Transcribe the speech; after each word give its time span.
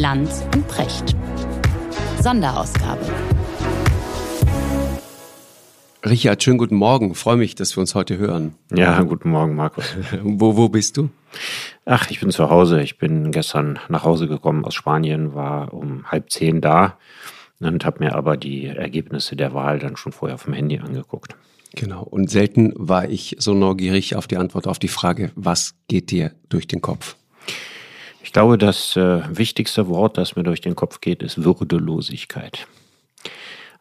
Lanz 0.00 0.42
und 0.54 0.66
Precht. 0.66 1.14
Sonderausgabe. 2.22 3.04
Richard, 6.06 6.42
schönen 6.42 6.56
guten 6.56 6.76
Morgen. 6.76 7.14
Freue 7.14 7.36
mich, 7.36 7.54
dass 7.54 7.76
wir 7.76 7.82
uns 7.82 7.94
heute 7.94 8.16
hören. 8.16 8.54
Ja, 8.74 9.02
guten 9.02 9.28
Morgen, 9.28 9.56
Markus. 9.56 9.94
wo, 10.22 10.56
wo 10.56 10.70
bist 10.70 10.96
du? 10.96 11.10
Ach, 11.84 12.10
ich 12.10 12.18
bin 12.18 12.30
zu 12.30 12.48
Hause. 12.48 12.80
Ich 12.80 12.96
bin 12.96 13.30
gestern 13.30 13.78
nach 13.90 14.04
Hause 14.04 14.26
gekommen 14.26 14.64
aus 14.64 14.72
Spanien, 14.72 15.34
war 15.34 15.74
um 15.74 16.10
halb 16.10 16.30
zehn 16.30 16.62
da 16.62 16.96
und 17.58 17.84
habe 17.84 18.02
mir 18.02 18.14
aber 18.14 18.38
die 18.38 18.68
Ergebnisse 18.68 19.36
der 19.36 19.52
Wahl 19.52 19.80
dann 19.80 19.98
schon 19.98 20.12
vorher 20.12 20.38
vom 20.38 20.54
Handy 20.54 20.78
angeguckt. 20.78 21.36
Genau. 21.74 22.04
Und 22.04 22.30
selten 22.30 22.72
war 22.74 23.06
ich 23.06 23.36
so 23.38 23.52
neugierig 23.52 24.16
auf 24.16 24.26
die 24.26 24.38
Antwort 24.38 24.66
auf 24.66 24.78
die 24.78 24.88
Frage, 24.88 25.30
was 25.34 25.74
geht 25.88 26.10
dir 26.10 26.32
durch 26.48 26.66
den 26.66 26.80
Kopf? 26.80 27.16
Ich 28.22 28.32
glaube, 28.32 28.58
das 28.58 28.96
äh, 28.96 29.22
wichtigste 29.30 29.88
Wort, 29.88 30.18
das 30.18 30.36
mir 30.36 30.42
durch 30.42 30.60
den 30.60 30.76
Kopf 30.76 31.00
geht, 31.00 31.22
ist 31.22 31.42
Würdelosigkeit. 31.44 32.66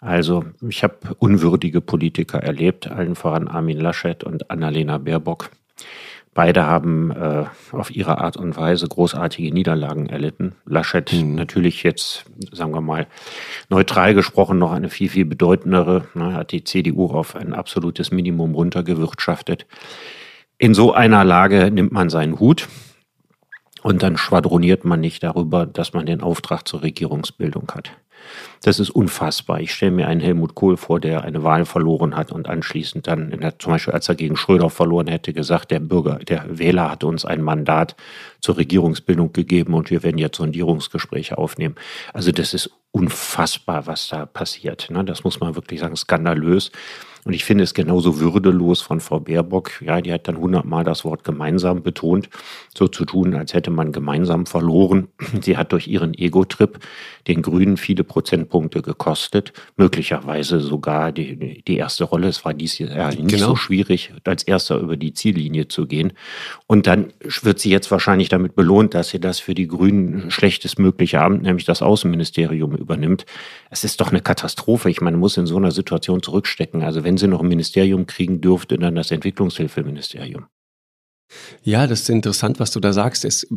Also 0.02 0.46
ich 0.68 0.84
habe 0.84 0.96
unwürdige 1.20 1.82
Politiker 1.82 2.40
erlebt, 2.40 2.88
allen 2.88 3.16
voran 3.16 3.50
Armin 3.50 3.80
Laschet 3.80 4.24
und 4.24 4.50
Annalena 4.50 4.98
Baerbock. 4.98 5.52
Beide 6.34 6.66
haben 6.66 7.12
äh, 7.12 7.46
auf 7.72 7.94
ihre 7.94 8.20
Art 8.20 8.38
und 8.38 8.56
Weise 8.56 8.88
großartige 8.88 9.54
Niederlagen 9.54 10.08
erlitten. 10.08 10.56
Laschet 10.66 11.12
mhm. 11.12 11.36
natürlich 11.36 11.84
jetzt, 11.84 12.24
sagen 12.54 12.72
wir 12.72 12.82
mal, 12.82 13.08
neutral 13.68 14.14
gesprochen 14.14 14.58
noch 14.58 14.72
eine 14.72 14.90
viel, 14.90 15.10
viel 15.10 15.26
bedeutendere. 15.26 16.06
Ne, 16.14 16.34
hat 16.34 16.54
die 16.54 16.64
CDU 16.64 17.08
auf 17.08 17.36
ein 17.36 17.54
absolutes 17.54 18.12
Minimum 18.12 18.56
runtergewirtschaftet. 18.56 19.66
In 20.58 20.74
so 20.74 20.94
einer 20.94 21.26
Lage 21.26 21.72
nimmt 21.72 21.92
man 21.92 22.10
seinen 22.10 22.40
Hut 22.40 22.70
und 23.84 24.04
dann 24.04 24.18
schwadroniert 24.18 24.86
man 24.86 25.00
nicht 25.00 25.24
darüber, 25.24 25.66
dass 25.66 25.94
man 25.94 26.06
den 26.06 26.22
Auftrag 26.22 26.68
zur 26.68 26.82
Regierungsbildung 26.82 27.72
hat. 27.74 27.92
Das 28.64 28.80
ist 28.80 28.90
unfassbar. 28.90 29.62
Ich 29.62 29.74
stelle 29.74 29.92
mir 29.92 30.08
einen 30.08 30.20
Helmut 30.20 30.56
Kohl 30.56 30.78
vor, 30.78 31.00
der 31.00 31.24
eine 31.24 31.44
Wahl 31.44 31.66
verloren 31.66 32.16
hat 32.16 32.32
und 32.32 32.50
anschließend 32.50 33.08
dann, 33.08 33.32
der, 33.32 33.58
zum 33.60 33.72
Beispiel 33.72 33.94
als 33.94 34.10
er 34.10 34.16
gegen 34.16 34.36
Schröder 34.36 34.70
verloren 34.70 35.08
hätte, 35.08 35.34
gesagt, 35.34 35.72
der 35.72 35.80
Bürger, 35.80 36.20
der 36.20 36.60
Wähler 36.60 36.92
hat 36.92 37.04
uns 37.04 37.26
ein 37.26 37.42
Mandat 37.42 37.96
zur 38.42 38.58
Regierungsbildung 38.58 39.34
gegeben 39.34 39.74
und 39.74 39.90
wir 39.90 40.04
werden 40.04 40.18
jetzt 40.18 40.38
Sondierungsgespräche 40.38 41.38
aufnehmen. 41.38 41.76
Also 42.14 42.32
das 42.32 42.54
ist 42.54 42.70
unfassbar, 42.92 43.88
was 43.88 44.10
da 44.10 44.26
passiert. 44.26 44.90
Ne? 44.90 45.04
Das 45.06 45.24
muss 45.24 45.40
man 45.40 45.56
wirklich 45.56 45.80
sagen, 45.80 45.96
skandalös. 45.96 46.72
Und 47.30 47.36
ich 47.36 47.46
finde 47.46 47.64
es 47.64 47.76
genauso 47.76 48.20
würdelos 48.20 48.82
von 48.82 49.00
Frau 49.00 49.20
Baerbock. 49.20 49.84
Ja, 49.84 50.02
die 50.02 50.12
hat 50.12 50.28
dann 50.28 50.38
hundertmal 50.38 50.84
das 50.84 51.06
Wort 51.06 51.24
gemeinsam 51.24 51.84
betont, 51.84 52.28
so 52.76 52.88
zu 52.88 53.06
tun, 53.06 53.36
als 53.36 53.54
hätte 53.54 53.70
man 53.70 53.92
gemeinsam 53.92 54.48
verloren. 54.48 55.10
Sie 55.44 55.56
hat 55.56 55.72
durch 55.72 55.88
ihren 55.88 56.16
Ego-Trip 56.16 56.80
den 57.28 57.44
Grünen 57.44 57.78
viele 57.78 58.04
Prozentpunkte 58.04 58.82
gekostet, 58.82 59.54
möglicherweise 59.78 60.60
sogar 60.60 61.12
die, 61.12 61.62
die 61.62 61.78
erste 61.78 62.06
Rolle. 62.06 62.30
Es 62.30 62.44
war 62.46 62.56
dies 62.56 62.80
Jahr 62.80 63.10
nicht 63.10 63.28
genau. 63.28 63.50
so 63.50 63.56
schwierig, 63.56 64.12
als 64.24 64.42
erster 64.42 64.80
über 64.80 64.98
die 64.98 65.14
Ziellinie 65.14 65.68
zu 65.68 65.86
gehen. 65.86 66.14
Und 66.66 66.88
dann 66.88 67.14
wird 67.44 67.60
sie 67.60 67.70
jetzt 67.70 67.92
wahrscheinlich 67.92 68.30
damit 68.30 68.56
belohnt, 68.56 68.96
dass 68.96 69.10
sie 69.10 69.20
das 69.20 69.38
für 69.38 69.54
die 69.54 69.68
Grünen 69.68 70.32
schlechtestmögliche 70.32 71.22
Amt, 71.22 71.44
nämlich 71.44 71.66
das 71.66 71.84
Außenministerium, 71.84 72.76
übernimmt. 72.76 73.28
Es 73.70 73.84
ist 73.84 74.02
doch 74.02 74.10
eine 74.10 74.22
Katastrophe. 74.22 74.90
Ich 74.90 75.00
meine, 75.00 75.18
man 75.18 75.22
muss 75.22 75.38
in 75.38 75.46
so 75.46 75.58
einer 75.58 75.70
Situation 75.70 76.24
zurückstecken. 76.24 76.82
Also 76.82 77.04
wenn 77.04 77.19
sie 77.20 77.28
noch 77.28 77.42
ein 77.42 77.48
Ministerium 77.48 78.08
kriegen 78.08 78.42
dürfte, 78.42 78.78
dann 78.78 78.96
das 78.96 79.12
Entwicklungshilfeministerium. 79.12 80.48
Ja, 81.62 81.86
das 81.86 82.02
ist 82.02 82.10
interessant, 82.10 82.60
was 82.60 82.72
du 82.72 82.80
da 82.80 82.92
sagst. 82.92 83.24
Es 83.24 83.48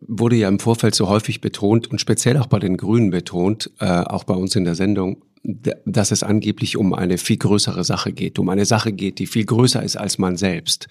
wurde 0.00 0.36
ja 0.36 0.48
im 0.48 0.58
Vorfeld 0.58 0.94
so 0.94 1.08
häufig 1.08 1.40
betont 1.40 1.88
und 1.88 2.00
speziell 2.00 2.36
auch 2.36 2.46
bei 2.46 2.58
den 2.58 2.76
Grünen 2.76 3.10
betont, 3.10 3.70
äh, 3.78 3.86
auch 3.86 4.24
bei 4.24 4.34
uns 4.34 4.56
in 4.56 4.64
der 4.64 4.74
Sendung, 4.74 5.22
dass 5.42 6.10
es 6.10 6.22
angeblich 6.22 6.76
um 6.76 6.92
eine 6.92 7.16
viel 7.16 7.38
größere 7.38 7.84
Sache 7.84 8.12
geht, 8.12 8.38
um 8.38 8.48
eine 8.48 8.66
Sache 8.66 8.92
geht, 8.92 9.18
die 9.18 9.26
viel 9.26 9.44
größer 9.44 9.82
ist 9.82 9.96
als 9.96 10.18
man 10.18 10.36
selbst. 10.36 10.88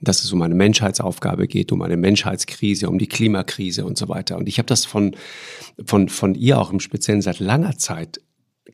Dass 0.00 0.24
es 0.24 0.32
um 0.32 0.42
eine 0.42 0.54
Menschheitsaufgabe 0.54 1.46
geht, 1.46 1.70
um 1.70 1.82
eine 1.82 1.96
Menschheitskrise, 1.96 2.88
um 2.88 2.98
die 2.98 3.06
Klimakrise 3.06 3.84
und 3.84 3.98
so 3.98 4.08
weiter. 4.08 4.38
Und 4.38 4.48
ich 4.48 4.58
habe 4.58 4.66
das 4.66 4.86
von, 4.86 5.14
von, 5.84 6.08
von 6.08 6.34
ihr 6.34 6.58
auch 6.58 6.72
im 6.72 6.80
Speziellen 6.80 7.22
seit 7.22 7.38
langer 7.38 7.76
Zeit 7.76 8.20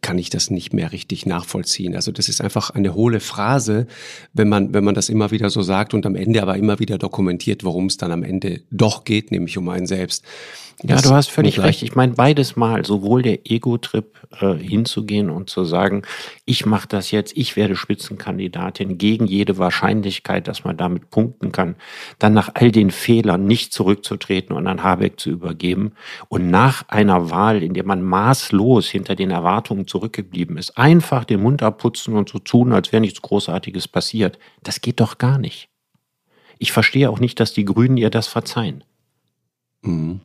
kann 0.01 0.19
ich 0.19 0.31
das 0.31 0.51
nicht 0.51 0.73
mehr 0.73 0.93
richtig 0.93 1.27
nachvollziehen. 1.27 1.95
Also 1.95 2.13
das 2.13 2.29
ist 2.29 2.41
einfach 2.41 2.71
eine 2.71 2.95
hohle 2.95 3.21
Phrase, 3.21 3.87
wenn 4.33 4.49
man, 4.49 4.73
wenn 4.75 4.85
man 4.85 4.95
das 4.95 5.09
immer 5.09 5.31
wieder 5.31 5.51
so 5.51 5.63
sagt 5.63 5.95
und 5.95 6.07
am 6.07 6.15
Ende 6.15 6.43
aber 6.43 6.57
immer 6.57 6.79
wieder 6.79 6.99
dokumentiert, 6.99 7.65
worum 7.65 7.87
es 7.87 7.97
dann 7.97 8.13
am 8.13 8.23
Ende 8.23 8.63
doch 8.71 9.05
geht, 9.05 9.31
nämlich 9.31 9.59
um 9.59 9.69
einen 9.69 9.87
selbst. 9.87 10.25
Ja, 10.85 11.01
du 11.01 11.11
hast 11.11 11.31
völlig 11.31 11.59
recht. 11.59 11.83
Ich 11.83 11.97
meine, 11.97 12.13
beides 12.13 12.55
Mal, 12.55 12.85
sowohl 12.85 13.23
der 13.23 13.51
Ego-Trip 13.51 14.15
äh, 14.41 14.55
hinzugehen 14.55 15.29
und 15.29 15.51
zu 15.51 15.65
sagen, 15.65 16.03
ich 16.45 16.67
mache 16.67 16.87
das 16.87 17.11
jetzt, 17.11 17.37
ich 17.37 17.57
werde 17.57 17.75
Spitzenkandidatin 17.75 18.97
gegen 18.97 19.27
jede 19.27 19.59
Wahrscheinlichkeit, 19.59 20.47
dass 20.47 20.63
man 20.63 20.77
damit 20.77 21.11
punkten 21.11 21.51
kann, 21.51 21.75
dann 22.21 22.33
nach 22.33 22.51
all 22.55 22.71
den 22.71 22.93
Fehlern 22.93 23.45
nicht 23.45 23.73
zurückzutreten 23.73 24.55
und 24.55 24.69
an 24.69 24.85
Habeck 24.85 25.19
zu 25.19 25.31
übergeben 25.31 25.95
und 26.29 26.49
nach 26.49 26.85
einer 26.87 27.29
Wahl, 27.29 27.65
in 27.65 27.75
der 27.75 27.85
man 27.85 28.01
maßlos 28.01 28.89
hinter 28.89 29.17
den 29.17 29.33
Erwartungen 29.33 29.89
zurückgeblieben 29.89 30.57
ist, 30.59 30.79
einfach 30.79 31.25
den 31.25 31.43
Mund 31.43 31.61
abputzen 31.61 32.15
und 32.15 32.29
so 32.29 32.39
tun, 32.39 32.73
als 32.73 32.93
wäre 32.93 33.01
nichts 33.01 33.21
Großartiges 33.21 33.89
passiert. 33.89 34.39
Das 34.63 34.81
geht 34.81 35.01
doch 35.01 35.19
gar 35.19 35.39
nicht. 35.39 35.71
Ich 36.59 36.71
verstehe 36.71 37.11
auch 37.11 37.19
nicht, 37.19 37.41
dass 37.41 37.53
die 37.53 37.65
Grünen 37.65 37.97
ihr 37.97 38.11
das 38.11 38.29
verzeihen. 38.29 38.85
Mhm. 39.83 40.21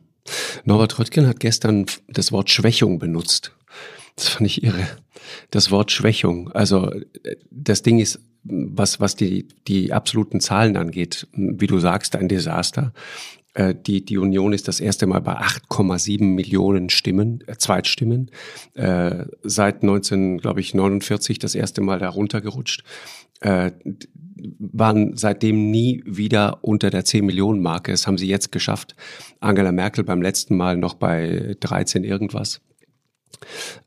Norbert 0.64 0.98
Röttgen 0.98 1.26
hat 1.26 1.40
gestern 1.40 1.86
das 2.08 2.32
Wort 2.32 2.50
Schwächung 2.50 2.98
benutzt. 2.98 3.52
Das 4.16 4.28
fand 4.28 4.46
ich 4.46 4.62
irre. 4.62 4.86
Das 5.50 5.70
Wort 5.70 5.90
Schwächung. 5.90 6.50
Also 6.52 6.90
das 7.50 7.82
Ding 7.82 7.98
ist, 7.98 8.20
was, 8.44 9.00
was 9.00 9.16
die, 9.16 9.48
die 9.66 9.92
absoluten 9.92 10.40
Zahlen 10.40 10.76
angeht, 10.76 11.26
wie 11.32 11.66
du 11.66 11.78
sagst, 11.78 12.16
ein 12.16 12.28
Desaster. 12.28 12.92
Äh, 13.54 13.74
die, 13.74 14.04
die 14.04 14.18
Union 14.18 14.52
ist 14.52 14.68
das 14.68 14.80
erste 14.80 15.06
Mal 15.06 15.20
bei 15.20 15.36
8,7 15.38 16.22
Millionen 16.24 16.90
Stimmen, 16.90 17.42
äh, 17.46 17.56
Zweitstimmen. 17.56 18.30
Äh, 18.74 19.24
seit 19.42 19.82
19, 19.82 20.38
glaube 20.38 20.60
ich, 20.60 20.74
49 20.74 21.38
das 21.38 21.54
erste 21.54 21.80
Mal 21.80 21.98
da 21.98 22.08
runtergerutscht. 22.08 22.84
Äh, 23.40 23.72
waren 24.58 25.16
seitdem 25.16 25.70
nie 25.70 26.02
wieder 26.04 26.58
unter 26.62 26.90
der 26.90 27.04
10 27.04 27.24
Millionen 27.24 27.62
Marke. 27.62 27.92
Das 27.92 28.06
haben 28.06 28.18
sie 28.18 28.28
jetzt 28.28 28.52
geschafft. 28.52 28.94
Angela 29.40 29.72
Merkel 29.72 30.04
beim 30.04 30.20
letzten 30.20 30.56
Mal 30.56 30.76
noch 30.76 30.94
bei 30.94 31.56
13 31.60 32.04
irgendwas. 32.04 32.60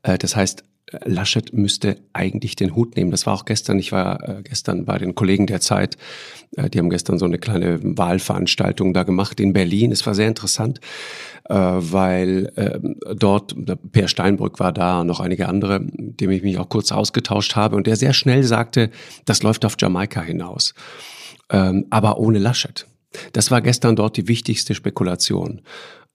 Äh, 0.02 0.18
das 0.18 0.34
heißt, 0.34 0.64
Laschet 1.04 1.52
müsste 1.52 1.96
eigentlich 2.12 2.56
den 2.56 2.74
Hut 2.74 2.96
nehmen. 2.96 3.10
Das 3.10 3.26
war 3.26 3.34
auch 3.34 3.44
gestern. 3.44 3.78
Ich 3.78 3.92
war 3.92 4.28
äh, 4.28 4.42
gestern 4.42 4.84
bei 4.84 4.98
den 4.98 5.14
Kollegen 5.14 5.46
der 5.46 5.60
Zeit. 5.60 5.96
Äh, 6.56 6.70
die 6.70 6.78
haben 6.78 6.90
gestern 6.90 7.18
so 7.18 7.24
eine 7.24 7.38
kleine 7.38 7.78
Wahlveranstaltung 7.82 8.94
da 8.94 9.02
gemacht 9.02 9.40
in 9.40 9.52
Berlin. 9.52 9.92
Es 9.92 10.06
war 10.06 10.14
sehr 10.14 10.28
interessant, 10.28 10.80
weil 11.50 12.52
ähm, 12.56 12.96
dort 13.16 13.54
Per 13.90 14.08
Steinbrück 14.08 14.60
war 14.60 14.72
da 14.72 15.00
und 15.00 15.06
noch 15.06 15.20
einige 15.20 15.48
andere, 15.48 15.80
mit 15.80 16.20
denen 16.20 16.32
ich 16.32 16.42
mich 16.42 16.58
auch 16.58 16.68
kurz 16.68 16.92
ausgetauscht 16.92 17.56
habe 17.56 17.74
und 17.76 17.86
der 17.86 17.96
sehr 17.96 18.12
schnell 18.12 18.42
sagte, 18.42 18.90
das 19.24 19.42
läuft 19.42 19.64
auf 19.64 19.76
Jamaika 19.78 20.20
hinaus. 20.20 20.74
Ähm, 21.50 21.86
aber 21.88 22.18
ohne 22.18 22.38
Laschet. 22.38 22.86
Das 23.32 23.50
war 23.50 23.62
gestern 23.62 23.96
dort 23.96 24.16
die 24.16 24.28
wichtigste 24.28 24.74
Spekulation. 24.74 25.62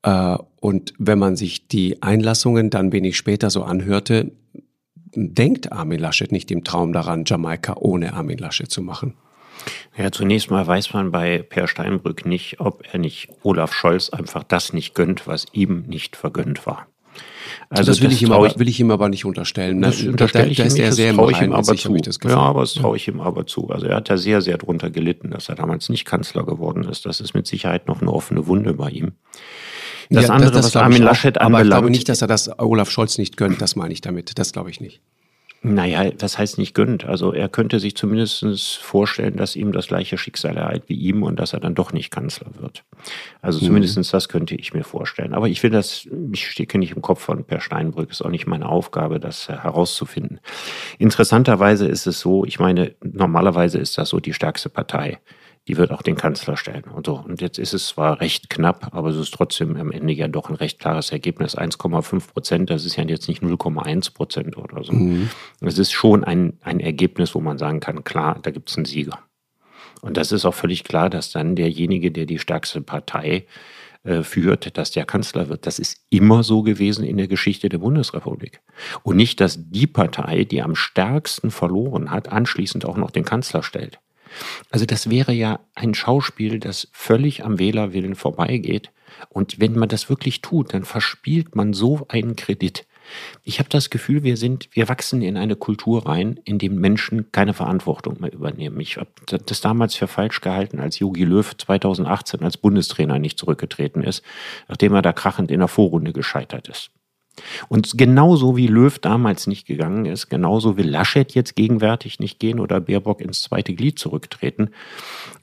Äh, 0.03 0.37
und 0.59 0.93
wenn 0.99 1.19
man 1.19 1.35
sich 1.35 1.67
die 1.67 2.01
Einlassungen 2.03 2.69
dann 2.69 2.91
wenig 2.91 3.17
später 3.17 3.49
so 3.49 3.63
anhörte, 3.63 4.31
denkt 5.15 5.71
Armin 5.71 5.99
Laschet 5.99 6.31
nicht 6.31 6.51
im 6.51 6.63
Traum 6.63 6.93
daran, 6.93 7.23
Jamaika 7.25 7.75
ohne 7.79 8.13
Armin 8.13 8.37
Laschet 8.37 8.69
zu 8.69 8.81
machen. 8.81 9.15
Ja, 9.97 10.11
zunächst 10.11 10.49
mal 10.49 10.65
weiß 10.65 10.93
man 10.93 11.11
bei 11.11 11.41
Per 11.41 11.67
Steinbrück 11.67 12.25
nicht, 12.25 12.59
ob 12.59 12.83
er 12.91 12.99
nicht 12.99 13.29
Olaf 13.43 13.73
Scholz 13.73 14.09
einfach 14.09 14.43
das 14.43 14.73
nicht 14.73 14.95
gönnt, 14.95 15.27
was 15.27 15.45
ihm 15.53 15.83
nicht 15.87 16.15
vergönnt 16.15 16.65
war. 16.65 16.87
Also 17.69 17.91
das 17.91 18.01
will, 18.01 18.09
das 18.09 18.15
ich, 18.15 18.23
ihm 18.23 18.31
aber, 18.31 18.59
will 18.59 18.67
ich 18.67 18.79
ihm 18.79 18.91
aber 18.91 19.09
nicht 19.09 19.25
unterstellen. 19.25 19.79
Ne? 19.79 19.87
Das 19.87 20.01
unterstelle 20.03 20.49
ich 20.49 20.57
da, 20.57 20.63
da 20.63 20.69
ihm 20.69 20.73
nicht, 20.73 20.87
das 20.87 21.15
traue 21.15 21.31
ich 21.31 21.41
ihm 21.41 21.53
aber 21.53 21.75
zu. 21.75 22.27
Ja, 22.27 22.37
aber 22.37 22.61
das 22.61 22.73
traue 22.73 22.97
ich 22.97 23.07
ihm 23.07 23.21
aber 23.21 23.45
zu. 23.45 23.69
Also 23.69 23.85
er 23.85 23.97
hat 23.97 24.09
ja 24.09 24.17
sehr, 24.17 24.41
sehr 24.41 24.57
drunter 24.57 24.89
gelitten, 24.89 25.31
dass 25.31 25.49
er 25.49 25.55
damals 25.55 25.89
nicht 25.89 26.05
Kanzler 26.05 26.45
geworden 26.45 26.83
ist. 26.83 27.05
Das 27.05 27.19
ist 27.19 27.33
mit 27.33 27.47
Sicherheit 27.47 27.87
noch 27.87 28.01
eine 28.01 28.11
offene 28.11 28.47
Wunde 28.47 28.73
bei 28.73 28.89
ihm. 28.89 29.13
Das 30.13 30.27
ja, 30.27 30.33
andere, 30.33 30.51
das, 30.51 30.65
das 30.65 30.75
was 30.75 30.81
Armin 30.81 31.01
Laschet 31.01 31.37
anbelangt. 31.37 31.55
Aber 31.55 31.61
ich 31.63 31.69
glaube 31.69 31.89
nicht, 31.89 32.09
dass 32.09 32.21
er 32.21 32.27
das 32.27 32.59
Olaf 32.59 32.89
Scholz 32.89 33.17
nicht 33.17 33.37
gönnt. 33.37 33.61
Das 33.61 33.75
meine 33.75 33.93
ich 33.93 34.01
damit. 34.01 34.37
Das 34.37 34.53
glaube 34.53 34.69
ich 34.69 34.79
nicht. 34.79 35.01
Naja, 35.65 36.11
das 36.11 36.37
heißt 36.37 36.57
nicht 36.57 36.73
gönnt. 36.73 37.05
Also 37.05 37.31
er 37.31 37.47
könnte 37.47 37.79
sich 37.79 37.95
zumindest 37.95 38.75
vorstellen, 38.75 39.37
dass 39.37 39.55
ihm 39.55 39.71
das 39.71 39.87
gleiche 39.87 40.17
Schicksal 40.17 40.57
ereilt 40.57 40.83
wie 40.87 40.95
ihm 40.95 41.23
und 41.23 41.39
dass 41.39 41.53
er 41.53 41.61
dann 41.61 41.73
doch 41.73 41.93
nicht 41.93 42.11
Kanzler 42.11 42.47
wird. 42.59 42.83
Also 43.41 43.61
mhm. 43.61 43.67
zumindest 43.67 44.13
das 44.13 44.27
könnte 44.27 44.55
ich 44.55 44.73
mir 44.73 44.83
vorstellen. 44.83 45.33
Aber 45.33 45.47
ich 45.47 45.63
will 45.63 45.69
das, 45.69 46.05
ich 46.33 46.47
stecke 46.47 46.77
nicht 46.77 46.97
im 46.97 47.01
Kopf 47.01 47.21
von 47.21 47.45
Per 47.45 47.61
Steinbrück, 47.61 48.11
ist 48.11 48.21
auch 48.21 48.29
nicht 48.29 48.45
meine 48.45 48.67
Aufgabe, 48.67 49.21
das 49.21 49.47
herauszufinden. 49.47 50.41
Interessanterweise 50.99 51.87
ist 51.87 52.07
es 52.07 52.19
so, 52.19 52.43
ich 52.43 52.59
meine, 52.59 52.93
normalerweise 53.01 53.77
ist 53.77 53.97
das 53.97 54.09
so 54.09 54.19
die 54.19 54.33
stärkste 54.33 54.67
Partei 54.67 55.19
die 55.67 55.77
wird 55.77 55.91
auch 55.91 56.01
den 56.01 56.15
Kanzler 56.15 56.57
stellen. 56.57 56.83
Und, 56.83 57.05
so. 57.05 57.15
und 57.15 57.41
jetzt 57.41 57.57
ist 57.57 57.73
es 57.73 57.87
zwar 57.87 58.19
recht 58.19 58.49
knapp, 58.49 58.89
aber 58.93 59.09
es 59.09 59.15
ist 59.15 59.33
trotzdem 59.33 59.77
am 59.77 59.91
Ende 59.91 60.13
ja 60.13 60.27
doch 60.27 60.49
ein 60.49 60.55
recht 60.55 60.79
klares 60.79 61.11
Ergebnis. 61.11 61.57
1,5 61.57 62.31
Prozent, 62.33 62.69
das 62.69 62.85
ist 62.85 62.97
ja 62.97 63.03
jetzt 63.05 63.29
nicht 63.29 63.41
0,1 63.41 64.13
Prozent 64.13 64.57
oder 64.57 64.83
so. 64.83 64.91
Mhm. 64.91 65.29
Es 65.61 65.77
ist 65.77 65.91
schon 65.91 66.23
ein, 66.23 66.57
ein 66.61 66.79
Ergebnis, 66.79 67.33
wo 67.33 67.39
man 67.39 67.57
sagen 67.57 67.79
kann, 67.79 68.03
klar, 68.03 68.39
da 68.41 68.51
gibt 68.51 68.69
es 68.69 68.75
einen 68.75 68.85
Sieger. 68.85 69.19
Und 70.01 70.17
das 70.17 70.33
ist 70.33 70.43
auch 70.43 70.53
völlig 70.53 70.83
klar, 70.83 71.09
dass 71.09 71.31
dann 71.31 71.55
derjenige, 71.55 72.11
der 72.11 72.25
die 72.25 72.39
stärkste 72.39 72.81
Partei 72.81 73.45
äh, 74.03 74.23
führt, 74.23 74.77
dass 74.77 74.91
der 74.91 75.05
Kanzler 75.05 75.47
wird. 75.47 75.65
Das 75.65 75.79
ist 75.79 76.05
immer 76.09 76.43
so 76.43 76.61
gewesen 76.61 77.05
in 77.05 77.15
der 77.15 77.29
Geschichte 77.29 77.69
der 77.69 77.77
Bundesrepublik. 77.77 78.59
Und 79.03 79.15
nicht, 79.15 79.39
dass 79.39 79.57
die 79.71 79.87
Partei, 79.87 80.43
die 80.43 80.61
am 80.61 80.75
stärksten 80.75 81.51
verloren 81.51 82.11
hat, 82.11 82.27
anschließend 82.27 82.83
auch 82.83 82.97
noch 82.97 83.11
den 83.11 83.23
Kanzler 83.23 83.63
stellt. 83.63 83.99
Also 84.69 84.85
das 84.85 85.09
wäre 85.09 85.33
ja 85.33 85.59
ein 85.75 85.93
Schauspiel, 85.93 86.59
das 86.59 86.87
völlig 86.91 87.45
am 87.45 87.59
Wählerwillen 87.59 88.15
vorbeigeht. 88.15 88.91
Und 89.29 89.59
wenn 89.59 89.73
man 89.73 89.89
das 89.89 90.09
wirklich 90.09 90.41
tut, 90.41 90.73
dann 90.73 90.85
verspielt 90.85 91.55
man 91.55 91.73
so 91.73 92.05
einen 92.09 92.35
Kredit. 92.35 92.85
Ich 93.43 93.59
habe 93.59 93.69
das 93.69 93.89
Gefühl, 93.89 94.23
wir 94.23 94.37
sind, 94.37 94.69
wir 94.71 94.89
wachsen 94.89 95.21
in 95.21 95.37
eine 95.37 95.55
Kultur 95.55 96.07
rein, 96.07 96.39
in 96.45 96.57
dem 96.57 96.75
Menschen 96.75 97.31
keine 97.31 97.53
Verantwortung 97.53 98.19
mehr 98.19 98.33
übernehmen. 98.33 98.79
Ich 98.79 98.97
habe 98.97 99.09
das 99.45 99.61
damals 99.61 99.95
für 99.95 100.07
falsch 100.07 100.41
gehalten, 100.41 100.79
als 100.79 100.99
Jogi 100.99 101.25
Löw 101.25 101.55
2018 101.55 102.41
als 102.41 102.57
Bundestrainer 102.57 103.19
nicht 103.19 103.37
zurückgetreten 103.37 104.03
ist, 104.03 104.23
nachdem 104.67 104.93
er 104.93 105.01
da 105.01 105.13
krachend 105.13 105.51
in 105.51 105.59
der 105.59 105.67
Vorrunde 105.67 106.13
gescheitert 106.13 106.67
ist. 106.69 106.91
Und 107.67 107.97
genauso 107.97 108.55
wie 108.57 108.67
Löw 108.67 108.97
damals 108.99 109.47
nicht 109.47 109.65
gegangen 109.65 110.05
ist, 110.05 110.29
genauso 110.29 110.77
will 110.77 110.89
Laschet 110.89 111.33
jetzt 111.33 111.55
gegenwärtig 111.55 112.19
nicht 112.19 112.39
gehen 112.39 112.59
oder 112.59 112.79
Baerbock 112.79 113.21
ins 113.21 113.41
zweite 113.41 113.73
Glied 113.73 113.97
zurücktreten. 113.99 114.69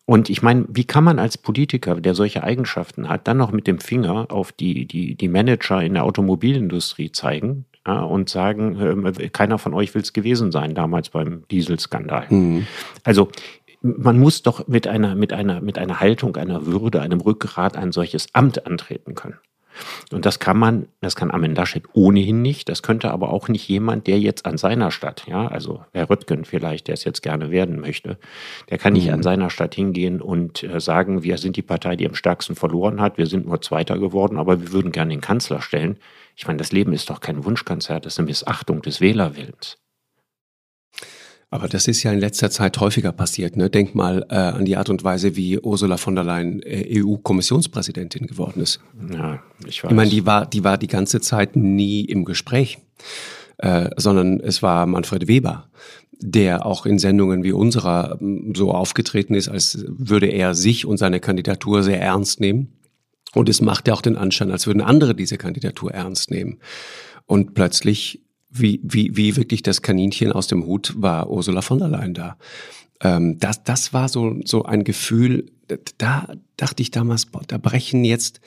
Und 0.07 0.29
ich 0.29 0.43
meine, 0.43 0.65
wie 0.69 0.85
kann 0.85 1.05
man 1.05 1.19
als 1.19 1.39
Politiker, 1.39 2.01
der 2.01 2.15
solche 2.15 2.43
Eigenschaften 2.43 3.09
hat, 3.09 3.29
dann 3.29 3.37
noch 3.37 3.53
mit 3.53 3.67
dem 3.67 3.79
Finger 3.79 4.27
auf 4.31 4.53
die, 4.53 4.87
die, 4.87 5.15
die 5.15 5.29
Manager 5.29 5.83
in 5.83 5.95
der 5.95 6.05
Automobilindustrie 6.05 7.13
zeigen 7.13 7.67
ja, 7.87 8.01
und 8.03 8.29
sagen, 8.29 9.05
äh, 9.05 9.29
keiner 9.29 9.59
von 9.59 9.75
euch 9.75 9.95
will 9.95 10.03
es 10.03 10.13
gewesen 10.13 10.53
sein, 10.53 10.75
damals 10.75 11.11
beim 11.11 11.45
Dieselskandal. 11.51 12.27
Mhm. 12.29 12.67
Also 13.05 13.29
man 13.83 14.19
muss 14.19 14.43
doch 14.43 14.69
mit 14.69 14.87
einer, 14.87 15.15
mit, 15.15 15.33
einer, 15.33 15.61
mit 15.61 15.79
einer 15.79 16.01
Haltung, 16.01 16.37
einer 16.37 16.67
Würde, 16.67 17.01
einem 17.01 17.21
Rückgrat 17.21 17.77
ein 17.77 17.93
solches 17.93 18.35
Amt 18.35 18.67
antreten 18.67 19.15
können. 19.15 19.39
Und 20.13 20.27
das 20.27 20.39
kann 20.39 20.59
man, 20.59 20.89
das 21.01 21.17
kann 21.17 21.31
Armin 21.31 21.55
Laschet 21.55 21.85
ohnehin 21.93 22.43
nicht. 22.43 22.69
Das 22.69 22.83
könnte 22.83 23.11
aber 23.11 23.31
auch 23.33 23.49
nicht 23.49 23.69
jemand, 23.69 24.07
der 24.07 24.19
jetzt 24.19 24.47
an 24.47 24.59
seiner 24.59 24.91
Stadt, 24.91 25.25
ja, 25.27 25.47
also 25.47 25.85
Herr 25.93 26.11
Röttgen 26.11 26.45
vielleicht, 26.45 26.89
der 26.89 26.95
es 26.95 27.05
jetzt 27.05 27.23
gerne 27.23 27.51
werden 27.51 27.81
möchte, 27.81 28.19
der 28.69 28.79
kann 28.79 28.93
nicht 28.95 29.07
mhm. 29.07 29.15
an 29.15 29.23
seiner 29.23 29.51
Stadt 29.51 29.75
hingehen 29.75 30.21
und 30.21 30.63
äh, 30.63 30.81
sagen, 30.81 31.23
wir 31.23 31.39
sind 31.39 31.57
die 31.57 31.63
Partei, 31.63 31.97
die 31.97 32.07
am 32.07 32.15
stärksten 32.15 32.57
verloren 32.57 33.01
hat, 33.01 33.19
wir 33.19 33.27
sind 33.27 33.47
nur 33.47 33.61
Zweiter 33.61 33.99
geworden, 33.99 34.39
aber 34.39 34.61
wir 34.61 34.73
würden 34.73 34.93
gerne 34.93 35.15
den 35.15 35.21
Kanzler 35.21 35.63
stellen. 35.63 35.99
Ich 36.37 36.47
meine, 36.47 36.59
das 36.59 36.73
Leben 36.73 36.93
ist 36.93 37.11
doch 37.11 37.21
kein 37.21 37.45
Wunschkonzert, 37.45 38.07
das 38.07 38.15
ist 38.15 38.19
eine 38.19 38.27
Missachtung 38.27 38.83
des 38.83 39.01
Wählerwillens. 39.01 39.79
Aber 41.53 41.67
das 41.67 41.89
ist 41.89 42.05
ja 42.05 42.13
in 42.13 42.21
letzter 42.21 42.49
Zeit 42.51 42.79
häufiger 42.79 43.11
passiert. 43.11 43.57
Ne? 43.57 43.71
Denk 43.71 43.97
mal 43.97 44.25
äh, 44.31 44.37
an 44.37 44.65
die 44.65 44.77
Art 44.77 44.89
und 44.89 45.03
Weise, 45.03 45.35
wie 45.35 45.59
Ursula 45.59 45.97
von 45.97 46.15
der 46.15 46.23
Leyen 46.23 46.63
äh, 46.63 47.03
EU-Kommissionspräsidentin 47.03 48.29
geworden 48.29 48.61
ist. 48.61 48.81
Ja, 49.13 49.43
ich 49.67 49.83
weiß. 49.83 49.91
Ich 49.91 49.97
meine, 49.97 50.11
die 50.11 50.25
war, 50.25 50.47
die 50.47 50.63
war 50.63 50.79
die 50.79 50.87
ganze 50.87 51.21
Zeit 51.21 51.57
nie 51.57 52.05
im 52.05 52.25
Gespräch, 52.25 52.79
äh, 53.59 53.91
sondern 53.97 54.39
es 54.39 54.63
war 54.63 54.87
Manfred 54.87 55.27
Weber, 55.27 55.69
der 56.13 56.65
auch 56.65 56.87
in 56.87 57.01
Sendungen 57.01 57.43
wie 57.43 57.53
unserer 57.53 58.19
ähm, 58.21 58.53
so 58.55 58.71
aufgetreten 58.71 59.35
ist, 59.35 59.49
als 59.49 59.85
würde 59.89 60.29
er 60.29 60.55
sich 60.55 60.87
und 60.87 60.99
seine 60.99 61.19
Kandidatur 61.19 61.83
sehr 61.83 62.01
ernst 62.01 62.39
nehmen. 62.39 62.79
Und 63.35 63.49
es 63.49 63.61
macht 63.61 63.89
ja 63.89 63.95
auch 63.95 64.03
den 64.03 64.17
Anschein, 64.17 64.53
als 64.53 64.69
würden 64.69 64.83
andere 64.83 65.17
diese 65.17 65.37
Kandidatur 65.37 65.93
ernst 65.93 66.31
nehmen. 66.31 66.59
Und 67.27 67.55
plötzlich 67.55 68.23
wie, 68.51 68.81
wie, 68.83 69.17
wie 69.17 69.37
wirklich 69.37 69.63
das 69.63 69.83
Kaninchen 69.83 70.33
aus 70.33 70.47
dem 70.47 70.67
Hut 70.67 70.95
war 70.97 71.31
Ursula 71.31 71.63
von 71.63 71.79
der 71.79 71.89
Leyen 71.89 72.15
da. 72.15 72.37
Ähm, 73.01 73.39
das, 73.39 73.63
das 73.65 73.93
war 73.93 74.09
so, 74.09 74.37
so 74.45 74.65
ein 74.65 74.85
Gefühl, 74.85 75.47
da 75.99 76.29
dachte 76.57 76.83
ich 76.83 76.91
damals, 76.91 77.27
boah, 77.27 77.43
da 77.47 77.59
brechen 77.59 78.05
jetzt, 78.05 78.41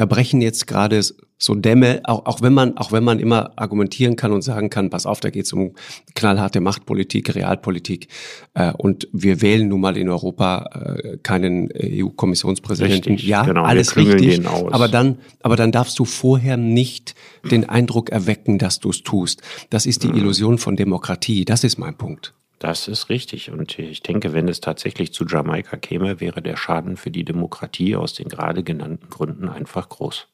da 0.00 0.06
brechen 0.06 0.40
jetzt 0.40 0.66
gerade 0.66 0.98
so 1.36 1.54
Dämme, 1.54 2.00
auch, 2.04 2.24
auch 2.24 2.40
wenn 2.40 2.54
man, 2.54 2.78
auch 2.78 2.90
wenn 2.90 3.04
man 3.04 3.18
immer 3.18 3.52
argumentieren 3.56 4.16
kann 4.16 4.32
und 4.32 4.40
sagen 4.40 4.70
kann, 4.70 4.88
pass 4.88 5.04
auf, 5.04 5.20
da 5.20 5.28
geht 5.28 5.44
es 5.44 5.52
um 5.52 5.74
knallharte 6.14 6.62
Machtpolitik, 6.62 7.34
Realpolitik. 7.34 8.08
Äh, 8.54 8.72
und 8.72 9.08
wir 9.12 9.42
wählen 9.42 9.68
nun 9.68 9.82
mal 9.82 9.98
in 9.98 10.08
Europa 10.08 10.96
äh, 11.02 11.18
keinen 11.18 11.68
EU-Kommissionspräsidenten. 11.78 13.18
Ja, 13.18 13.42
genau, 13.44 13.64
alles 13.64 13.94
richtig. 13.94 14.46
Aber 14.46 14.88
dann, 14.88 15.18
aber 15.42 15.56
dann 15.56 15.70
darfst 15.70 15.98
du 15.98 16.06
vorher 16.06 16.56
nicht 16.56 17.14
den 17.50 17.68
Eindruck 17.68 18.08
erwecken, 18.08 18.56
dass 18.56 18.80
du 18.80 18.88
es 18.88 19.02
tust. 19.02 19.42
Das 19.68 19.84
ist 19.84 20.02
die 20.02 20.08
mhm. 20.08 20.16
Illusion 20.16 20.56
von 20.56 20.76
Demokratie. 20.76 21.44
Das 21.44 21.62
ist 21.62 21.76
mein 21.76 21.94
Punkt. 21.94 22.32
Das 22.60 22.88
ist 22.88 23.08
richtig. 23.08 23.50
Und 23.50 23.78
ich 23.78 24.02
denke, 24.02 24.34
wenn 24.34 24.46
es 24.46 24.60
tatsächlich 24.60 25.14
zu 25.14 25.24
Jamaika 25.26 25.78
käme, 25.78 26.20
wäre 26.20 26.42
der 26.42 26.58
Schaden 26.58 26.98
für 26.98 27.10
die 27.10 27.24
Demokratie 27.24 27.96
aus 27.96 28.12
den 28.12 28.28
gerade 28.28 28.62
genannten 28.62 29.08
Gründen 29.08 29.48
einfach 29.48 29.88
groß. 29.88 30.28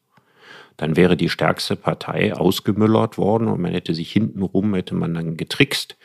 Dann 0.76 0.96
wäre 0.96 1.17
die 1.17 1.28
stärkste 1.28 1.76
Partei 1.76 2.34
ausgemüllert 2.34 3.17
worden 3.17 3.46
und 3.46 3.61
man 3.61 3.73
hätte 3.73 3.94
sich 3.94 4.11
hintenrum, 4.11 4.75
hätte 4.75 4.96
man 4.96 5.14
dann 5.14 5.37
getrickst 5.37 5.96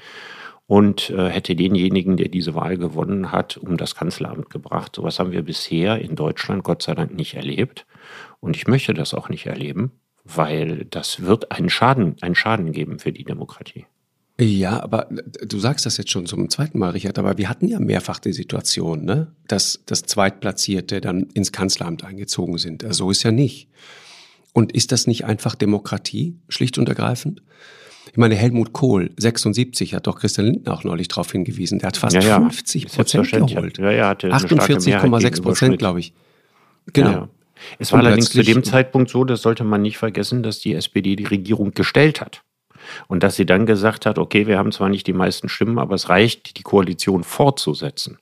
und 0.68 1.09
äh, 1.09 1.27
hätte 1.27 1.56
denjenigen, 1.56 2.18
der 2.18 2.29
diese 2.29 2.53
Wahl 2.53 2.77
gewonnen 2.77 3.31
hat, 3.31 3.57
um 3.57 3.75
das 3.75 3.95
Kanzleramt 3.95 4.51
gebracht. 4.51 4.95
Sowas 4.95 5.17
haben 5.17 5.31
wir 5.31 5.41
bisher 5.41 6.00
in 6.00 6.15
Deutschland 6.15 6.63
Gott 6.63 6.83
sei 6.83 6.94
Dank 6.94 7.15
nicht 7.15 7.33
erlebt. 7.33 7.88
Und 8.39 8.56
ich 8.56 8.67
möchte 8.67 8.94
das 8.94 9.15
auch 9.15 9.27
nicht 9.27 9.47
erleben, 9.47 9.91
weil 10.24 10.85
das 10.85 11.24
wird 11.24 11.51
einen 11.51 11.71
Schaden, 11.71 12.15
einen 12.21 12.35
Schaden 12.35 12.74
geben 12.74 13.00
für 13.00 13.12
die 13.12 13.24
Demokratie. 13.24 13.88
Ja, 14.43 14.81
aber 14.81 15.07
du 15.45 15.59
sagst 15.59 15.85
das 15.85 15.97
jetzt 15.97 16.09
schon 16.09 16.25
zum 16.25 16.49
zweiten 16.49 16.79
Mal, 16.79 16.89
Richard, 16.89 17.19
aber 17.19 17.38
wir 17.38 17.47
hatten 17.47 17.67
ja 17.67 17.79
mehrfach 17.79 18.17
die 18.17 18.33
Situation, 18.33 19.05
ne, 19.05 19.27
dass 19.47 19.83
das 19.85 20.01
Zweitplatzierte 20.01 20.99
dann 20.99 21.27
ins 21.35 21.51
Kanzleramt 21.51 22.03
eingezogen 22.03 22.57
sind. 22.57 22.83
Also 22.83 23.05
so 23.05 23.11
ist 23.11 23.21
ja 23.21 23.31
nicht. 23.31 23.67
Und 24.51 24.71
ist 24.71 24.91
das 24.91 25.05
nicht 25.05 25.25
einfach 25.25 25.53
Demokratie, 25.53 26.39
schlicht 26.49 26.79
und 26.79 26.89
ergreifend? 26.89 27.43
Ich 28.09 28.17
meine, 28.17 28.33
Helmut 28.33 28.73
Kohl, 28.73 29.11
76, 29.15 29.93
hat 29.93 30.07
doch 30.07 30.19
Christian 30.19 30.47
Lindner 30.47 30.73
auch 30.73 30.83
neulich 30.83 31.07
darauf 31.07 31.31
hingewiesen. 31.31 31.77
Der 31.77 31.89
hat 31.89 31.97
fast 31.97 32.15
ja, 32.15 32.21
ja. 32.21 32.39
50 32.39 32.88
Prozent 32.88 33.29
geholt. 33.29 33.77
Ja, 33.77 33.91
ja, 33.91 34.11
48,6 34.13 35.41
Prozent, 35.43 35.77
glaube 35.77 35.99
ich. 35.99 36.13
Genau. 36.93 37.11
Ja, 37.11 37.29
es 37.77 37.91
war 37.91 38.00
und 38.00 38.07
allerdings 38.07 38.31
zu 38.31 38.41
dem 38.41 38.63
Zeitpunkt 38.63 39.12
so, 39.12 39.24
das 39.24 39.43
sollte 39.43 39.63
man 39.63 39.83
nicht 39.83 40.00
vergessen, 40.00 40.41
dass 40.41 40.60
die 40.60 40.74
SPD 40.74 41.15
die 41.15 41.25
Regierung 41.25 41.74
gestellt 41.75 42.21
hat. 42.21 42.43
Und 43.07 43.23
dass 43.23 43.35
sie 43.35 43.45
dann 43.45 43.65
gesagt 43.65 44.05
hat, 44.05 44.17
okay, 44.17 44.47
wir 44.47 44.57
haben 44.57 44.71
zwar 44.71 44.89
nicht 44.89 45.07
die 45.07 45.13
meisten 45.13 45.50
Stimmen, 45.50 45.79
aber 45.79 45.95
es 45.95 46.09
reicht, 46.09 46.57
die 46.57 46.63
Koalition 46.63 47.23
fortzusetzen. 47.23 48.17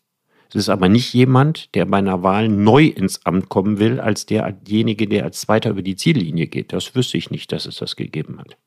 Es 0.49 0.55
ist 0.55 0.69
aber 0.69 0.89
nicht 0.89 1.13
jemand, 1.13 1.73
der 1.75 1.85
bei 1.85 1.97
einer 1.97 2.23
Wahl 2.23 2.49
neu 2.49 2.85
ins 2.85 3.25
Amt 3.25 3.49
kommen 3.49 3.77
will, 3.77 3.99
als 3.99 4.25
derjenige, 4.25 5.07
der 5.07 5.25
als 5.25 5.41
Zweiter 5.41 5.69
über 5.69 5.83
die 5.83 5.95
Ziellinie 5.95 6.47
geht. 6.47 6.73
Das 6.73 6.95
wüsste 6.95 7.17
ich 7.17 7.29
nicht, 7.29 7.51
dass 7.51 7.67
es 7.67 7.75
das 7.75 7.95
gegeben 7.95 8.39
hat. 8.39 8.57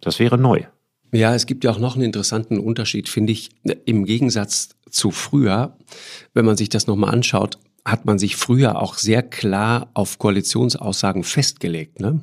Das 0.00 0.20
wäre 0.20 0.38
neu. 0.38 0.62
Ja, 1.12 1.34
es 1.34 1.46
gibt 1.46 1.64
ja 1.64 1.70
auch 1.70 1.78
noch 1.78 1.94
einen 1.94 2.04
interessanten 2.04 2.58
Unterschied, 2.58 3.08
finde 3.08 3.32
ich, 3.32 3.50
im 3.84 4.04
Gegensatz 4.04 4.76
zu 4.90 5.10
früher, 5.10 5.76
wenn 6.34 6.44
man 6.44 6.56
sich 6.56 6.68
das 6.68 6.86
nochmal 6.86 7.12
anschaut 7.12 7.58
hat 7.84 8.06
man 8.06 8.18
sich 8.18 8.36
früher 8.36 8.80
auch 8.80 8.96
sehr 8.96 9.22
klar 9.22 9.90
auf 9.92 10.18
Koalitionsaussagen 10.18 11.22
festgelegt. 11.22 12.00
Ne? 12.00 12.20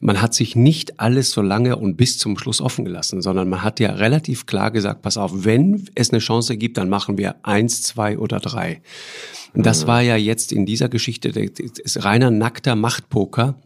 Man 0.00 0.22
hat 0.22 0.32
sich 0.32 0.56
nicht 0.56 0.98
alles 0.98 1.30
so 1.30 1.42
lange 1.42 1.76
und 1.76 1.96
bis 1.96 2.18
zum 2.18 2.38
Schluss 2.38 2.60
offen 2.60 2.86
gelassen, 2.86 3.20
sondern 3.20 3.48
man 3.48 3.62
hat 3.62 3.80
ja 3.80 3.92
relativ 3.92 4.46
klar 4.46 4.70
gesagt, 4.70 5.02
pass 5.02 5.18
auf, 5.18 5.44
wenn 5.44 5.88
es 5.94 6.10
eine 6.10 6.20
Chance 6.20 6.56
gibt, 6.56 6.78
dann 6.78 6.88
machen 6.88 7.18
wir 7.18 7.36
eins, 7.42 7.82
zwei 7.82 8.18
oder 8.18 8.40
drei. 8.40 8.80
Und 9.52 9.66
das 9.66 9.84
mhm. 9.84 9.88
war 9.88 10.00
ja 10.00 10.16
jetzt 10.16 10.52
in 10.52 10.64
dieser 10.64 10.88
Geschichte 10.88 11.32
das 11.32 12.04
reiner 12.04 12.30
nackter 12.30 12.74
Machtpoker, 12.74 13.56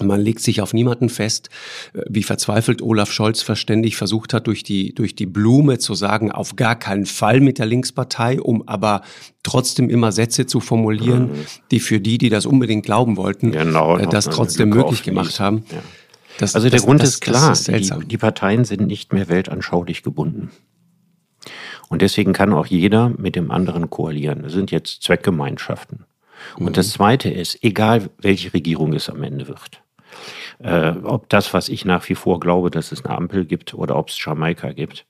man 0.00 0.20
legt 0.20 0.40
sich 0.40 0.60
auf 0.60 0.72
niemanden 0.72 1.08
fest, 1.08 1.50
äh, 1.92 2.02
wie 2.08 2.22
verzweifelt 2.22 2.82
Olaf 2.82 3.12
Scholz 3.12 3.42
verständig 3.42 3.96
versucht 3.96 4.32
hat, 4.32 4.46
durch 4.46 4.62
die, 4.62 4.94
durch 4.94 5.14
die 5.14 5.26
Blume 5.26 5.78
zu 5.78 5.94
sagen, 5.94 6.32
auf 6.32 6.56
gar 6.56 6.76
keinen 6.76 7.06
Fall 7.06 7.40
mit 7.40 7.58
der 7.58 7.66
Linkspartei, 7.66 8.40
um 8.40 8.66
aber 8.66 9.02
trotzdem 9.42 9.90
immer 9.90 10.12
Sätze 10.12 10.46
zu 10.46 10.60
formulieren, 10.60 11.32
mhm. 11.32 11.46
die 11.70 11.80
für 11.80 12.00
die, 12.00 12.18
die 12.18 12.30
das 12.30 12.46
unbedingt 12.46 12.84
glauben 12.84 13.16
wollten, 13.16 13.52
genau, 13.52 13.96
äh, 13.96 14.06
das 14.06 14.26
trotzdem 14.26 14.70
möglich 14.70 15.02
gemacht 15.02 15.40
haben. 15.40 15.64
Ja. 15.70 15.82
Das, 16.38 16.54
also 16.54 16.68
der 16.70 16.78
das, 16.78 16.86
Grund 16.86 17.02
das, 17.02 17.10
ist 17.10 17.20
klar, 17.20 17.52
ist 17.52 17.68
die, 17.68 17.90
die 18.06 18.18
Parteien 18.18 18.64
sind 18.64 18.86
nicht 18.86 19.12
mehr 19.12 19.28
weltanschaulich 19.28 20.02
gebunden. 20.02 20.50
Und 21.88 22.00
deswegen 22.00 22.32
kann 22.32 22.54
auch 22.54 22.66
jeder 22.66 23.10
mit 23.10 23.36
dem 23.36 23.50
anderen 23.50 23.90
koalieren. 23.90 24.42
Das 24.42 24.52
sind 24.52 24.70
jetzt 24.70 25.02
Zweckgemeinschaften. 25.02 26.06
Und 26.56 26.70
mhm. 26.70 26.72
das 26.72 26.90
Zweite 26.90 27.28
ist, 27.28 27.62
egal 27.62 28.08
welche 28.18 28.54
Regierung 28.54 28.94
es 28.94 29.10
am 29.10 29.22
Ende 29.22 29.48
wird, 29.48 29.81
äh, 30.58 30.92
ob 31.02 31.28
das, 31.28 31.54
was 31.54 31.68
ich 31.68 31.84
nach 31.84 32.08
wie 32.08 32.14
vor 32.14 32.40
glaube, 32.40 32.70
dass 32.70 32.92
es 32.92 33.04
eine 33.04 33.16
Ampel 33.16 33.44
gibt 33.44 33.74
oder 33.74 33.96
ob 33.96 34.08
es 34.08 34.24
Jamaika 34.24 34.72
gibt, 34.72 35.06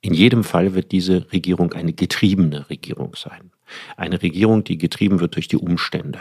In 0.00 0.14
jedem 0.14 0.44
Fall 0.44 0.74
wird 0.74 0.92
diese 0.92 1.32
Regierung 1.32 1.72
eine 1.72 1.92
getriebene 1.92 2.68
Regierung 2.70 3.16
sein. 3.16 3.50
Eine 3.96 4.22
Regierung, 4.22 4.62
die 4.62 4.78
getrieben 4.78 5.20
wird 5.20 5.34
durch 5.34 5.48
die 5.48 5.56
Umstände. 5.56 6.20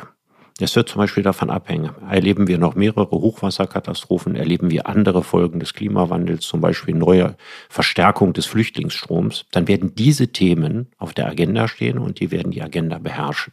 Es 0.57 0.73
wird 0.77 0.87
zum 0.87 0.99
Beispiel 0.99 1.21
davon 1.21 1.49
abhängen, 1.49 1.91
erleben 2.09 2.47
wir 2.47 2.57
noch 2.57 2.75
mehrere 2.75 3.11
Hochwasserkatastrophen, 3.11 4.37
erleben 4.37 4.71
wir 4.71 4.87
andere 4.87 5.21
Folgen 5.21 5.59
des 5.59 5.73
Klimawandels, 5.73 6.45
zum 6.45 6.61
Beispiel 6.61 6.95
neue 6.95 7.35
Verstärkung 7.67 8.31
des 8.31 8.45
Flüchtlingsstroms, 8.45 9.47
dann 9.51 9.67
werden 9.67 9.95
diese 9.95 10.29
Themen 10.29 10.87
auf 10.97 11.13
der 11.13 11.27
Agenda 11.27 11.67
stehen 11.67 11.97
und 11.97 12.21
die 12.21 12.31
werden 12.31 12.53
die 12.53 12.61
Agenda 12.61 12.99
beherrschen. 12.99 13.51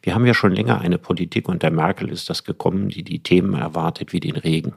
Wir 0.00 0.14
haben 0.14 0.24
ja 0.24 0.32
schon 0.32 0.52
länger 0.52 0.80
eine 0.80 0.96
Politik 0.96 1.46
und 1.46 1.62
der 1.62 1.72
Merkel 1.72 2.08
ist 2.08 2.30
das 2.30 2.42
gekommen, 2.44 2.88
die 2.88 3.02
die 3.02 3.22
Themen 3.22 3.52
erwartet 3.52 4.14
wie 4.14 4.20
den 4.20 4.36
Regen 4.36 4.76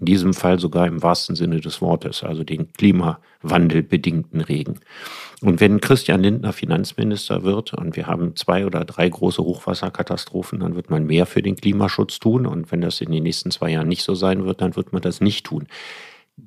in 0.00 0.06
diesem 0.06 0.34
Fall 0.34 0.58
sogar 0.58 0.86
im 0.86 1.02
wahrsten 1.02 1.36
Sinne 1.36 1.60
des 1.60 1.82
Wortes, 1.82 2.24
also 2.24 2.42
den 2.42 2.72
klimawandelbedingten 2.72 4.40
Regen. 4.40 4.80
Und 5.42 5.60
wenn 5.60 5.80
Christian 5.80 6.22
Lindner 6.22 6.52
Finanzminister 6.52 7.42
wird 7.42 7.72
und 7.72 7.96
wir 7.96 8.06
haben 8.06 8.36
zwei 8.36 8.66
oder 8.66 8.84
drei 8.84 9.08
große 9.08 9.42
Hochwasserkatastrophen, 9.42 10.60
dann 10.60 10.74
wird 10.74 10.90
man 10.90 11.06
mehr 11.06 11.24
für 11.24 11.40
den 11.40 11.56
Klimaschutz 11.56 12.18
tun. 12.18 12.46
Und 12.46 12.70
wenn 12.70 12.82
das 12.82 13.00
in 13.00 13.10
den 13.10 13.22
nächsten 13.22 13.50
zwei 13.50 13.70
Jahren 13.70 13.88
nicht 13.88 14.02
so 14.02 14.14
sein 14.14 14.44
wird, 14.44 14.60
dann 14.60 14.76
wird 14.76 14.92
man 14.92 15.00
das 15.00 15.20
nicht 15.20 15.46
tun 15.46 15.66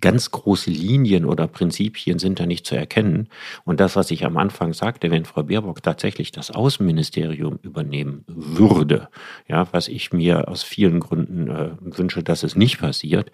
ganz 0.02 0.32
große 0.32 0.70
Linien 0.70 1.26
oder 1.26 1.48
Prinzipien 1.48 2.20
sind 2.20 2.40
da 2.40 2.46
nicht 2.46 2.66
zu 2.66 2.76
erkennen. 2.76 3.30
Und 3.66 3.80
das, 3.80 3.96
was 3.96 4.12
ich 4.12 4.26
am 4.26 4.38
Anfang 4.38 4.74
sagte, 4.74 5.12
wenn 5.12 5.26
Frau 5.26 5.44
Baerbock 5.44 5.84
tatsächlich 5.84 6.32
das 6.32 6.52
Außenministerium 6.52 7.60
übernehmen 7.62 8.24
würde, 8.28 9.10
ja, 9.48 9.68
was 9.72 9.88
ich 9.88 10.14
mir 10.14 10.48
aus 10.48 10.64
vielen 10.64 11.00
Gründen 11.00 11.50
äh, 11.50 11.72
wünsche, 11.80 12.24
dass 12.24 12.44
es 12.44 12.56
nicht 12.56 12.80
passiert, 12.80 13.32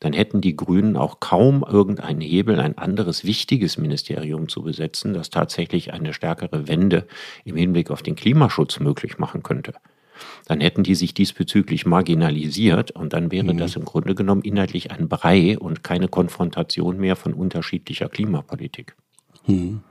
dann 0.00 0.12
hätten 0.12 0.40
die 0.40 0.56
Grünen 0.56 0.96
auch 0.96 1.20
kaum 1.20 1.64
irgendeinen 1.68 2.20
Hebel, 2.20 2.60
ein 2.60 2.78
anderes 2.78 3.24
wichtiges 3.24 3.78
Ministerium 3.78 4.48
zu 4.48 4.62
besetzen, 4.62 5.14
das 5.14 5.30
tatsächlich 5.30 5.92
eine 5.92 6.12
stärkere 6.12 6.68
Wende 6.68 7.06
im 7.44 7.56
Hinblick 7.56 7.90
auf 7.90 8.02
den 8.02 8.16
Klimaschutz 8.16 8.80
möglich 8.80 9.18
machen 9.18 9.42
könnte 9.42 9.74
dann 10.46 10.60
hätten 10.60 10.82
die 10.82 10.94
sich 10.94 11.14
diesbezüglich 11.14 11.86
marginalisiert 11.86 12.90
und 12.90 13.12
dann 13.12 13.30
wäre 13.30 13.52
mhm. 13.52 13.58
das 13.58 13.76
im 13.76 13.84
Grunde 13.84 14.14
genommen 14.14 14.42
inhaltlich 14.42 14.90
ein 14.90 15.08
Brei 15.08 15.58
und 15.58 15.82
keine 15.84 16.08
Konfrontation 16.08 16.98
mehr 16.98 17.16
von 17.16 17.34
unterschiedlicher 17.34 18.08
Klimapolitik. 18.08 18.96
Mhm. 19.46 19.82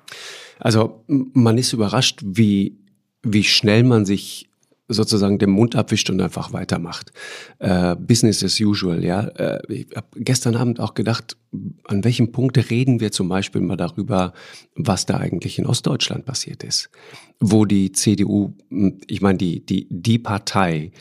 Also 0.59 1.03
man 1.07 1.57
ist 1.57 1.73
überrascht, 1.73 2.21
wie, 2.23 2.77
wie 3.23 3.43
schnell 3.43 3.83
man 3.83 4.05
sich 4.05 4.49
sozusagen 4.87 5.39
den 5.39 5.49
Mund 5.49 5.75
abwischt 5.75 6.09
und 6.09 6.21
einfach 6.21 6.53
weitermacht. 6.53 7.11
Äh, 7.59 7.95
Business 7.95 8.43
as 8.43 8.59
usual, 8.59 9.03
ja. 9.03 9.21
Äh, 9.21 9.61
ich 9.73 9.87
habe 9.95 10.07
gestern 10.15 10.55
Abend 10.55 10.79
auch 10.79 10.93
gedacht, 10.93 11.37
an 11.85 12.03
welchem 12.03 12.31
Punkt 12.31 12.69
reden 12.69 12.99
wir 12.99 13.11
zum 13.11 13.29
Beispiel 13.29 13.61
mal 13.61 13.77
darüber, 13.77 14.33
was 14.75 15.05
da 15.05 15.17
eigentlich 15.17 15.57
in 15.57 15.65
Ostdeutschland 15.65 16.25
passiert 16.25 16.63
ist. 16.63 16.89
Wo 17.39 17.65
die 17.65 17.91
CDU, 17.91 18.53
ich 19.07 19.21
meine, 19.21 19.37
die, 19.37 19.65
die, 19.65 19.87
die 19.89 20.19
Partei, 20.19 20.91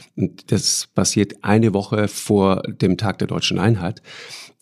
das 0.47 0.89
passiert 0.95 1.43
eine 1.43 1.75
Woche 1.75 2.09
vor 2.09 2.63
dem 2.63 2.97
Tag 2.97 3.19
der 3.19 3.29
deutschen 3.29 3.59
Einheit, 3.59 4.01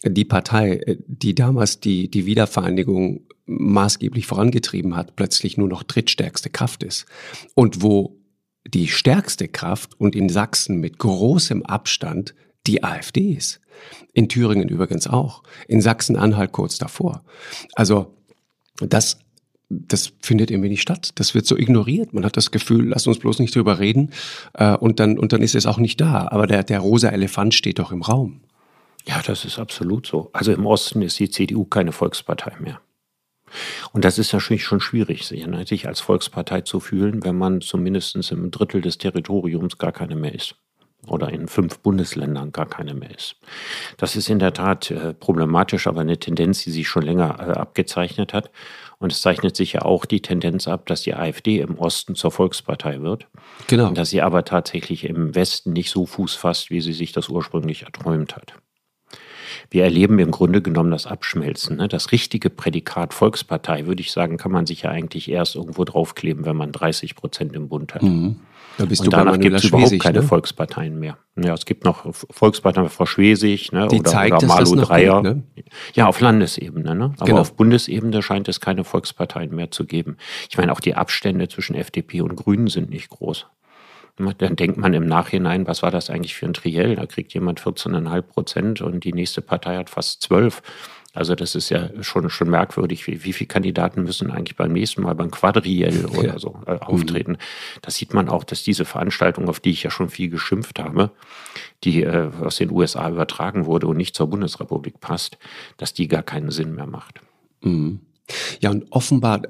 die 0.05 0.25
Partei, 0.25 0.99
die 1.07 1.35
damals 1.35 1.79
die, 1.79 2.11
die 2.11 2.27
Wiedervereinigung 2.27 3.21
maßgeblich 3.47 4.27
vorangetrieben 4.27 4.97
hat, 4.97 5.15
plötzlich 5.15 5.57
nur 5.57 5.69
noch 5.69 5.83
drittstärkste 5.83 6.51
Kraft 6.51 6.83
ist. 6.83 7.07
Und 7.55 7.83
wo 7.83 8.22
die 8.67 8.89
stärkste 8.89 9.49
Kraft 9.49 9.99
und 9.99 10.15
in 10.15 10.29
Sachsen 10.29 10.77
mit 10.77 10.99
großem 10.99 11.65
Abstand 11.65 12.35
die 12.67 12.85
AfD 12.85 13.33
ist. 13.33 13.61
In 14.13 14.29
Thüringen 14.29 14.69
übrigens 14.69 15.07
auch. 15.07 15.43
In 15.67 15.81
Sachsen-Anhalt 15.81 16.53
kurz 16.53 16.79
davor. 16.79 17.25
Also 17.75 18.15
das, 18.77 19.19
das 19.69 20.13
findet 20.21 20.51
irgendwie 20.51 20.69
nicht 20.69 20.83
statt. 20.83 21.11
Das 21.17 21.35
wird 21.35 21.47
so 21.47 21.57
ignoriert. 21.57 22.13
Man 22.13 22.25
hat 22.25 22.37
das 22.37 22.51
Gefühl, 22.51 22.89
lass 22.89 23.07
uns 23.07 23.19
bloß 23.19 23.41
nicht 23.41 23.55
drüber 23.55 23.79
reden. 23.79 24.11
Äh, 24.55 24.77
und, 24.77 25.01
dann, 25.01 25.19
und 25.19 25.33
dann 25.33 25.43
ist 25.43 25.55
es 25.55 25.67
auch 25.67 25.79
nicht 25.79 26.01
da. 26.01 26.29
Aber 26.29 26.47
der, 26.47 26.63
der 26.63 26.81
rosa 26.81 27.09
Elefant 27.09 27.55
steht 27.55 27.79
doch 27.79 27.91
im 27.91 28.03
Raum. 28.03 28.43
Ja, 29.07 29.21
das 29.27 29.45
ist 29.45 29.59
absolut 29.59 30.07
so. 30.07 30.31
Also 30.33 30.53
im 30.53 30.67
Osten 30.67 31.03
ist 31.03 31.19
die 31.19 31.31
CDU 31.31 31.65
keine 31.65 31.91
Volkspartei 31.91 32.53
mehr. 32.61 32.81
Und 33.93 34.05
das 34.05 34.19
ist 34.19 34.33
natürlich 34.33 34.65
schon 34.65 34.81
schwierig, 34.81 35.27
sich 35.27 35.87
als 35.87 36.01
Volkspartei 36.01 36.63
zu 36.63 36.81
fühlen, 36.81 37.25
wenn 37.25 37.37
man 37.37 37.61
zumindest 37.61 38.31
im 38.31 38.51
Drittel 38.51 38.81
des 38.81 38.99
Territoriums 38.99 39.79
gar 39.79 39.93
keine 39.93 40.17
mehr 40.17 40.35
ist 40.35 40.57
oder 41.09 41.31
in 41.31 41.49
fünf 41.49 41.81
Bundesländern 41.81 42.53
gar 42.53 42.67
keine 42.67 42.95
mehr 42.95 43.11
ist. 43.11 43.37
Das 43.97 44.15
ist 44.15 44.29
in 44.31 44.39
der 44.39 44.53
Tat 44.53 44.91
äh, 44.91 45.15
problematisch, 45.15 45.87
aber 45.87 46.01
eine 46.01 46.19
Tendenz, 46.19 46.63
die 46.63 46.71
sich 46.71 46.87
schon 46.87 47.03
länger 47.03 47.39
äh, 47.41 47.53
abgezeichnet 47.53 48.33
hat. 48.33 48.51
Und 48.99 49.11
es 49.11 49.21
zeichnet 49.21 49.57
sich 49.57 49.73
ja 49.73 49.83
auch 49.83 50.05
die 50.05 50.23
Tendenz 50.23 50.69
ab, 50.69 50.87
dass 50.87 51.03
die 51.03 51.15
AfD 51.15 51.59
im 51.59 51.77
Osten 51.77 52.15
zur 52.15 52.31
Volkspartei 52.31 53.01
wird. 53.01 53.27
Genau. 53.67 53.91
Dass 53.91 54.11
sie 54.11 54.23
aber 54.23 54.45
tatsächlich 54.45 55.05
im 55.05 55.35
Westen 55.35 55.73
nicht 55.73 55.91
so 55.91 56.07
Fuß 56.07 56.37
fasst, 56.37 56.71
wie 56.71 56.81
sie 56.81 56.93
sich 56.93 57.11
das 57.11 57.29
ursprünglich 57.29 57.83
erträumt 57.83 58.37
hat 58.37 58.55
wir 59.71 59.85
erleben 59.85 60.19
im 60.19 60.31
Grunde 60.31 60.63
genommen 60.63 60.91
das 60.91 61.07
Abschmelzen. 61.07 61.77
Ne? 61.77 61.89
Das 61.89 62.13
richtige 62.13 62.51
Prädikat 62.51 63.15
Volkspartei, 63.15 63.87
würde 63.87 64.01
ich 64.01 64.13
sagen, 64.13 64.37
kann 64.37 64.53
man 64.53 64.67
sich 64.67 64.83
ja 64.83 64.91
eigentlich 64.91 65.31
erst 65.31 65.57
irgendwo 65.57 65.85
draufkleben, 65.85 66.45
wenn 66.45 66.57
man 66.57 66.73
30 66.73 67.17
Prozent 67.17 67.55
im 67.55 67.69
Bund 67.69 67.95
hat. 67.95 68.03
Mhm. 68.03 68.37
Da 68.79 68.87
bist 68.87 69.03
und 69.03 69.07
du 69.07 69.11
danach 69.11 69.39
gibt 69.39 69.55
es 69.55 69.65
überhaupt 69.65 69.99
keine 70.01 70.21
ne? 70.21 70.27
Volksparteien 70.27 70.99
mehr. 70.99 71.19
Ja, 71.37 71.53
es 71.55 71.67
gibt 71.67 71.85
noch 71.85 72.07
Volksparteien 72.13 72.89
Frau 72.89 73.07
Schwesig 73.07 73.73
ne, 73.73 73.89
Die 73.89 74.01
oder, 74.01 74.11
zeigt, 74.11 74.37
oder 74.37 74.47
Malu 74.47 74.77
Dreier. 74.77 75.23
Geht, 75.23 75.35
ne? 75.35 75.43
Ja, 75.95 76.07
auf 76.07 76.21
Landesebene. 76.21 76.95
Ne? 76.95 77.15
Aber 77.17 77.27
genau. 77.27 77.41
auf 77.41 77.55
Bundesebene 77.55 78.23
scheint 78.23 78.49
es 78.49 78.61
keine 78.61 78.85
Volksparteien 78.85 79.55
mehr 79.55 79.71
zu 79.71 79.85
geben. 79.85 80.17
Ich 80.49 80.57
meine, 80.57 80.73
auch 80.73 80.81
die 80.81 80.95
Abstände 80.95 81.49
zwischen 81.49 81.75
FDP 81.75 82.23
und 82.23 82.37
Grünen 82.37 82.69
sind 82.69 82.91
nicht 82.91 83.11
groß. 83.11 83.47
Dann 84.17 84.57
denkt 84.57 84.77
man 84.77 84.93
im 84.93 85.07
Nachhinein, 85.07 85.67
was 85.67 85.83
war 85.83 85.91
das 85.91 86.11
eigentlich 86.11 86.35
für 86.35 86.47
ein 86.47 86.53
Triell? 86.53 86.97
Da 86.97 87.07
kriegt 87.07 87.33
jemand 87.33 87.61
14,5 87.61 88.23
Prozent 88.23 88.81
und 88.83 89.05
die 89.05 89.13
nächste 89.13 89.41
Partei 89.41 89.77
hat 89.77 89.91
fast 89.91 90.23
12. 90.23 90.63
Also 91.15 91.35
das 91.35 91.55
ist 91.55 91.69
ja 91.69 91.91
schon, 92.03 92.31
schon 92.31 92.49
merkwürdig, 92.49 93.07
wie, 93.07 93.25
wie 93.25 93.35
viele 93.35 93.49
Kandidaten 93.49 94.03
müssen 94.03 94.31
eigentlich 94.31 94.57
beim 94.57 94.73
nächsten 94.73 95.03
Mal 95.03 95.15
beim 95.15 95.31
Quadriell 95.31 96.07
oder 96.07 96.29
ja. 96.29 96.39
so 96.39 96.59
äh, 96.67 96.79
auftreten. 96.79 97.33
Mhm. 97.33 97.37
Da 97.83 97.91
sieht 97.91 98.15
man 98.15 98.31
auch, 98.31 98.45
dass 98.45 98.63
diese 98.63 98.87
Veranstaltung, 98.87 99.49
auf 99.49 99.61
die 99.61 99.71
ich 99.71 99.83
ja 99.83 99.91
schon 99.91 100.09
viel 100.09 100.31
geschimpft 100.31 100.79
habe, 100.79 101.11
die 101.85 102.03
äh, 102.03 102.31
aus 102.41 102.57
den 102.57 102.71
USA 102.71 103.11
übertragen 103.11 103.67
wurde 103.67 103.89
und 103.89 103.99
nicht 103.99 104.17
zur 104.17 104.29
Bundesrepublik 104.29 105.01
passt, 105.01 105.37
dass 105.77 105.93
die 105.93 106.09
gar 106.09 106.23
keinen 106.23 106.51
Sinn 106.51 106.75
mehr 106.75 106.87
macht. 106.87 107.21
Mhm. 107.61 108.01
Ja, 108.61 108.71
und 108.71 108.91
offenbar, 108.91 109.43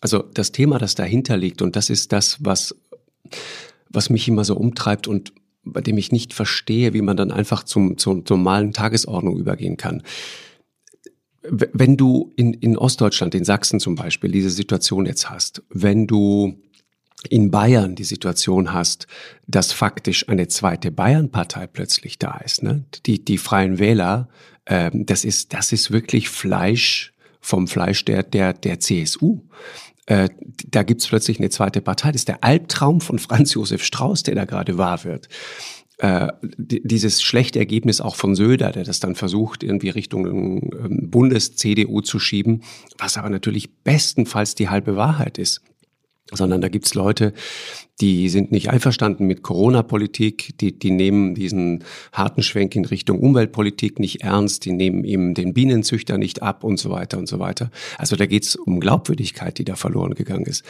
also 0.00 0.20
das 0.22 0.52
Thema, 0.52 0.78
das 0.78 0.94
dahinter 0.94 1.36
liegt, 1.36 1.60
und 1.60 1.76
das 1.76 1.90
ist 1.90 2.12
das, 2.12 2.38
was 2.42 2.74
was 3.90 4.10
mich 4.10 4.26
immer 4.28 4.44
so 4.44 4.56
umtreibt 4.56 5.08
und 5.08 5.32
bei 5.62 5.80
dem 5.80 5.98
ich 5.98 6.12
nicht 6.12 6.32
verstehe, 6.32 6.94
wie 6.94 7.02
man 7.02 7.16
dann 7.16 7.30
einfach 7.30 7.64
zum, 7.64 7.98
zur 7.98 8.22
normalen 8.28 8.72
Tagesordnung 8.72 9.36
übergehen 9.38 9.76
kann. 9.76 10.02
Wenn 11.42 11.96
du 11.96 12.32
in, 12.36 12.54
in 12.54 12.76
Ostdeutschland, 12.76 13.34
in 13.34 13.44
Sachsen 13.44 13.80
zum 13.80 13.94
Beispiel, 13.94 14.30
diese 14.30 14.50
Situation 14.50 15.06
jetzt 15.06 15.30
hast, 15.30 15.62
wenn 15.70 16.06
du 16.06 16.54
in 17.28 17.50
Bayern 17.50 17.94
die 17.96 18.04
Situation 18.04 18.72
hast, 18.72 19.06
dass 19.46 19.72
faktisch 19.72 20.28
eine 20.28 20.48
zweite 20.48 20.90
Bayern-Partei 20.90 21.66
plötzlich 21.66 22.18
da 22.18 22.38
ist, 22.38 22.62
ne? 22.62 22.84
die, 23.04 23.22
die 23.22 23.38
Freien 23.38 23.78
Wähler, 23.78 24.28
ähm, 24.66 25.04
das, 25.04 25.24
ist, 25.24 25.52
das 25.52 25.72
ist 25.72 25.90
wirklich 25.90 26.30
Fleisch 26.30 27.12
vom 27.40 27.68
Fleisch 27.68 28.04
der, 28.04 28.22
der, 28.22 28.52
der 28.52 28.80
CSU 28.80 29.42
äh, 30.10 30.28
da 30.66 30.82
gibt's 30.82 31.06
plötzlich 31.06 31.38
eine 31.38 31.50
zweite 31.50 31.80
Partei. 31.80 32.10
Das 32.10 32.22
ist 32.22 32.28
der 32.28 32.42
Albtraum 32.42 33.00
von 33.00 33.20
Franz 33.20 33.54
Josef 33.54 33.84
Strauß, 33.84 34.24
der 34.24 34.34
da 34.34 34.44
gerade 34.44 34.76
wahr 34.76 35.04
wird. 35.04 35.28
Äh, 35.98 36.26
dieses 36.42 37.22
schlechte 37.22 37.60
Ergebnis 37.60 38.00
auch 38.00 38.16
von 38.16 38.34
Söder, 38.34 38.72
der 38.72 38.82
das 38.82 38.98
dann 38.98 39.14
versucht, 39.14 39.62
irgendwie 39.62 39.90
Richtung 39.90 40.26
ähm, 40.26 41.10
Bundes-CDU 41.10 42.00
zu 42.00 42.18
schieben, 42.18 42.64
was 42.98 43.18
aber 43.18 43.30
natürlich 43.30 43.72
bestenfalls 43.84 44.56
die 44.56 44.68
halbe 44.68 44.96
Wahrheit 44.96 45.38
ist 45.38 45.62
sondern 46.32 46.60
da 46.60 46.68
gibt's 46.68 46.94
Leute, 46.94 47.32
die 48.00 48.28
sind 48.28 48.50
nicht 48.50 48.70
einverstanden 48.70 49.26
mit 49.26 49.42
Corona-Politik, 49.42 50.58
die, 50.58 50.78
die 50.78 50.90
nehmen 50.90 51.34
diesen 51.34 51.84
harten 52.12 52.42
Schwenk 52.42 52.74
in 52.74 52.84
Richtung 52.84 53.20
Umweltpolitik 53.20 53.98
nicht 53.98 54.22
ernst, 54.22 54.64
die 54.64 54.72
nehmen 54.72 55.04
ihm 55.04 55.34
den 55.34 55.52
Bienenzüchter 55.52 56.16
nicht 56.16 56.42
ab 56.42 56.64
und 56.64 56.78
so 56.78 56.90
weiter 56.90 57.18
und 57.18 57.28
so 57.28 57.38
weiter. 57.38 57.70
Also 57.98 58.16
da 58.16 58.26
geht's 58.26 58.56
um 58.56 58.80
Glaubwürdigkeit, 58.80 59.58
die 59.58 59.64
da 59.64 59.76
verloren 59.76 60.14
gegangen 60.14 60.46
ist. 60.46 60.64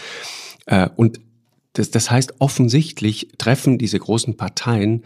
Äh, 0.66 0.88
und 0.96 1.20
das, 1.74 1.90
das 1.90 2.10
heißt, 2.10 2.34
offensichtlich 2.40 3.28
treffen 3.38 3.78
diese 3.78 3.98
großen 3.98 4.36
Parteien 4.36 5.04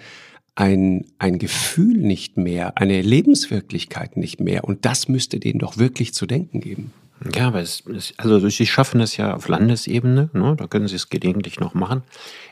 ein, 0.55 1.05
ein 1.19 1.39
Gefühl 1.39 1.99
nicht 1.99 2.37
mehr, 2.37 2.79
eine 2.79 3.03
Lebenswirklichkeit 3.03 4.17
nicht 4.17 4.41
mehr. 4.41 4.65
Und 4.65 4.85
das 4.85 5.09
müsste 5.09 5.41
denen 5.41 5.59
doch 5.59 5.79
wirklich 5.79 6.15
zu 6.15 6.27
denken 6.27 6.61
geben. 6.61 6.93
Ja, 7.35 7.49
aber 7.49 7.61
es, 7.61 7.85
es, 7.87 8.13
also 8.19 8.49
sie 8.49 8.67
schaffen 8.67 9.01
es 9.01 9.17
ja 9.17 9.35
auf 9.35 9.49
Landesebene, 9.49 10.31
ne? 10.33 10.57
da 10.59 10.67
können 10.67 10.89
sie 10.89 10.97
es 10.97 11.09
gelegentlich 11.09 11.59
noch 11.61 11.73
machen. 11.73 12.03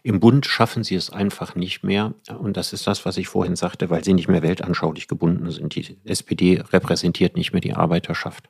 Im 0.02 0.20
Bund 0.20 0.46
schaffen 0.46 0.84
sie 0.84 0.94
es 0.94 1.10
einfach 1.10 1.54
nicht 1.54 1.82
mehr. 1.82 2.14
Und 2.38 2.56
das 2.56 2.72
ist 2.72 2.86
das, 2.86 3.04
was 3.04 3.16
ich 3.16 3.28
vorhin 3.28 3.56
sagte, 3.56 3.90
weil 3.90 4.04
sie 4.04 4.14
nicht 4.14 4.28
mehr 4.28 4.42
weltanschaulich 4.42 5.08
gebunden 5.08 5.50
sind. 5.50 5.74
Die 5.74 5.98
SPD 6.04 6.62
repräsentiert 6.72 7.36
nicht 7.36 7.52
mehr 7.52 7.60
die 7.60 7.74
Arbeiterschaft. 7.74 8.48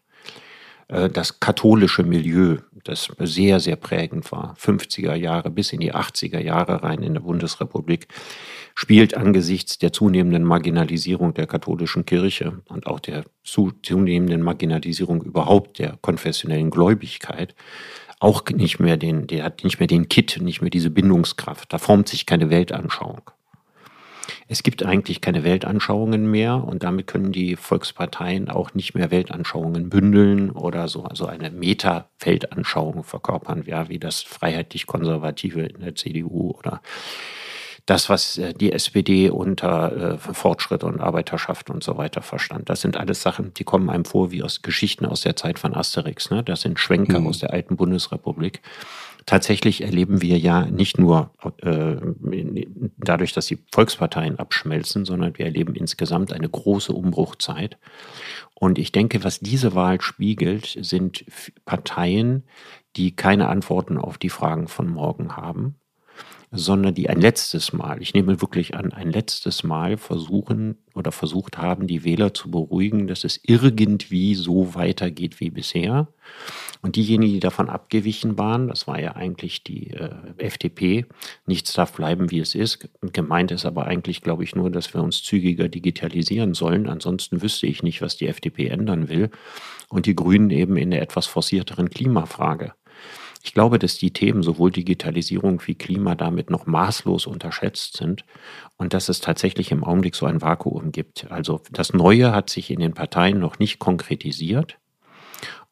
Äh, 0.92 1.08
das 1.08 1.40
katholische 1.40 2.02
Milieu, 2.02 2.58
das 2.84 3.08
sehr, 3.18 3.60
sehr 3.60 3.76
prägend 3.76 4.30
war, 4.30 4.54
50er 4.60 5.14
Jahre 5.14 5.50
bis 5.50 5.72
in 5.72 5.80
die 5.80 5.94
80er 5.94 6.40
Jahre 6.40 6.82
rein 6.82 7.02
in 7.02 7.14
der 7.14 7.20
Bundesrepublik, 7.20 8.08
spielt 8.74 9.16
angesichts 9.16 9.78
der 9.78 9.92
zunehmenden 9.92 10.44
Marginalisierung 10.44 11.34
der 11.34 11.46
katholischen 11.46 12.04
Kirche 12.06 12.62
und 12.68 12.86
auch 12.86 13.00
der 13.00 13.24
zunehmenden 13.42 14.42
Marginalisierung 14.42 15.22
überhaupt 15.22 15.78
der 15.78 15.98
konfessionellen 16.00 16.70
Gläubigkeit 16.70 17.54
auch 18.20 18.44
nicht 18.50 18.78
mehr 18.78 18.96
den, 18.96 19.26
der 19.26 19.44
hat 19.44 19.64
nicht 19.64 19.80
mehr 19.80 19.88
den 19.88 20.08
Kit, 20.08 20.38
nicht 20.40 20.60
mehr 20.60 20.70
diese 20.70 20.90
Bindungskraft. 20.90 21.72
Da 21.72 21.78
formt 21.78 22.08
sich 22.08 22.24
keine 22.24 22.50
Weltanschauung. 22.50 23.22
Es 24.48 24.62
gibt 24.62 24.84
eigentlich 24.84 25.20
keine 25.20 25.44
Weltanschauungen 25.44 26.30
mehr 26.30 26.62
und 26.64 26.82
damit 26.82 27.06
können 27.06 27.32
die 27.32 27.56
Volksparteien 27.56 28.48
auch 28.48 28.74
nicht 28.74 28.94
mehr 28.94 29.10
Weltanschauungen 29.10 29.88
bündeln 29.88 30.50
oder 30.50 30.88
so 30.88 31.04
also 31.04 31.26
eine 31.26 31.50
Meta-Weltanschauung 31.50 33.04
verkörpern, 33.04 33.64
ja, 33.66 33.88
wie 33.88 33.98
das 33.98 34.22
freiheitlich-konservative 34.22 35.62
in 35.62 35.80
der 35.80 35.94
CDU 35.94 36.52
oder 36.58 36.80
das, 37.86 38.08
was 38.08 38.38
äh, 38.38 38.54
die 38.54 38.72
SPD 38.72 39.30
unter 39.30 40.14
äh, 40.14 40.18
Fortschritt 40.18 40.84
und 40.84 41.00
Arbeiterschaft 41.00 41.70
und 41.70 41.82
so 41.82 41.96
weiter 41.96 42.22
verstand. 42.22 42.68
Das 42.68 42.80
sind 42.80 42.96
alles 42.96 43.22
Sachen, 43.22 43.52
die 43.54 43.64
kommen 43.64 43.90
einem 43.90 44.04
vor 44.04 44.30
wie 44.30 44.42
aus 44.42 44.62
Geschichten 44.62 45.04
aus 45.04 45.22
der 45.22 45.36
Zeit 45.36 45.58
von 45.58 45.74
Asterix. 45.74 46.30
Ne? 46.30 46.42
Das 46.42 46.60
sind 46.60 46.78
Schwenker 46.78 47.20
mhm. 47.20 47.26
aus 47.26 47.40
der 47.40 47.52
alten 47.52 47.76
Bundesrepublik. 47.76 48.60
Tatsächlich 49.26 49.82
erleben 49.82 50.20
wir 50.22 50.38
ja 50.38 50.66
nicht 50.66 50.98
nur 50.98 51.30
äh, 51.62 51.96
dadurch, 52.98 53.32
dass 53.32 53.46
die 53.46 53.58
Volksparteien 53.70 54.38
abschmelzen, 54.38 55.04
sondern 55.04 55.38
wir 55.38 55.46
erleben 55.46 55.74
insgesamt 55.74 56.32
eine 56.32 56.48
große 56.48 56.92
Umbruchzeit. 56.92 57.78
Und 58.54 58.78
ich 58.78 58.92
denke, 58.92 59.22
was 59.24 59.40
diese 59.40 59.74
Wahl 59.74 60.00
spiegelt, 60.00 60.76
sind 60.80 61.24
Parteien, 61.64 62.44
die 62.96 63.14
keine 63.14 63.48
Antworten 63.48 63.98
auf 63.98 64.18
die 64.18 64.28
Fragen 64.28 64.68
von 64.68 64.88
morgen 64.88 65.36
haben, 65.36 65.76
sondern 66.54 66.94
die 66.94 67.08
ein 67.08 67.20
letztes 67.20 67.72
Mal, 67.72 68.02
ich 68.02 68.12
nehme 68.12 68.42
wirklich 68.42 68.74
an, 68.74 68.92
ein 68.92 69.10
letztes 69.10 69.64
Mal 69.64 69.96
versuchen 69.96 70.76
oder 70.94 71.10
versucht 71.10 71.56
haben, 71.56 71.86
die 71.86 72.04
Wähler 72.04 72.34
zu 72.34 72.50
beruhigen, 72.50 73.06
dass 73.06 73.24
es 73.24 73.40
irgendwie 73.42 74.34
so 74.34 74.74
weitergeht 74.74 75.40
wie 75.40 75.48
bisher. 75.48 76.08
Und 76.82 76.96
diejenigen, 76.96 77.32
die 77.32 77.40
davon 77.40 77.70
abgewichen 77.70 78.36
waren, 78.36 78.68
das 78.68 78.86
war 78.86 79.00
ja 79.00 79.16
eigentlich 79.16 79.64
die 79.64 79.92
äh, 79.92 80.10
FDP, 80.36 81.06
nichts 81.46 81.72
darf 81.72 81.94
bleiben, 81.94 82.30
wie 82.30 82.40
es 82.40 82.54
ist. 82.54 82.86
Gemeint 83.00 83.50
ist 83.50 83.64
aber 83.64 83.86
eigentlich, 83.86 84.20
glaube 84.20 84.44
ich, 84.44 84.54
nur, 84.54 84.70
dass 84.70 84.92
wir 84.92 85.02
uns 85.02 85.22
zügiger 85.22 85.70
digitalisieren 85.70 86.52
sollen. 86.52 86.86
Ansonsten 86.86 87.40
wüsste 87.40 87.66
ich 87.66 87.82
nicht, 87.82 88.02
was 88.02 88.18
die 88.18 88.28
FDP 88.28 88.68
ändern 88.68 89.08
will. 89.08 89.30
Und 89.88 90.04
die 90.04 90.16
Grünen 90.16 90.50
eben 90.50 90.76
in 90.76 90.90
der 90.90 91.00
etwas 91.00 91.26
forcierteren 91.26 91.88
Klimafrage. 91.88 92.72
Ich 93.44 93.54
glaube, 93.54 93.78
dass 93.78 93.98
die 93.98 94.12
Themen 94.12 94.42
sowohl 94.42 94.70
Digitalisierung 94.70 95.60
wie 95.66 95.74
Klima 95.74 96.14
damit 96.14 96.48
noch 96.48 96.66
maßlos 96.66 97.26
unterschätzt 97.26 97.96
sind 97.96 98.24
und 98.76 98.94
dass 98.94 99.08
es 99.08 99.20
tatsächlich 99.20 99.72
im 99.72 99.82
Augenblick 99.82 100.14
so 100.14 100.26
ein 100.26 100.40
Vakuum 100.40 100.92
gibt. 100.92 101.30
Also 101.30 101.60
das 101.70 101.92
Neue 101.92 102.32
hat 102.32 102.50
sich 102.50 102.70
in 102.70 102.78
den 102.78 102.94
Parteien 102.94 103.40
noch 103.40 103.58
nicht 103.58 103.78
konkretisiert. 103.78 104.78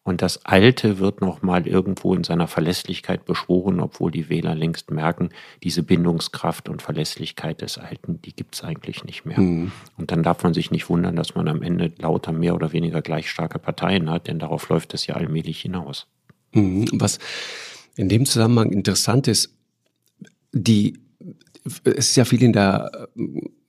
Und 0.03 0.23
das 0.23 0.47
Alte 0.47 0.99
wird 0.99 1.21
nochmal 1.21 1.69
irgendwo 1.69 2.15
in 2.15 2.25
seiner 2.25 2.49
Verlässlichkeit 2.49 3.27
beschworen, 3.27 3.81
obwohl 3.81 4.11
die 4.11 4.31
Wähler 4.31 4.55
längst 4.55 4.91
merken, 4.91 5.29
diese 5.62 5.83
Bindungskraft 5.83 6.71
und 6.71 6.81
Verlässlichkeit 6.81 7.61
des 7.61 7.77
Alten, 7.77 8.21
die 8.23 8.35
gibt 8.35 8.55
es 8.55 8.65
eigentlich 8.65 9.05
nicht 9.05 9.27
mehr. 9.27 9.39
Mhm. 9.39 9.73
Und 9.99 10.11
dann 10.11 10.23
darf 10.23 10.43
man 10.43 10.55
sich 10.55 10.71
nicht 10.71 10.89
wundern, 10.89 11.17
dass 11.17 11.35
man 11.35 11.49
am 11.49 11.62
Ende 11.62 11.93
lauter 11.99 12.33
mehr 12.33 12.55
oder 12.55 12.73
weniger 12.73 13.03
gleich 13.03 13.31
starke 13.31 13.59
Parteien 13.59 14.11
hat, 14.11 14.27
denn 14.27 14.39
darauf 14.39 14.71
läuft 14.71 14.95
es 14.95 15.07
ja 15.07 15.17
allmählich 15.17 15.61
hinaus. 15.61 16.07
Mhm. 16.52 16.88
Was 16.92 17.19
in 17.97 18.09
dem 18.09 18.26
Zusammenhang 18.26 18.73
interessant 18.73 19.28
ist, 19.28 19.54
die, 20.52 20.99
es 21.85 22.11
ist 22.11 22.16
ja 22.16 22.25
viel 22.25 22.42
in 22.42 22.52
der 22.52 23.09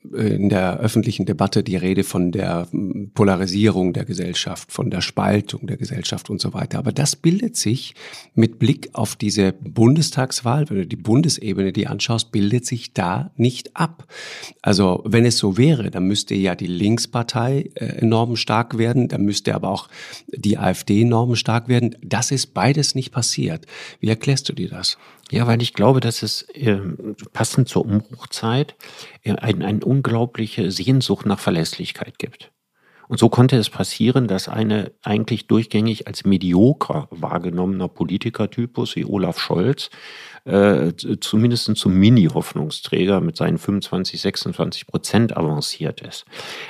in 0.04 0.50
der 0.50 0.80
öffentlichen 0.80 1.26
Debatte 1.26 1.64
die 1.64 1.76
Rede 1.76 2.04
von 2.04 2.32
der 2.32 2.68
Polarisierung 3.14 3.94
der 3.94 4.06
Gesellschaft, 4.06 4.72
von 4.72 4.90
der 4.90 5.02
Spaltung 5.02 5.68
der 5.68 5.78
Gesellschaft 5.78 6.30
und 6.30 6.42
so 6.42 6.54
weiter. 6.54 6.80
Aber 6.80 6.92
das 6.92 7.16
bildet 7.16 7.56
sich 7.56 7.94
mit 8.34 8.58
Blick 8.58 8.90
auf 8.94 9.16
diese 9.16 9.54
Bundestagswahl, 9.54 10.70
wenn 10.70 10.78
du 10.78 10.88
die 10.88 10.96
Bundesebene 10.96 11.72
die 11.72 11.86
anschaust, 11.86 12.32
bildet 12.32 12.66
sich 12.66 12.94
da 12.94 13.32
nicht 13.36 13.76
ab. 13.76 14.08
Also 14.62 15.04
wenn 15.06 15.26
es 15.26 15.38
so 15.38 15.58
wäre, 15.58 15.92
dann 15.92 16.06
müsste 16.06 16.34
ja 16.34 16.56
die 16.56 16.68
Linkspartei 16.68 17.70
äh, 17.76 17.86
enorm 17.86 18.36
stark 18.38 18.78
werden, 18.78 19.08
dann 19.08 19.22
müsste 19.22 19.54
aber 19.54 19.70
auch 19.70 19.88
die 20.28 20.58
AfD 20.58 21.02
enorm 21.02 21.36
stark 21.36 21.68
werden. 21.68 21.96
Das 22.02 22.32
ist 22.32 22.54
beides 22.56 22.96
nicht 22.96 23.12
passiert. 23.12 23.68
Wie 24.00 24.10
erklärst 24.10 24.50
du 24.50 24.54
dir 24.54 24.70
das? 24.70 24.98
Ja, 25.32 25.48
weil 25.48 25.62
ich 25.62 25.74
glaube, 25.74 26.02
dass 26.02 26.24
es 26.24 26.44
äh, 26.54 26.78
passend 27.32 27.70
zur 27.70 27.86
Umbruchzeit 27.86 28.76
äh, 29.24 29.34
eine 29.34 29.66
ein 29.66 29.82
unglaubliche 29.82 30.72
Sehnsucht 30.72 31.26
nach 31.26 31.40
Verlässlichkeit 31.40 32.20
gibt. 32.20 32.52
Und 33.08 33.18
so 33.18 33.28
konnte 33.28 33.58
es 33.58 33.70
passieren, 33.70 34.28
dass 34.28 34.48
eine 34.48 34.92
eigentlich 35.02 35.48
durchgängig 35.48 36.08
als 36.08 36.24
medioker 36.24 37.08
wahrgenommener 37.12 37.90
Politikertypus 37.90 38.96
wie 38.96 39.06
Olaf 39.06 39.38
Scholz 39.38 39.90
äh, 40.46 40.94
zumindest 41.20 41.76
zum 41.76 41.94
Mini-Hoffnungsträger 42.00 43.20
mit 43.20 43.36
seinen 43.36 43.58
25, 43.58 44.22
26 44.22 44.88
Prozent 44.88 45.36
avanciert 45.36 46.00
ist. 46.02 46.26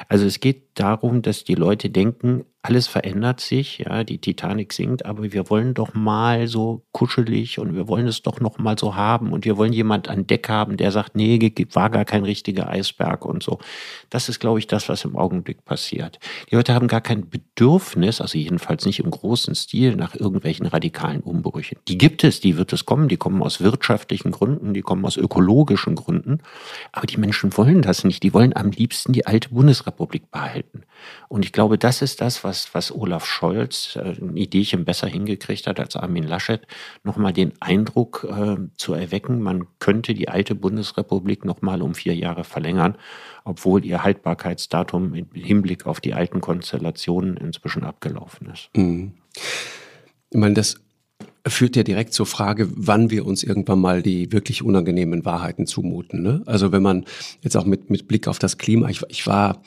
Also 0.08 0.26
es 0.26 0.40
geht 0.40 0.71
darum, 0.76 1.22
dass 1.22 1.44
die 1.44 1.56
Leute 1.56 1.90
denken, 1.90 2.46
alles 2.64 2.88
verändert 2.88 3.40
sich, 3.40 3.80
ja, 3.80 4.04
die 4.04 4.20
Titanic 4.20 4.72
sinkt, 4.72 5.06
aber 5.06 5.32
wir 5.34 5.50
wollen 5.50 5.74
doch 5.74 5.96
mal 5.96 6.48
so 6.48 6.84
kuschelig 6.92 7.58
und 7.58 7.74
wir 7.74 7.88
wollen 7.88 8.06
es 8.06 8.22
doch 8.22 8.40
noch 8.40 8.60
mal 8.60 8.78
so 8.78 8.96
haben 8.96 9.34
und 9.34 9.46
wir 9.46 9.58
wollen 9.58 9.74
jemand 9.74 10.10
an 10.10 10.28
Deck 10.28 10.48
haben, 10.48 10.78
der 10.78 10.92
sagt, 10.92 11.16
nee, 11.16 11.40
war 11.74 11.90
gar 11.90 12.06
kein 12.06 12.24
richtiger 12.24 12.70
Eisberg 12.70 13.26
und 13.26 13.42
so. 13.42 13.58
Das 14.12 14.30
ist, 14.30 14.40
glaube 14.40 14.60
ich, 14.60 14.68
das, 14.68 14.90
was 14.90 15.06
im 15.06 15.16
Augenblick 15.16 15.66
passiert. 15.66 16.20
Die 16.52 16.56
Leute 16.56 16.76
haben 16.76 16.88
gar 16.88 17.02
kein 17.02 17.28
Bedürfnis, 17.30 18.22
also 18.22 18.38
jedenfalls 18.38 18.86
nicht 18.86 19.00
im 19.00 19.10
großen 19.10 19.56
Stil, 19.56 19.96
nach 19.96 20.14
irgendwelchen 20.14 20.68
radikalen 20.68 21.22
Umbrüchen. 21.22 21.80
Die 21.88 21.98
gibt 21.98 22.24
es, 22.24 22.42
die 22.42 22.58
wird 22.58 22.74
es 22.74 22.86
kommen, 22.86 23.08
die 23.08 23.18
kommen 23.18 23.42
aus 23.42 23.62
wirtschaftlichen 23.62 24.30
Gründen, 24.30 24.76
die 24.76 24.82
kommen 24.82 25.04
aus 25.06 25.18
ökologischen 25.18 25.96
Gründen, 25.96 26.44
aber 26.92 27.08
die 27.08 27.18
Menschen 27.18 27.58
wollen 27.58 27.82
das 27.82 28.04
nicht. 28.04 28.22
Die 28.22 28.36
wollen 28.36 28.56
am 28.56 28.70
liebsten 28.70 29.14
die 29.14 29.26
alte 29.26 29.50
Bundesrepublik 29.50 30.30
behalten. 30.30 30.61
Und 31.30 31.46
ich 31.46 31.52
glaube, 31.52 31.78
das 31.78 32.02
ist 32.02 32.22
das, 32.22 32.44
was, 32.44 32.74
was 32.74 32.92
Olaf 32.92 33.26
Scholz 33.26 33.96
äh, 33.96 34.16
ein 34.22 34.38
Ideechen 34.38 34.86
besser 34.86 35.08
hingekriegt 35.08 35.68
hat 35.68 35.80
als 35.80 35.96
Armin 35.96 36.24
Laschet, 36.24 36.62
nochmal 37.04 37.34
den 37.34 37.54
Eindruck 37.60 38.28
äh, 38.30 38.58
zu 38.78 38.94
erwecken, 38.94 39.42
man 39.42 39.68
könnte 39.80 40.14
die 40.14 40.30
alte 40.30 40.56
Bundesrepublik 40.56 41.46
nochmal 41.46 41.82
um 41.82 41.96
vier 41.96 42.16
Jahre 42.16 42.44
verlängern, 42.44 42.98
obwohl 43.44 43.86
ihr 43.86 44.04
Haltbarkeitsdatum 44.04 45.14
im 45.14 45.28
Hinblick 45.34 45.86
auf 45.86 46.00
die 46.00 46.14
alten 46.14 46.42
Konstellationen 46.42 47.38
inzwischen 47.38 47.84
abgelaufen 47.84 48.50
ist. 48.52 48.70
Mhm. 48.76 49.14
Ich 50.30 50.40
meine, 50.40 50.54
das 50.54 50.78
führt 51.48 51.76
ja 51.76 51.84
direkt 51.84 52.14
zur 52.14 52.26
Frage, 52.26 52.68
wann 52.76 53.10
wir 53.10 53.26
uns 53.26 53.44
irgendwann 53.44 53.80
mal 53.80 54.04
die 54.04 54.32
wirklich 54.32 54.62
unangenehmen 54.62 55.26
Wahrheiten 55.26 55.66
zumuten. 55.66 56.22
Ne? 56.22 56.44
Also 56.46 56.72
wenn 56.72 56.84
man 56.84 57.06
jetzt 57.42 57.58
auch 57.58 57.66
mit, 57.66 57.90
mit 57.90 58.08
Blick 58.08 58.28
auf 58.28 58.40
das 58.40 58.58
Klima, 58.58 58.90
ich, 58.90 59.02
ich 59.10 59.26
war 59.26 59.62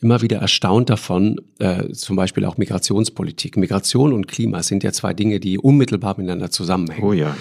immer 0.00 0.22
wieder 0.22 0.38
erstaunt 0.38 0.90
davon, 0.90 1.40
äh, 1.58 1.92
zum 1.92 2.16
Beispiel 2.16 2.44
auch 2.44 2.56
Migrationspolitik. 2.56 3.56
Migration 3.56 4.12
und 4.12 4.28
Klima 4.28 4.62
sind 4.62 4.82
ja 4.82 4.92
zwei 4.92 5.14
Dinge, 5.14 5.40
die 5.40 5.58
unmittelbar 5.58 6.16
miteinander 6.16 6.50
zusammenhängen. 6.50 7.06
Oh 7.06 7.12
ja. 7.12 7.36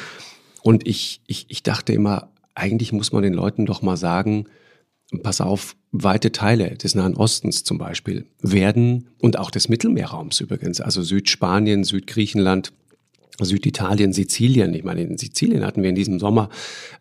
Und 0.61 0.87
ich, 0.87 1.21
ich, 1.27 1.45
ich 1.49 1.63
dachte 1.63 1.93
immer, 1.93 2.29
eigentlich 2.55 2.91
muss 2.91 3.11
man 3.11 3.23
den 3.23 3.33
Leuten 3.33 3.65
doch 3.65 3.81
mal 3.81 3.97
sagen, 3.97 4.45
pass 5.23 5.41
auf, 5.41 5.75
weite 5.91 6.31
Teile 6.31 6.75
des 6.75 6.95
Nahen 6.95 7.15
Ostens 7.15 7.63
zum 7.63 7.77
Beispiel 7.77 8.25
werden 8.41 9.07
und 9.19 9.39
auch 9.39 9.49
des 9.49 9.69
Mittelmeerraums 9.69 10.39
übrigens, 10.39 10.81
also 10.81 11.01
Südspanien, 11.01 11.83
Südgriechenland, 11.83 12.73
Süditalien, 13.45 14.13
Sizilien. 14.13 14.73
Ich 14.73 14.83
meine, 14.83 15.01
in 15.01 15.17
Sizilien 15.17 15.65
hatten 15.65 15.81
wir 15.81 15.89
in 15.89 15.95
diesem 15.95 16.19
Sommer 16.19 16.49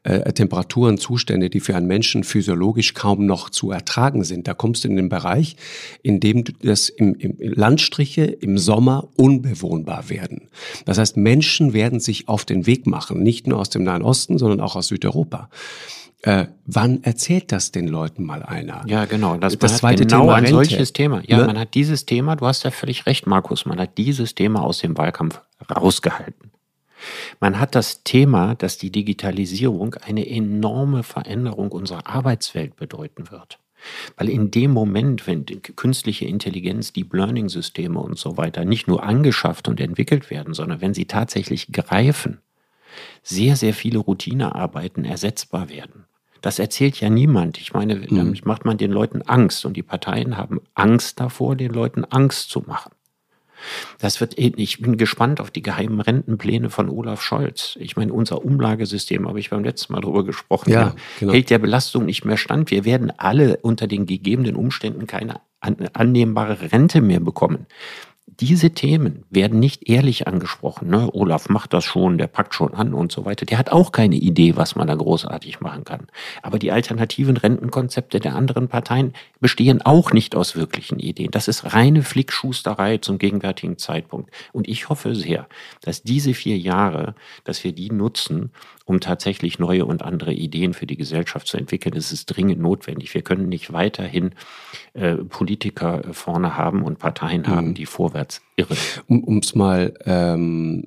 äh, 0.03 0.33
Temperaturen, 0.33 0.99
Zustände, 0.99 1.51
die 1.51 1.61
für 1.61 1.77
einen 1.77 1.87
Menschen 1.87 2.25
physiologisch 2.25 2.95
kaum 2.95 3.27
noch 3.27 3.51
zu 3.51 3.71
ertragen 3.71 4.25
sind. 4.25 4.49
Da 4.49 4.55
kommst 4.55 4.85
du 4.85 4.89
in 4.89 4.97
den 4.97 5.09
Bereich, 5.09 5.57
in 6.03 6.21
dem 6.21 6.45
das 6.63 6.89
im, 6.89 7.15
im 7.15 7.37
Landstriche 7.39 8.25
im 8.25 8.59
Sommer 8.59 9.09
unbewohnbar 9.17 10.11
werden. 10.11 10.49
Das 10.85 10.99
heißt, 10.99 11.17
Menschen 11.17 11.73
werden 11.73 12.01
sich 12.01 12.29
auf 12.29 12.45
den 12.45 12.67
Weg 12.67 12.87
machen, 12.87 13.23
nicht 13.23 13.47
nur 13.47 13.59
aus 13.59 13.71
dem 13.71 13.83
Nahen 13.83 14.03
Osten, 14.03 14.39
sondern 14.39 14.61
auch 14.61 14.77
aus 14.77 14.89
Südeuropa. 14.89 15.49
Äh, 16.23 16.47
wann 16.67 17.05
erzählt 17.05 17.53
das 17.53 17.71
den 17.71 17.87
Leuten 17.87 18.25
mal 18.25 18.43
einer? 18.43 18.83
Ja, 18.87 19.05
genau. 19.05 19.37
Das, 19.37 19.57
das 19.57 19.79
zweite 19.79 20.05
genau 20.05 20.23
Thema 20.23 20.35
ein 20.35 20.45
Rente. 20.45 20.51
solches 20.51 20.93
Thema. 20.93 21.23
Ja, 21.25 21.39
ne? 21.39 21.47
man 21.47 21.59
hat 21.59 21.75
dieses 21.75 22.07
Thema, 22.07 22.35
du 22.35 22.47
hast 22.47 22.65
ja 22.65 22.73
völlig 22.73 23.07
recht, 23.07 23.27
Markus, 23.27 23.67
man 23.67 23.79
hat 23.79 23.99
dieses 23.99 24.35
Thema 24.35 24.63
aus 24.63 24.79
dem 24.79 24.99
Wahlkampf 24.99 25.41
rausgehalten. 25.71 26.51
Man 27.39 27.61
hat 27.61 27.77
das 27.77 28.03
Thema, 28.03 28.57
dass 28.57 28.79
die 28.79 28.91
Digitalisierung 28.91 29.95
eine 29.95 30.29
enorme 30.29 31.05
Veränderung 31.05 31.71
unserer 31.71 32.09
Arbeitswelt 32.09 32.75
bedeuten 32.75 33.31
wird. 33.31 33.61
Weil 34.17 34.29
in 34.29 34.51
dem 34.51 34.73
Moment, 34.73 35.29
wenn 35.29 35.47
künstliche 35.47 36.25
Intelligenz, 36.25 36.93
Deep 36.93 37.15
Learning-Systeme 37.15 38.01
und 38.01 38.19
so 38.19 38.37
weiter 38.37 38.65
nicht 38.65 38.89
nur 38.89 39.05
angeschafft 39.05 39.69
und 39.69 39.79
entwickelt 39.79 40.31
werden, 40.31 40.53
sondern 40.53 40.81
wenn 40.81 40.95
sie 40.95 41.05
tatsächlich 41.05 41.71
greifen, 41.71 42.41
sehr, 43.23 43.55
sehr 43.55 43.75
viele 43.75 43.99
Routinearbeiten 43.99 45.05
ersetzbar 45.05 45.69
werden. 45.69 46.08
Das 46.41 46.59
erzählt 46.59 47.01
ja 47.01 47.11
niemand. 47.11 47.59
Ich 47.59 47.73
meine, 47.73 47.97
mhm. 47.97 48.17
damit 48.17 48.47
macht 48.47 48.65
man 48.65 48.79
den 48.79 48.91
Leuten 48.91 49.23
Angst 49.23 49.65
und 49.65 49.77
die 49.77 49.83
Parteien 49.83 50.37
haben 50.37 50.61
Angst 50.75 51.21
davor, 51.21 51.57
den 51.57 51.73
Leuten 51.73 52.05
Angst 52.05 52.51
zu 52.51 52.61
machen. 52.67 52.93
Das 53.99 54.21
wird, 54.21 54.39
ich 54.39 54.81
bin 54.81 54.97
gespannt 54.97 55.41
auf 55.41 55.51
die 55.51 55.63
geheimen 55.63 56.01
Rentenpläne 56.01 56.71
von 56.71 56.89
Olaf 56.89 57.21
Scholz. 57.23 57.77
Ich 57.81 57.97
meine, 57.97 58.13
unser 58.13 58.45
Umlagesystem, 58.45 59.27
habe 59.27 59.41
ich 59.41 59.51
beim 59.51 59.65
letzten 59.65 59.93
Mal 59.93 60.01
darüber 60.01 60.25
gesprochen, 60.25 60.71
ja, 60.71 60.95
genau. 61.19 61.33
hält 61.33 61.51
der 61.51 61.59
Belastung 61.59 62.05
nicht 62.05 62.25
mehr 62.25 62.37
stand. 62.37 62.71
Wir 62.71 62.85
werden 62.85 63.13
alle 63.17 63.57
unter 63.57 63.89
den 63.89 64.07
gegebenen 64.07 64.55
Umständen 64.55 65.09
keine 65.09 65.41
annehmbare 65.61 66.71
Rente 66.71 67.01
mehr 67.01 67.19
bekommen 67.19 67.67
diese 68.41 68.71
Themen 68.71 69.25
werden 69.31 69.59
nicht 69.59 69.89
ehrlich 69.89 70.29
angesprochen. 70.29 70.89
Ne? 70.89 71.11
Olaf 71.13 71.49
macht 71.49 71.73
das 71.73 71.85
schon, 71.85 72.19
der 72.19 72.29
packt 72.29 72.55
schon 72.55 72.73
an 72.73 72.95
und 72.95 73.11
so 73.11 73.25
weiter. 73.25 73.45
Der 73.47 73.59
hat 73.59 73.71
auch 73.71 73.91
keine 73.91 74.15
Idee, 74.15 74.55
was 74.55 74.77
man 74.77 74.87
da 74.87 74.95
großartig 74.95 75.61
machen 75.61 75.85
kann. 75.85 76.07
Aber 76.43 76.61
die 76.61 76.71
alternativen 76.71 77.37
Rentenkonzepte 77.37 78.21
der 78.21 78.37
anderen 78.37 78.69
Parteien 78.69 79.13
bestehen 79.41 79.83
auch 79.83 80.13
nicht 80.13 80.37
aus 80.37 80.55
wirklichen 80.55 81.01
Ideen. 81.01 81.33
Das 81.33 81.49
ist 81.49 81.75
reine 81.75 82.03
Flickschusterei 82.03 82.99
zum 82.99 83.19
gegenwärtigen 83.19 83.77
Zeitpunkt. 83.77 84.31
Und 84.53 84.69
ich 84.69 84.89
hoffe 84.89 85.17
sehr, 85.17 85.49
dass 85.81 86.03
diese 86.03 86.33
vier 86.33 86.59
Jahre, 86.59 87.17
dass 87.43 87.65
wir 87.65 87.73
die 87.73 87.91
nutzen, 87.91 88.53
um 88.89 89.01
tatsächlich 89.01 89.59
neue 89.59 89.85
und 89.85 90.03
andere 90.03 90.33
Ideen 90.33 90.73
für 90.73 90.87
die 90.87 90.97
Gesellschaft 90.97 91.47
zu 91.47 91.59
entwickeln. 91.59 91.95
Das 91.95 92.11
ist 92.11 92.25
dringend 92.25 92.59
notwendig. 92.59 93.13
Wir 93.13 93.21
können 93.21 93.51
nicht 93.51 93.71
weiterhin 93.71 94.31
äh, 94.95 95.17
Politiker 95.17 96.03
vorne 96.13 96.57
haben 96.57 96.83
und 96.83 96.99
Parteien 96.99 97.43
mhm. 97.43 97.47
haben, 97.49 97.75
die 97.75 97.85
vorwärts 97.85 98.41
irren. 98.57 98.79
Um 99.07 99.39
es 99.39 99.55
mal 99.55 99.93
ähm, 100.07 100.85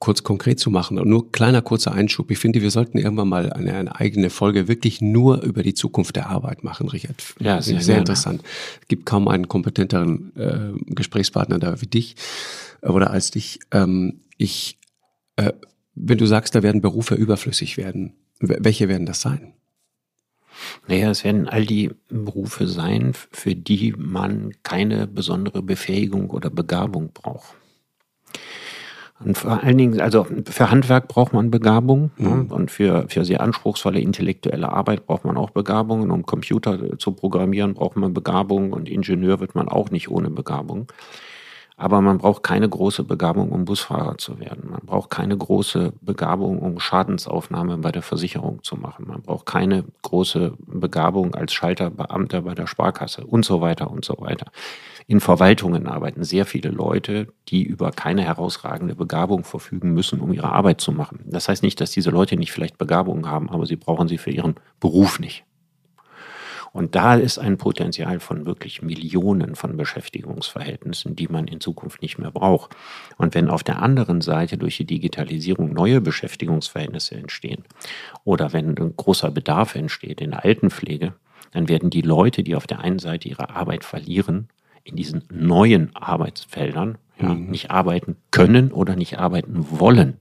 kurz 0.00 0.24
konkret 0.24 0.58
zu 0.58 0.70
machen, 0.70 0.96
nur 0.96 1.30
kleiner 1.30 1.62
kurzer 1.62 1.92
Einschub. 1.92 2.28
Ich 2.32 2.38
finde, 2.38 2.60
wir 2.60 2.72
sollten 2.72 2.98
irgendwann 2.98 3.28
mal 3.28 3.52
eine, 3.52 3.72
eine 3.72 3.94
eigene 3.94 4.30
Folge 4.30 4.66
wirklich 4.66 5.00
nur 5.00 5.42
über 5.42 5.62
die 5.62 5.74
Zukunft 5.74 6.16
der 6.16 6.28
Arbeit 6.28 6.64
machen, 6.64 6.88
Richard. 6.88 7.22
Ja, 7.38 7.62
sehr, 7.62 7.80
sehr 7.80 7.98
interessant. 7.98 8.42
Es 8.80 8.88
gibt 8.88 9.06
kaum 9.06 9.28
einen 9.28 9.46
kompetenteren 9.46 10.32
äh, 10.36 10.92
Gesprächspartner 10.92 11.60
da 11.60 11.80
wie 11.80 11.86
dich 11.86 12.16
äh, 12.82 12.88
oder 12.88 13.12
als 13.12 13.30
dich. 13.30 13.60
Ähm, 13.70 14.22
ich 14.38 14.76
äh, 15.36 15.52
wenn 16.00 16.18
du 16.18 16.26
sagst, 16.26 16.54
da 16.54 16.62
werden 16.62 16.80
Berufe 16.80 17.14
überflüssig 17.14 17.76
werden, 17.76 18.14
welche 18.40 18.88
werden 18.88 19.06
das 19.06 19.20
sein? 19.20 19.52
Naja, 20.86 21.10
es 21.10 21.24
werden 21.24 21.48
all 21.48 21.64
die 21.64 21.90
Berufe 22.08 22.66
sein, 22.66 23.12
für 23.30 23.54
die 23.54 23.94
man 23.96 24.52
keine 24.62 25.06
besondere 25.06 25.62
Befähigung 25.62 26.30
oder 26.30 26.50
Begabung 26.50 27.10
braucht. 27.12 27.54
Und 29.20 29.36
vor 29.36 29.62
allen 29.64 29.76
Dingen, 29.76 30.00
also 30.00 30.26
für 30.48 30.70
Handwerk 30.70 31.08
braucht 31.08 31.32
man 31.32 31.50
Begabung 31.50 32.10
mhm. 32.16 32.28
ne? 32.28 32.46
und 32.50 32.70
für, 32.70 33.06
für 33.08 33.24
sehr 33.24 33.40
anspruchsvolle 33.40 34.00
intellektuelle 34.00 34.70
Arbeit 34.70 35.06
braucht 35.06 35.24
man 35.24 35.36
auch 35.36 35.50
Begabung. 35.50 36.08
um 36.10 36.24
Computer 36.24 36.98
zu 36.98 37.12
programmieren 37.12 37.74
braucht 37.74 37.96
man 37.96 38.14
Begabung 38.14 38.72
und 38.72 38.88
Ingenieur 38.88 39.40
wird 39.40 39.56
man 39.56 39.68
auch 39.68 39.90
nicht 39.90 40.08
ohne 40.08 40.30
Begabung. 40.30 40.86
Aber 41.80 42.00
man 42.00 42.18
braucht 42.18 42.42
keine 42.42 42.68
große 42.68 43.04
Begabung, 43.04 43.52
um 43.52 43.64
Busfahrer 43.64 44.18
zu 44.18 44.40
werden. 44.40 44.68
Man 44.68 44.80
braucht 44.84 45.10
keine 45.10 45.36
große 45.36 45.92
Begabung, 46.00 46.58
um 46.58 46.80
Schadensaufnahme 46.80 47.78
bei 47.78 47.92
der 47.92 48.02
Versicherung 48.02 48.64
zu 48.64 48.74
machen. 48.74 49.06
Man 49.06 49.22
braucht 49.22 49.46
keine 49.46 49.84
große 50.02 50.54
Begabung 50.66 51.36
als 51.36 51.52
Schalterbeamter 51.52 52.42
bei 52.42 52.56
der 52.56 52.66
Sparkasse 52.66 53.24
und 53.24 53.44
so 53.44 53.60
weiter 53.60 53.92
und 53.92 54.04
so 54.04 54.16
weiter. 54.18 54.46
In 55.06 55.20
Verwaltungen 55.20 55.86
arbeiten 55.86 56.24
sehr 56.24 56.46
viele 56.46 56.70
Leute, 56.70 57.28
die 57.46 57.62
über 57.62 57.92
keine 57.92 58.22
herausragende 58.22 58.96
Begabung 58.96 59.44
verfügen 59.44 59.94
müssen, 59.94 60.20
um 60.20 60.32
ihre 60.32 60.50
Arbeit 60.50 60.80
zu 60.80 60.90
machen. 60.90 61.20
Das 61.26 61.48
heißt 61.48 61.62
nicht, 61.62 61.80
dass 61.80 61.92
diese 61.92 62.10
Leute 62.10 62.36
nicht 62.36 62.50
vielleicht 62.50 62.76
Begabungen 62.76 63.30
haben, 63.30 63.48
aber 63.50 63.66
sie 63.66 63.76
brauchen 63.76 64.08
sie 64.08 64.18
für 64.18 64.32
ihren 64.32 64.56
Beruf 64.80 65.20
nicht. 65.20 65.44
Und 66.72 66.94
da 66.94 67.14
ist 67.14 67.38
ein 67.38 67.56
Potenzial 67.56 68.20
von 68.20 68.46
wirklich 68.46 68.82
Millionen 68.82 69.54
von 69.54 69.76
Beschäftigungsverhältnissen, 69.76 71.16
die 71.16 71.28
man 71.28 71.48
in 71.48 71.60
Zukunft 71.60 72.02
nicht 72.02 72.18
mehr 72.18 72.30
braucht. 72.30 72.76
Und 73.16 73.34
wenn 73.34 73.48
auf 73.48 73.62
der 73.62 73.82
anderen 73.82 74.20
Seite 74.20 74.58
durch 74.58 74.76
die 74.76 74.84
Digitalisierung 74.84 75.72
neue 75.72 76.00
Beschäftigungsverhältnisse 76.00 77.16
entstehen 77.16 77.64
oder 78.24 78.52
wenn 78.52 78.76
ein 78.78 78.96
großer 78.96 79.30
Bedarf 79.30 79.74
entsteht 79.74 80.20
in 80.20 80.30
der 80.30 80.44
Altenpflege, 80.44 81.14
dann 81.52 81.68
werden 81.68 81.90
die 81.90 82.02
Leute, 82.02 82.42
die 82.42 82.54
auf 82.54 82.66
der 82.66 82.80
einen 82.80 82.98
Seite 82.98 83.28
ihre 83.28 83.50
Arbeit 83.50 83.84
verlieren, 83.84 84.48
in 84.84 84.96
diesen 84.96 85.24
neuen 85.30 85.94
Arbeitsfeldern 85.94 86.98
ja, 87.20 87.28
mhm. 87.28 87.50
nicht 87.50 87.70
arbeiten 87.70 88.16
können 88.30 88.72
oder 88.72 88.96
nicht 88.96 89.18
arbeiten 89.18 89.66
wollen. 89.70 90.20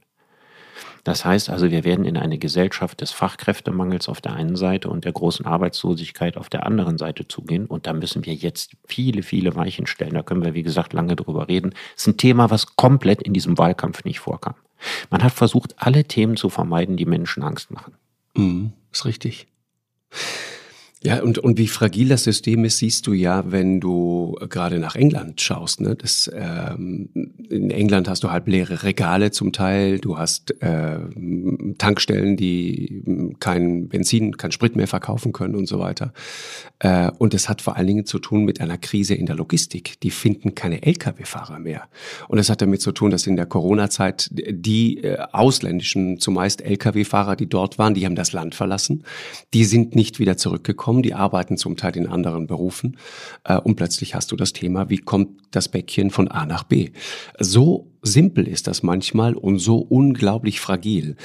Das 1.08 1.24
heißt 1.24 1.50
also, 1.50 1.72
wir 1.72 1.86
werden 1.86 2.04
in 2.04 2.18
eine 2.18 2.38
Gesellschaft 2.38 3.00
des 3.00 3.12
Fachkräftemangels 3.12 4.10
auf 4.10 4.20
der 4.20 4.34
einen 4.34 4.58
Seite 4.58 4.90
und 4.90 5.06
der 5.06 5.14
großen 5.14 5.46
Arbeitslosigkeit 5.46 6.36
auf 6.36 6.50
der 6.50 6.66
anderen 6.66 6.98
Seite 6.98 7.30
zugehen. 7.30 7.66
Und 7.66 7.88
da 7.88 7.94
müssen 7.94 8.26
wir 8.26 8.34
jetzt 8.34 8.72
viele, 8.86 9.24
viele 9.24 9.56
Weichen 9.56 9.88
stellen. 9.88 10.16
Da 10.16 10.22
können 10.22 10.44
wir, 10.44 10.54
wie 10.54 10.64
gesagt, 10.64 10.92
lange 10.92 11.16
drüber 11.16 11.48
reden. 11.48 11.70
Das 11.94 12.02
ist 12.02 12.08
ein 12.08 12.18
Thema, 12.18 12.50
was 12.50 12.76
komplett 12.76 13.22
in 13.22 13.32
diesem 13.32 13.58
Wahlkampf 13.58 14.04
nicht 14.04 14.20
vorkam. 14.20 14.56
Man 15.10 15.24
hat 15.24 15.32
versucht, 15.32 15.76
alle 15.78 16.04
Themen 16.04 16.36
zu 16.36 16.50
vermeiden, 16.50 16.98
die 16.98 17.06
Menschen 17.06 17.42
Angst 17.42 17.72
machen. 17.72 17.94
Mhm, 18.36 18.74
ist 18.92 19.06
richtig. 19.06 19.48
Ja, 21.04 21.22
und, 21.22 21.38
und 21.38 21.60
wie 21.60 21.68
fragil 21.68 22.10
das 22.10 22.24
System 22.24 22.66
ist, 22.66 22.80
siehst 22.80 23.06
du 23.06 23.14
ja, 23.14 23.52
wenn 23.52 23.80
du 23.80 24.36
gerade 24.50 24.80
nach 24.80 24.96
England 24.96 25.40
schaust. 25.42 25.80
Ne? 25.80 25.96
Das, 25.96 26.30
ähm, 26.34 27.10
in 27.50 27.70
England 27.70 28.10
hast 28.10 28.24
du 28.24 28.32
halb 28.32 28.48
leere 28.48 28.82
Regale 28.82 29.30
zum 29.30 29.54
Teil, 29.54 30.00
du 30.00 30.18
hast 30.18 30.60
äh, 30.64 30.98
Tankstellen, 31.78 32.36
die 32.36 33.36
kein 33.40 33.90
Benzin, 33.90 34.38
kein 34.38 34.52
Sprit 34.52 34.76
mehr 34.76 34.88
verkaufen 34.88 35.34
können 35.34 35.56
und 35.56 35.68
so 35.68 35.78
weiter. 35.78 36.14
Äh, 36.80 37.12
und 37.20 37.36
es 37.36 37.48
hat 37.48 37.62
vor 37.62 37.76
allen 37.76 37.88
Dingen 37.88 38.06
zu 38.08 38.18
tun 38.18 38.44
mit 38.44 38.60
einer 38.60 38.80
Krise 38.80 39.14
in 39.14 39.28
der 39.28 39.36
Logistik. 39.36 40.00
Die 40.02 40.12
finden 40.12 40.56
keine 40.56 40.82
Lkw-Fahrer 40.82 41.60
mehr. 41.60 41.84
Und 42.28 42.40
es 42.40 42.50
hat 42.50 42.64
damit 42.64 42.82
zu 42.82 42.92
tun, 42.92 43.12
dass 43.12 43.28
in 43.28 43.36
der 43.36 43.46
Corona-Zeit 43.46 44.30
die 44.32 45.04
äh, 45.04 45.20
ausländischen, 45.32 46.20
zumeist 46.20 46.64
Lkw-Fahrer, 46.64 47.36
die 47.36 47.48
dort 47.48 47.78
waren, 47.78 47.94
die 47.94 48.06
haben 48.06 48.16
das 48.16 48.34
Land 48.34 48.56
verlassen. 48.56 49.04
Die 49.54 49.64
sind 49.64 49.96
nicht 49.96 50.18
wieder 50.18 50.38
zurückgekommen 50.38 50.87
kommen, 50.88 51.04
die 51.04 51.14
arbeiten 51.14 51.58
zum 51.58 51.76
Teil 51.76 51.98
in 51.98 52.08
anderen 52.08 52.48
Berufen 52.48 52.96
äh, 53.44 53.58
und 53.58 53.76
plötzlich 53.76 54.16
hast 54.16 54.32
du 54.32 54.38
das 54.38 54.54
Thema, 54.54 54.90
wie 54.90 55.00
kommt 55.00 55.42
das 55.52 55.68
Bäckchen 55.68 56.12
von 56.12 56.30
A 56.30 56.46
nach 56.46 56.64
B. 56.64 56.92
So 57.40 57.92
simpel 58.08 58.48
ist 58.48 58.68
das 58.68 58.84
manchmal 58.84 59.36
und 59.36 59.60
so 59.60 59.78
unglaublich 59.78 60.60
fragil. 60.60 61.16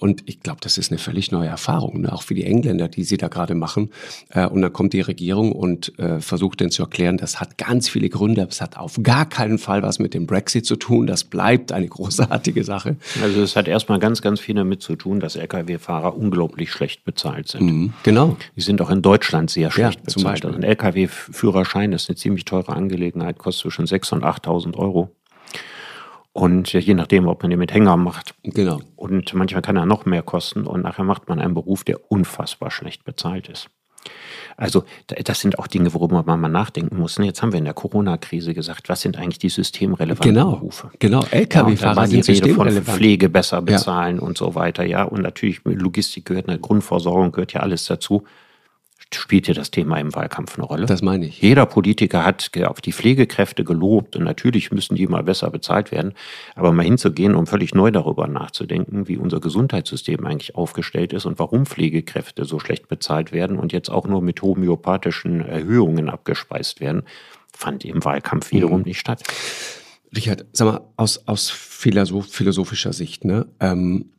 Und 0.00 0.22
ich 0.26 0.40
glaube, 0.40 0.58
das 0.60 0.78
ist 0.78 0.90
eine 0.90 0.98
völlig 0.98 1.32
neue 1.32 1.48
Erfahrung, 1.48 2.02
ne? 2.02 2.12
auch 2.12 2.22
für 2.22 2.34
die 2.34 2.44
Engländer, 2.44 2.88
die 2.88 3.04
sie 3.04 3.16
da 3.16 3.28
gerade 3.28 3.54
machen. 3.54 3.90
Äh, 4.30 4.46
und 4.46 4.62
dann 4.62 4.72
kommt 4.72 4.92
die 4.92 5.00
Regierung 5.00 5.52
und 5.52 5.98
äh, 5.98 6.20
versucht 6.20 6.60
denen 6.60 6.70
zu 6.70 6.82
erklären, 6.82 7.16
das 7.16 7.40
hat 7.40 7.58
ganz 7.58 7.88
viele 7.88 8.08
Gründe. 8.08 8.46
Es 8.48 8.60
hat 8.60 8.76
auf 8.76 8.98
gar 9.02 9.28
keinen 9.28 9.58
Fall 9.58 9.82
was 9.82 9.98
mit 9.98 10.14
dem 10.14 10.26
Brexit 10.26 10.66
zu 10.66 10.76
tun. 10.76 11.06
Das 11.06 11.24
bleibt 11.24 11.72
eine 11.72 11.88
großartige 11.88 12.64
Sache. 12.64 12.96
Also 13.22 13.42
es 13.42 13.56
hat 13.56 13.68
erstmal 13.68 13.98
ganz, 13.98 14.22
ganz 14.22 14.40
viel 14.40 14.54
damit 14.54 14.82
zu 14.82 14.96
tun, 14.96 15.20
dass 15.20 15.36
Lkw-Fahrer 15.36 16.16
unglaublich 16.16 16.70
schlecht 16.70 17.04
bezahlt 17.04 17.48
sind. 17.48 17.62
Mhm, 17.62 17.92
genau. 18.02 18.36
Die 18.56 18.60
sind 18.60 18.80
auch 18.80 18.90
in 18.90 19.02
Deutschland 19.02 19.50
sehr 19.50 19.70
schlecht 19.70 20.00
ja, 20.00 20.04
bezahlt. 20.04 20.44
Also 20.44 20.56
ein 20.56 20.62
Lkw-Führerschein 20.62 21.92
ist 21.92 22.08
eine 22.08 22.16
ziemlich 22.16 22.44
teure 22.44 22.72
Angelegenheit, 22.72 23.38
kostet 23.38 23.62
zwischen 23.62 23.86
6.000 23.86 24.12
und 24.14 24.24
8.000 24.24 24.76
Euro. 24.76 25.10
Und 26.32 26.72
je 26.72 26.94
nachdem, 26.94 27.28
ob 27.28 27.42
man 27.42 27.50
den 27.50 27.58
mit 27.58 27.74
Hänger 27.74 27.96
macht. 27.96 28.34
Genau. 28.42 28.80
Und 28.96 29.34
manchmal 29.34 29.62
kann 29.62 29.76
er 29.76 29.84
noch 29.84 30.06
mehr 30.06 30.22
kosten 30.22 30.66
und 30.66 30.82
nachher 30.82 31.04
macht 31.04 31.28
man 31.28 31.38
einen 31.38 31.54
Beruf, 31.54 31.84
der 31.84 32.10
unfassbar 32.10 32.70
schlecht 32.70 33.04
bezahlt 33.04 33.48
ist. 33.48 33.68
Also 34.56 34.84
das 35.06 35.40
sind 35.40 35.58
auch 35.58 35.66
Dinge, 35.66 35.92
worüber 35.94 36.22
man 36.24 36.40
mal 36.40 36.48
nachdenken 36.48 36.98
muss. 36.98 37.18
Und 37.18 37.24
jetzt 37.24 37.42
haben 37.42 37.52
wir 37.52 37.58
in 37.58 37.64
der 37.64 37.74
Corona-Krise 37.74 38.54
gesagt, 38.54 38.88
was 38.88 39.00
sind 39.00 39.16
eigentlich 39.16 39.38
die 39.38 39.48
systemrelevanten 39.48 40.34
genau, 40.34 40.52
Berufe? 40.52 40.90
Genau, 40.98 41.24
LKW-Fahrer 41.30 42.02
ja, 42.02 42.06
sind 42.06 42.24
systemrelevant. 42.24 42.84
Von 42.86 42.94
Pflege 42.94 43.28
besser 43.28 43.62
bezahlen 43.62 44.16
ja. 44.16 44.22
und 44.22 44.36
so 44.36 44.54
weiter. 44.54 44.84
Ja, 44.84 45.04
und 45.04 45.22
natürlich 45.22 45.60
Logistik 45.64 46.26
gehört, 46.26 46.48
eine 46.48 46.58
Grundversorgung 46.58 47.32
gehört 47.32 47.52
ja 47.52 47.60
alles 47.60 47.86
dazu 47.86 48.24
spielt 49.14 49.46
hier 49.46 49.54
das 49.54 49.70
Thema 49.70 49.98
im 49.98 50.14
Wahlkampf 50.14 50.56
eine 50.56 50.66
Rolle? 50.66 50.86
Das 50.86 51.02
meine 51.02 51.26
ich. 51.26 51.40
Jeder 51.40 51.66
Politiker 51.66 52.24
hat 52.24 52.50
auf 52.64 52.80
die 52.80 52.92
Pflegekräfte 52.92 53.64
gelobt 53.64 54.16
und 54.16 54.24
natürlich 54.24 54.70
müssen 54.70 54.94
die 54.94 55.06
mal 55.06 55.22
besser 55.22 55.50
bezahlt 55.50 55.92
werden. 55.92 56.14
Aber 56.54 56.72
mal 56.72 56.82
hinzugehen, 56.82 57.34
um 57.34 57.46
völlig 57.46 57.74
neu 57.74 57.90
darüber 57.90 58.26
nachzudenken, 58.26 59.08
wie 59.08 59.16
unser 59.16 59.40
Gesundheitssystem 59.40 60.24
eigentlich 60.26 60.54
aufgestellt 60.54 61.12
ist 61.12 61.26
und 61.26 61.38
warum 61.38 61.66
Pflegekräfte 61.66 62.44
so 62.44 62.58
schlecht 62.58 62.88
bezahlt 62.88 63.32
werden 63.32 63.58
und 63.58 63.72
jetzt 63.72 63.90
auch 63.90 64.06
nur 64.06 64.22
mit 64.22 64.42
homöopathischen 64.42 65.40
Erhöhungen 65.40 66.08
abgespeist 66.08 66.80
werden, 66.80 67.02
fand 67.52 67.84
im 67.84 68.04
Wahlkampf 68.04 68.52
wiederum 68.52 68.80
mhm. 68.80 68.86
nicht 68.86 68.98
statt. 68.98 69.22
Richard, 70.14 70.46
sag 70.52 70.66
mal, 70.66 70.80
aus, 70.96 71.26
aus 71.26 71.50
philosophischer 71.50 72.92
Sicht, 72.92 73.24
ne? 73.24 73.46
Ähm, 73.60 74.10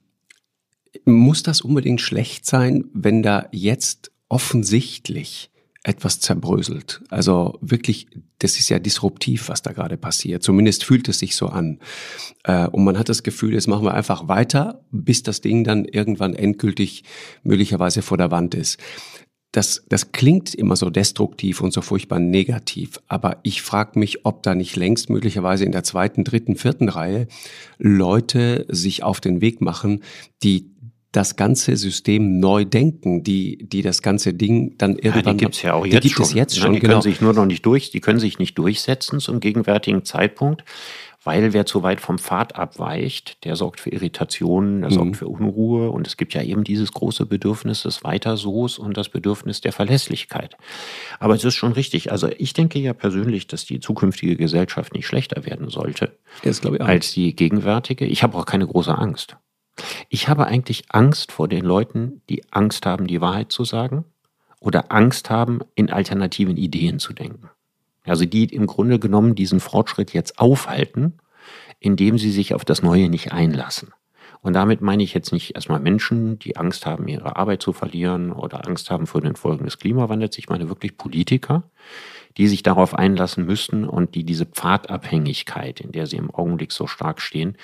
muss 1.06 1.44
das 1.44 1.62
unbedingt 1.62 2.02
schlecht 2.02 2.46
sein, 2.46 2.86
wenn 2.94 3.24
da 3.24 3.48
jetzt 3.52 4.12
offensichtlich 4.34 5.52
etwas 5.84 6.20
zerbröselt. 6.20 7.04
Also 7.10 7.60
wirklich, 7.62 8.08
das 8.40 8.58
ist 8.58 8.70
ja 8.70 8.80
disruptiv, 8.80 9.50
was 9.50 9.62
da 9.62 9.74
gerade 9.74 9.96
passiert. 9.96 10.42
Zumindest 10.42 10.86
fühlt 10.86 11.08
es 11.08 11.20
sich 11.20 11.36
so 11.36 11.48
an. 11.48 11.80
Äh, 12.44 12.68
und 12.70 12.84
man 12.84 12.98
hat 12.98 13.10
das 13.10 13.22
Gefühl, 13.22 13.54
jetzt 13.54 13.68
machen 13.68 13.86
wir 13.86 13.94
einfach 13.94 14.28
weiter, 14.28 14.84
bis 14.92 15.22
das 15.22 15.42
Ding 15.42 15.64
dann 15.64 15.86
irgendwann 15.86 16.34
endgültig 16.34 17.04
möglicherweise 17.44 18.02
vor 18.02 18.18
der 18.18 18.32
Wand 18.32 18.56
ist. 18.56 18.80
Das, 19.52 19.84
das 19.88 20.12
klingt 20.12 20.56
immer 20.56 20.76
so 20.76 20.90
destruktiv 20.90 21.62
und 21.62 21.74
so 21.74 21.82
furchtbar 21.84 22.18
negativ, 22.18 23.00
aber 23.08 23.38
ich 23.44 23.62
frage 23.62 24.00
mich, 24.00 24.26
ob 24.26 24.42
da 24.42 24.56
nicht 24.56 24.76
längst 24.76 25.12
möglicherweise 25.12 25.64
in 25.64 25.72
der 25.72 25.84
zweiten, 25.84 26.24
dritten, 26.24 26.56
vierten 26.56 26.90
Reihe 26.90 27.28
Leute 27.78 28.66
sich 28.68 29.04
auf 29.04 29.22
den 29.22 29.42
Weg 29.42 29.62
machen, 29.62 30.02
die 30.42 30.73
das 31.14 31.36
ganze 31.36 31.78
System 31.78 32.40
neu 32.40 32.66
denken, 32.66 33.24
die, 33.24 33.70
die 33.70 33.84
das 33.84 34.02
ganze 34.02 34.34
Ding 34.34 34.78
dann 34.80 34.98
irgendwann. 34.98 35.26
Ja, 35.26 35.32
die 35.32 35.38
gibt's 35.38 35.62
ja 35.62 35.74
auch 35.76 35.86
jetzt 35.86 36.02
gibt 36.02 36.16
schon. 36.16 36.26
Es 36.26 36.34
jetzt 36.34 36.58
schon. 36.58 36.74
die 36.74 36.80
genau. 36.80 36.94
können 36.94 37.02
sich 37.04 37.22
nur 37.22 37.34
noch 37.34 37.46
nicht 37.46 37.66
durch, 37.66 37.92
die 37.92 38.02
können 38.02 38.20
sich 38.20 38.40
nicht 38.40 38.58
durchsetzen 38.58 39.20
zum 39.20 39.40
gegenwärtigen 39.40 40.04
Zeitpunkt, 40.06 40.66
weil 41.24 41.54
wer 41.54 41.68
zu 41.68 41.84
weit 41.84 42.02
vom 42.02 42.18
Pfad 42.18 42.56
abweicht, 42.56 43.46
der 43.46 43.56
sorgt 43.56 43.80
für 43.80 43.92
Irritationen, 43.92 44.82
der 44.82 44.90
mhm. 44.90 44.96
sorgt 44.96 45.18
für 45.18 45.28
Unruhe 45.28 45.92
und 45.92 46.08
es 46.08 46.18
gibt 46.18 46.34
ja 46.34 46.42
eben 46.42 46.64
dieses 46.64 46.92
große 46.92 47.28
Bedürfnis 47.28 47.84
des 47.84 48.04
Weiterso's 48.04 48.80
und 48.80 48.98
das 48.98 49.10
Bedürfnis 49.10 49.62
der 49.62 49.72
Verlässlichkeit. 49.72 50.58
Aber 51.20 51.36
es 51.36 51.44
ist 51.44 51.56
schon 51.56 51.74
richtig. 51.74 52.12
Also 52.12 52.28
ich 52.40 52.54
denke 52.54 52.80
ja 52.80 52.94
persönlich, 52.94 53.46
dass 53.46 53.66
die 53.66 53.80
zukünftige 53.80 54.36
Gesellschaft 54.36 54.96
nicht 54.96 55.06
schlechter 55.06 55.46
werden 55.46 55.70
sollte 55.70 56.18
als 56.80 57.14
die 57.14 57.36
gegenwärtige. 57.36 58.06
Ich 58.06 58.24
habe 58.24 58.36
auch 58.36 58.48
keine 58.48 58.66
große 58.66 58.98
Angst. 58.98 59.38
Ich 60.10 60.28
habe 60.28 60.46
eigentlich 60.46 60.86
Angst 60.90 61.32
vor 61.32 61.48
den 61.48 61.66
Leuten, 61.66 62.22
die 62.30 62.44
Angst 62.52 62.86
haben, 62.86 63.08
die 63.08 63.22
Wahrheit 63.22 63.52
zu 63.52 63.66
sagen 63.66 64.06
oder 64.60 64.92
Angst 64.92 65.30
haben, 65.30 65.62
in 65.76 65.92
alternativen 65.92 66.58
Ideen 66.58 67.00
zu 67.00 67.14
denken. 67.14 67.50
Also 68.06 68.26
die 68.26 68.46
im 68.46 68.68
Grunde 68.68 69.00
genommen 69.00 69.36
diesen 69.36 69.60
Fortschritt 69.60 70.14
jetzt 70.14 70.40
aufhalten, 70.40 71.18
indem 71.80 72.18
sie 72.18 72.32
sich 72.32 72.54
auf 72.54 72.66
das 72.66 72.82
Neue 72.82 73.10
nicht 73.10 73.32
einlassen. 73.32 73.94
Und 74.42 74.54
damit 74.54 74.82
meine 74.82 75.04
ich 75.04 75.14
jetzt 75.14 75.32
nicht 75.32 75.56
erstmal 75.56 75.80
Menschen, 75.80 76.38
die 76.38 76.58
Angst 76.58 76.86
haben, 76.86 77.08
ihre 77.08 77.38
Arbeit 77.38 77.62
zu 77.62 77.72
verlieren 77.72 78.34
oder 78.34 78.68
Angst 78.68 78.92
haben 78.92 79.08
vor 79.08 79.22
den 79.22 79.38
Folgen 79.38 79.64
des 79.64 79.80
Klimawandels. 79.80 80.38
Ich 80.38 80.50
meine 80.50 80.68
wirklich 80.68 80.98
Politiker, 80.98 81.64
die 82.36 82.50
sich 82.50 82.62
darauf 82.62 82.94
einlassen 82.94 83.46
müssten 83.46 83.86
und 83.86 84.16
die 84.16 84.26
diese 84.26 84.46
Pfadabhängigkeit, 84.46 85.80
in 85.80 85.94
der 85.94 86.08
sie 86.08 86.18
im 86.18 86.30
Augenblick 86.30 86.74
so 86.74 86.88
stark 86.88 87.22
stehen, 87.22 87.58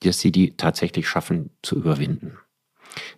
dass 0.00 0.20
sie 0.20 0.32
die 0.32 0.56
tatsächlich 0.56 1.08
schaffen 1.08 1.50
zu 1.62 1.76
überwinden. 1.76 2.38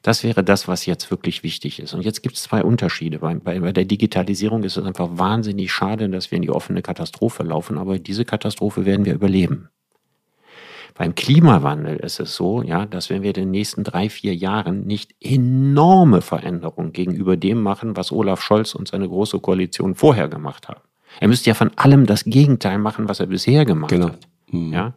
Das 0.02 0.22
wäre 0.22 0.44
das, 0.44 0.68
was 0.68 0.86
jetzt 0.86 1.10
wirklich 1.10 1.42
wichtig 1.42 1.80
ist. 1.80 1.94
Und 1.94 2.02
jetzt 2.02 2.22
gibt 2.22 2.36
es 2.36 2.42
zwei 2.42 2.62
Unterschiede. 2.62 3.20
Bei, 3.20 3.34
bei, 3.34 3.60
bei, 3.60 3.72
der 3.72 3.84
Digitalisierung 3.84 4.64
ist 4.64 4.76
es 4.76 4.84
einfach 4.84 5.08
wahnsinnig 5.12 5.72
schade, 5.72 6.08
dass 6.10 6.30
wir 6.30 6.36
in 6.36 6.42
die 6.42 6.50
offene 6.50 6.82
Katastrophe 6.82 7.42
laufen, 7.42 7.78
aber 7.78 7.98
diese 7.98 8.24
Katastrophe 8.24 8.84
werden 8.84 9.06
wir 9.06 9.14
überleben. 9.14 9.68
Beim 10.94 11.14
Klimawandel 11.14 11.96
ist 11.96 12.20
es 12.20 12.36
so, 12.36 12.62
ja, 12.62 12.84
dass 12.84 13.08
wenn 13.08 13.22
wir 13.22 13.30
in 13.30 13.34
den 13.34 13.50
nächsten 13.50 13.82
drei, 13.82 14.10
vier 14.10 14.34
Jahren 14.34 14.86
nicht 14.86 15.14
enorme 15.20 16.20
Veränderungen 16.20 16.92
gegenüber 16.92 17.38
dem 17.38 17.62
machen, 17.62 17.96
was 17.96 18.12
Olaf 18.12 18.42
Scholz 18.42 18.74
und 18.74 18.88
seine 18.88 19.08
große 19.08 19.40
Koalition 19.40 19.94
vorher 19.94 20.28
gemacht 20.28 20.68
haben. 20.68 20.80
Er 21.20 21.28
müsste 21.28 21.48
ja 21.48 21.54
von 21.54 21.70
allem 21.76 22.06
das 22.06 22.24
Gegenteil 22.24 22.78
machen, 22.78 23.08
was 23.08 23.20
er 23.20 23.26
bisher 23.26 23.64
gemacht 23.64 23.90
genau. 23.90 24.08
hat. 24.08 24.28
Mhm. 24.50 24.72
Ja. 24.72 24.94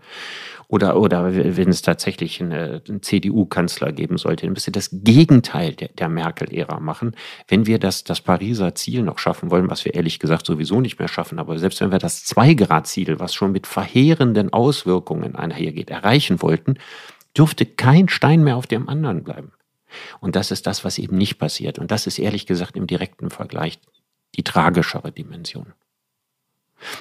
Oder, 0.68 1.00
oder 1.00 1.34
wenn 1.34 1.70
es 1.70 1.82
tatsächlich 1.82 2.42
eine, 2.42 2.82
einen 2.88 3.02
CDU-Kanzler 3.02 3.92
geben 3.92 4.18
sollte, 4.18 4.46
dann 4.46 4.54
müsste 4.54 4.72
das 4.72 4.90
Gegenteil 4.92 5.74
der, 5.74 5.90
der 5.90 6.10
Merkel-Ära 6.10 6.80
machen. 6.80 7.16
Wenn 7.48 7.68
wir 7.68 7.80
das, 7.80 8.04
das 8.04 8.22
Pariser 8.22 8.74
Ziel 8.76 9.04
noch 9.04 9.20
schaffen 9.20 9.52
wollen, 9.52 9.70
was 9.70 9.86
wir 9.86 9.94
ehrlich 9.94 10.20
gesagt 10.20 10.46
sowieso 10.46 10.82
nicht 10.82 10.98
mehr 11.00 11.08
schaffen, 11.08 11.40
aber 11.40 11.60
selbst 11.60 11.82
wenn 11.82 11.92
wir 11.92 12.00
das 12.00 12.24
Zwei-Grad-Ziel, 12.24 13.20
was 13.20 13.34
schon 13.34 13.52
mit 13.52 13.68
verheerenden 13.68 14.52
Auswirkungen 14.52 15.36
einhergeht, 15.36 15.90
erreichen 15.90 16.42
wollten, 16.42 16.76
dürfte 17.38 17.66
kein 17.66 18.10
Stein 18.10 18.44
mehr 18.44 18.58
auf 18.58 18.68
dem 18.68 18.90
anderen 18.90 19.24
bleiben. 19.24 19.52
Und 20.20 20.36
das 20.36 20.52
ist 20.52 20.68
das, 20.68 20.84
was 20.84 20.98
eben 20.98 21.18
nicht 21.18 21.38
passiert. 21.38 21.80
Und 21.80 21.92
das 21.92 22.08
ist 22.08 22.20
ehrlich 22.20 22.46
gesagt 22.46 22.76
im 22.76 22.88
direkten 22.88 23.30
Vergleich 23.30 23.80
die 24.36 24.44
tragischere 24.44 25.12
Dimension. 25.12 25.74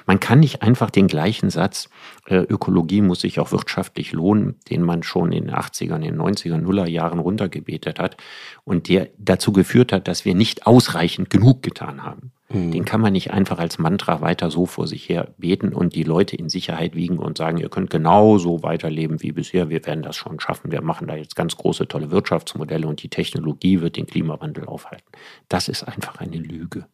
Man 0.06 0.20
kann 0.20 0.40
nicht 0.40 0.62
einfach 0.62 0.90
den 0.90 1.06
gleichen 1.06 1.50
Satz, 1.50 1.88
äh, 2.26 2.36
Ökologie 2.36 3.02
muss 3.02 3.20
sich 3.20 3.40
auch 3.40 3.52
wirtschaftlich 3.52 4.12
lohnen, 4.12 4.56
den 4.70 4.82
man 4.82 5.02
schon 5.02 5.32
in 5.32 5.46
den 5.46 5.54
80ern, 5.54 5.96
in 5.96 6.02
den 6.02 6.20
90er, 6.20 6.56
Nuller 6.56 6.88
Jahren 6.88 7.18
runtergebetet 7.18 7.98
hat 7.98 8.16
und 8.64 8.88
der 8.88 9.08
dazu 9.18 9.52
geführt 9.52 9.92
hat, 9.92 10.08
dass 10.08 10.24
wir 10.24 10.34
nicht 10.34 10.66
ausreichend 10.66 11.30
genug 11.30 11.62
getan 11.62 12.02
haben. 12.02 12.32
Mhm. 12.48 12.72
Den 12.72 12.84
kann 12.84 13.00
man 13.00 13.12
nicht 13.12 13.30
einfach 13.32 13.58
als 13.58 13.78
Mantra 13.78 14.20
weiter 14.20 14.50
so 14.50 14.66
vor 14.66 14.86
sich 14.86 15.08
her 15.08 15.34
beten 15.38 15.72
und 15.72 15.94
die 15.94 16.02
Leute 16.02 16.36
in 16.36 16.48
Sicherheit 16.48 16.94
wiegen 16.94 17.18
und 17.18 17.38
sagen, 17.38 17.58
ihr 17.58 17.68
könnt 17.68 17.90
genauso 17.90 18.62
weiterleben 18.62 19.22
wie 19.22 19.32
bisher, 19.32 19.70
wir 19.70 19.84
werden 19.86 20.02
das 20.02 20.16
schon 20.16 20.40
schaffen, 20.40 20.70
wir 20.70 20.82
machen 20.82 21.06
da 21.06 21.16
jetzt 21.16 21.36
ganz 21.36 21.56
große, 21.56 21.88
tolle 21.88 22.10
Wirtschaftsmodelle 22.10 22.86
und 22.86 23.02
die 23.02 23.08
Technologie 23.08 23.80
wird 23.80 23.96
den 23.96 24.06
Klimawandel 24.06 24.66
aufhalten. 24.66 25.10
Das 25.48 25.68
ist 25.68 25.82
einfach 25.84 26.20
eine 26.20 26.38
Lüge. 26.38 26.86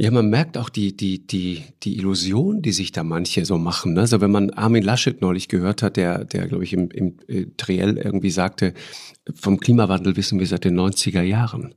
Ja, 0.00 0.10
man 0.10 0.30
merkt 0.30 0.56
auch 0.56 0.70
die, 0.70 0.96
die, 0.96 1.26
die, 1.26 1.62
die 1.82 1.98
Illusion, 1.98 2.62
die 2.62 2.72
sich 2.72 2.90
da 2.90 3.04
manche 3.04 3.44
so 3.44 3.58
machen. 3.58 3.92
Ne? 3.92 4.00
Also 4.00 4.22
wenn 4.22 4.30
man 4.30 4.48
Armin 4.48 4.82
Laschet 4.82 5.20
neulich 5.20 5.48
gehört 5.48 5.82
hat, 5.82 5.98
der, 5.98 6.24
der 6.24 6.48
glaube 6.48 6.64
ich, 6.64 6.72
im, 6.72 6.90
im 6.90 7.18
äh, 7.28 7.44
Triell 7.58 7.98
irgendwie 7.98 8.30
sagte, 8.30 8.72
vom 9.34 9.60
Klimawandel 9.60 10.16
wissen 10.16 10.38
wir 10.38 10.46
seit 10.46 10.64
den 10.64 10.80
90er 10.80 11.20
Jahren, 11.20 11.74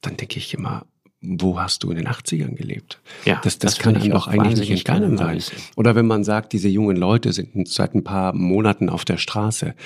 dann 0.00 0.16
denke 0.16 0.38
ich 0.38 0.52
immer, 0.52 0.84
wo 1.20 1.60
hast 1.60 1.84
du 1.84 1.90
in 1.92 1.98
den 1.98 2.08
80ern 2.08 2.56
gelebt? 2.56 3.00
Ja, 3.24 3.40
das, 3.44 3.60
das, 3.60 3.74
das 3.74 3.78
kann 3.78 3.94
einem 3.94 4.10
doch 4.10 4.26
eigentlich 4.26 4.58
nicht 4.58 4.70
entgangen 4.88 5.16
sein. 5.16 5.40
Oder 5.76 5.94
wenn 5.94 6.08
man 6.08 6.24
sagt, 6.24 6.52
diese 6.52 6.68
jungen 6.68 6.96
Leute 6.96 7.32
sind 7.32 7.68
seit 7.68 7.94
ein 7.94 8.02
paar 8.02 8.34
Monaten 8.34 8.88
auf 8.88 9.04
der 9.04 9.16
Straße. 9.16 9.76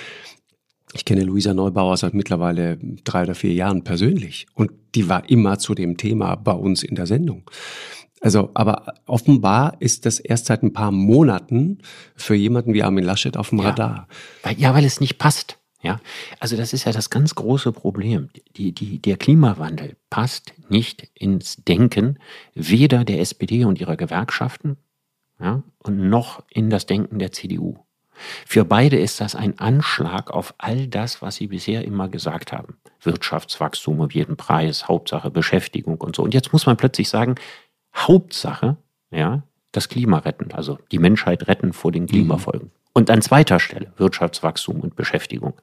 Ich 0.94 1.04
kenne 1.04 1.24
Luisa 1.24 1.52
Neubauer 1.52 1.96
seit 1.96 2.14
mittlerweile 2.14 2.78
drei 3.04 3.24
oder 3.24 3.35
vier 3.35 3.52
Jahren 3.52 3.83
persönlich 3.83 4.46
und 4.54 4.70
die 4.94 5.09
war 5.09 5.28
immer 5.28 5.59
zu 5.59 5.74
dem 5.74 5.96
Thema 5.96 6.37
bei 6.37 6.52
uns 6.52 6.83
in 6.83 6.94
der 6.94 7.07
Sendung. 7.07 7.50
Also, 8.20 8.50
aber 8.54 8.94
offenbar 9.04 9.76
ist 9.80 10.07
das 10.07 10.18
erst 10.18 10.46
seit 10.46 10.62
ein 10.62 10.72
paar 10.72 10.92
Monaten 10.92 11.78
für 12.16 12.35
jemanden 12.35 12.72
wie 12.72 12.83
Armin 12.83 13.04
Laschet 13.04 13.37
auf 13.37 13.50
dem 13.50 13.59
ja. 13.59 13.66
Radar. 13.66 14.09
Weil, 14.42 14.59
ja, 14.59 14.72
weil 14.72 14.85
es 14.85 15.00
nicht 15.00 15.18
passt. 15.18 15.59
Ja, 15.83 16.00
also 16.40 16.57
das 16.57 16.72
ist 16.72 16.85
ja 16.85 16.92
das 16.92 17.11
ganz 17.11 17.35
große 17.35 17.70
Problem. 17.72 18.30
Die, 18.57 18.72
die, 18.72 19.02
der 19.02 19.18
Klimawandel 19.18 19.96
passt 20.09 20.54
nicht 20.70 21.11
ins 21.12 21.57
Denken 21.57 22.18
weder 22.54 23.04
der 23.04 23.20
SPD 23.20 23.66
und 23.66 23.78
ihrer 23.78 23.98
Gewerkschaften 23.98 24.78
ja, 25.38 25.62
und 25.80 26.09
noch 26.09 26.42
in 26.48 26.70
das 26.70 26.87
Denken 26.87 27.18
der 27.18 27.33
CDU. 27.33 27.85
Für 28.46 28.64
beide 28.64 28.98
ist 28.98 29.20
das 29.20 29.35
ein 29.35 29.59
Anschlag 29.59 30.31
auf 30.31 30.55
all 30.59 30.87
das, 30.87 31.22
was 31.22 31.37
sie 31.37 31.48
bisher 31.48 31.85
immer 31.85 32.09
gesagt 32.09 32.53
haben. 32.53 32.77
Wirtschaftswachstum 33.03 34.00
um 34.00 34.11
jeden 34.11 34.37
Preis, 34.37 34.88
Hauptsache 34.88 35.31
Beschäftigung 35.31 36.00
und 36.00 36.16
so. 36.16 36.22
Und 36.22 36.35
jetzt 36.35 36.53
muss 36.53 36.66
man 36.66 36.77
plötzlich 36.77 37.09
sagen, 37.09 37.35
Hauptsache, 37.94 38.77
ja, 39.11 39.42
das 39.72 39.88
Klima 39.88 40.18
retten, 40.18 40.53
also 40.53 40.79
die 40.92 40.98
Menschheit 40.98 41.48
retten 41.48 41.72
vor 41.72 41.92
den 41.92 42.07
Klimafolgen. 42.07 42.68
Mhm. 42.68 42.85
Und 42.96 43.11
an 43.11 43.22
zweiter 43.22 43.59
Stelle 43.59 43.92
Wirtschaftswachstum 43.96 44.81
und 44.81 44.94
Beschäftigung. 44.94 45.55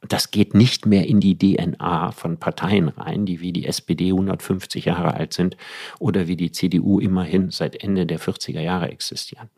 Und 0.00 0.12
das 0.14 0.30
geht 0.30 0.54
nicht 0.54 0.86
mehr 0.86 1.06
in 1.06 1.20
die 1.20 1.36
DNA 1.36 2.12
von 2.12 2.38
Parteien 2.38 2.88
rein, 2.88 3.26
die 3.26 3.40
wie 3.40 3.52
die 3.52 3.66
SPD 3.66 4.08
150 4.10 4.86
Jahre 4.86 5.12
alt 5.12 5.34
sind 5.34 5.58
oder 5.98 6.26
wie 6.26 6.36
die 6.36 6.52
CDU 6.52 6.98
immerhin 6.98 7.50
seit 7.50 7.82
Ende 7.82 8.06
der 8.06 8.18
40er 8.18 8.60
Jahre 8.60 8.88
existieren. 8.90 9.50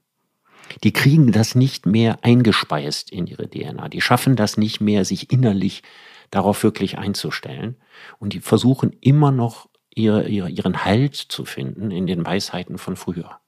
Die 0.85 0.93
kriegen 0.93 1.33
das 1.33 1.55
nicht 1.55 1.87
mehr 1.87 2.25
eingespeist 2.25 3.11
in 3.11 3.27
ihre 3.27 3.49
DNA. 3.49 3.89
Die 3.89 4.01
schaffen 4.01 4.37
das 4.37 4.57
nicht 4.57 4.81
mehr, 4.81 5.05
sich 5.05 5.33
innerlich 5.33 5.83
darauf 6.31 6.63
wirklich 6.63 6.99
einzustellen. 6.99 7.77
Und 8.19 8.33
die 8.33 8.41
versuchen 8.41 8.97
immer 9.01 9.31
noch 9.31 9.69
ihre, 9.95 10.29
ihre, 10.29 10.51
ihren 10.51 10.85
Halt 10.85 11.15
zu 11.15 11.45
finden 11.45 11.91
in 11.91 12.07
den 12.07 12.25
Weisheiten 12.25 12.79
von 12.79 12.97
früher. 12.97 13.39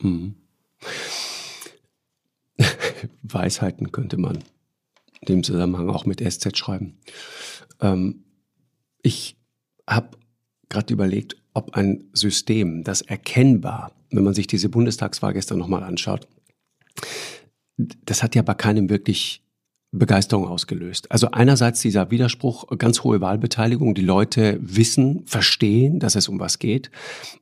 Mhm. 0.00 0.34
Weisheiten 3.22 3.92
könnte 3.92 4.16
man 4.16 4.44
in 5.20 5.26
dem 5.28 5.42
Zusammenhang 5.42 5.90
auch 5.90 6.06
mit 6.06 6.20
SZ 6.20 6.56
schreiben. 6.56 6.98
Ähm, 7.80 8.24
ich 9.02 9.36
habe 9.88 10.18
gerade 10.68 10.92
überlegt, 10.92 11.36
ob 11.54 11.74
ein 11.74 12.10
System, 12.12 12.84
das 12.84 13.00
erkennbar, 13.00 13.92
wenn 14.10 14.24
man 14.24 14.34
sich 14.34 14.46
diese 14.46 14.68
Bundestagswahl 14.68 15.32
gestern 15.32 15.58
nochmal 15.58 15.82
anschaut, 15.82 16.28
das 17.76 18.22
hat 18.22 18.34
ja 18.34 18.42
bei 18.42 18.54
keinem 18.54 18.88
wirklich 18.88 19.42
Begeisterung 19.92 20.46
ausgelöst. 20.46 21.10
Also 21.10 21.30
einerseits 21.30 21.80
dieser 21.80 22.10
Widerspruch, 22.10 22.66
ganz 22.78 23.02
hohe 23.02 23.20
Wahlbeteiligung, 23.20 23.94
die 23.94 24.02
Leute 24.02 24.58
wissen, 24.60 25.22
verstehen, 25.26 26.00
dass 26.00 26.16
es 26.16 26.28
um 26.28 26.38
was 26.40 26.58
geht. 26.58 26.90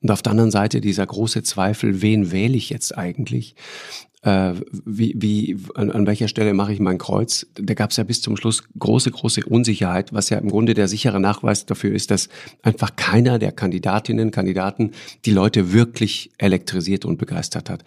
Und 0.03 0.11
auf 0.11 0.23
der 0.23 0.33
anderen 0.33 0.51
Seite 0.51 0.81
dieser 0.81 1.07
große 1.07 1.43
Zweifel, 1.43 2.03
wen 2.03 2.31
wähle 2.31 2.57
ich 2.57 2.71
jetzt 2.71 2.97
eigentlich? 2.97 3.57
äh, 4.25 4.55
wie, 4.85 5.15
wie, 5.17 5.57
an, 5.75 5.91
an 5.91 6.07
welcher 6.07 6.29
Stelle 6.29 6.55
mache 6.55 6.73
ich 6.73 6.81
mein 6.81 6.99
Kreuz? 6.99 7.47
Da 7.55 7.75
gab 7.75 7.91
es 7.91 7.99
ja 7.99 8.05
bis 8.05 8.23
zum 8.23 8.37
Schluss 8.37 8.65
große, 8.79 9.11
große 9.11 9.45
Unsicherheit, 9.45 10.13
was 10.13 10.31
ja 10.31 10.39
im 10.39 10.49
Grunde 10.49 10.75
der 10.75 10.89
sichere 10.89 11.21
Nachweis 11.21 11.67
dafür 11.67 11.95
ist, 11.95 12.11
dass 12.11 12.29
einfach 12.63 12.97
keiner 12.97 13.39
der 13.39 13.53
Kandidatinnen, 13.53 14.31
Kandidaten 14.31 14.93
die 15.27 15.31
Leute 15.31 15.73
wirklich 15.73 16.31
elektrisiert 16.39 17.05
und 17.05 17.19
begeistert 17.19 17.69
hat. 17.69 17.85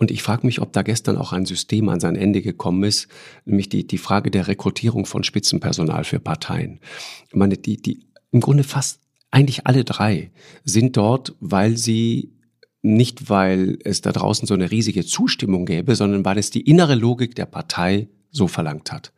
Und 0.00 0.10
ich 0.10 0.22
frage 0.22 0.46
mich, 0.46 0.62
ob 0.62 0.72
da 0.72 0.80
gestern 0.80 1.18
auch 1.18 1.34
ein 1.34 1.44
System 1.44 1.90
an 1.90 2.00
sein 2.00 2.16
Ende 2.16 2.40
gekommen 2.40 2.84
ist, 2.84 3.06
nämlich 3.44 3.68
die, 3.68 3.86
die 3.86 3.98
Frage 3.98 4.30
der 4.30 4.48
Rekrutierung 4.48 5.04
von 5.04 5.24
Spitzenpersonal 5.24 6.04
für 6.04 6.18
Parteien. 6.18 6.80
Ich 7.28 7.34
meine, 7.34 7.58
die, 7.58 7.76
die 7.76 8.06
im 8.32 8.40
Grunde 8.40 8.64
fast 8.64 9.00
eigentlich 9.30 9.66
alle 9.66 9.84
drei 9.84 10.30
sind 10.64 10.96
dort, 10.96 11.36
weil 11.40 11.76
sie 11.76 12.32
nicht, 12.80 13.28
weil 13.28 13.76
es 13.84 14.00
da 14.00 14.10
draußen 14.10 14.48
so 14.48 14.54
eine 14.54 14.70
riesige 14.70 15.04
Zustimmung 15.04 15.66
gäbe, 15.66 15.94
sondern 15.94 16.24
weil 16.24 16.38
es 16.38 16.48
die 16.48 16.62
innere 16.62 16.94
Logik 16.94 17.34
der 17.34 17.44
Partei 17.44 18.08
so 18.30 18.48
verlangt 18.48 18.92
hat. 18.92 19.12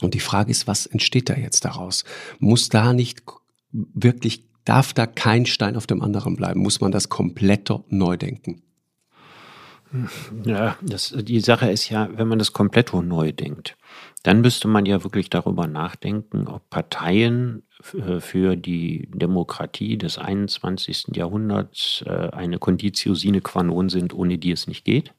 Und 0.00 0.14
die 0.14 0.20
Frage 0.20 0.50
ist, 0.50 0.66
was 0.66 0.86
entsteht 0.86 1.28
da 1.28 1.34
jetzt 1.34 1.66
daraus? 1.66 2.04
Muss 2.38 2.70
da 2.70 2.94
nicht 2.94 3.22
wirklich, 3.70 4.46
darf 4.64 4.94
da 4.94 5.06
kein 5.06 5.44
Stein 5.44 5.76
auf 5.76 5.86
dem 5.86 6.00
anderen 6.00 6.36
bleiben? 6.36 6.60
Muss 6.60 6.80
man 6.80 6.90
das 6.90 7.10
komplett 7.10 7.70
neu 7.90 8.16
denken? 8.16 8.63
Ja, 10.44 10.76
das, 10.82 11.14
die 11.16 11.40
Sache 11.40 11.70
ist 11.70 11.88
ja, 11.88 12.08
wenn 12.16 12.28
man 12.28 12.38
das 12.38 12.52
komplett 12.52 12.92
neu 12.92 13.32
denkt, 13.32 13.76
dann 14.24 14.40
müsste 14.40 14.66
man 14.68 14.86
ja 14.86 15.04
wirklich 15.04 15.30
darüber 15.30 15.66
nachdenken, 15.66 16.48
ob 16.48 16.68
Parteien 16.70 17.62
äh, 17.92 18.20
für 18.20 18.56
die 18.56 19.08
Demokratie 19.12 19.96
des 19.96 20.18
21. 20.18 21.08
Jahrhunderts 21.14 22.02
äh, 22.06 22.30
eine 22.30 22.58
Conditio 22.58 23.14
sine 23.14 23.40
qua 23.40 23.62
non 23.62 23.88
sind, 23.88 24.14
ohne 24.14 24.38
die 24.38 24.50
es 24.50 24.66
nicht 24.66 24.84
geht. 24.84 25.12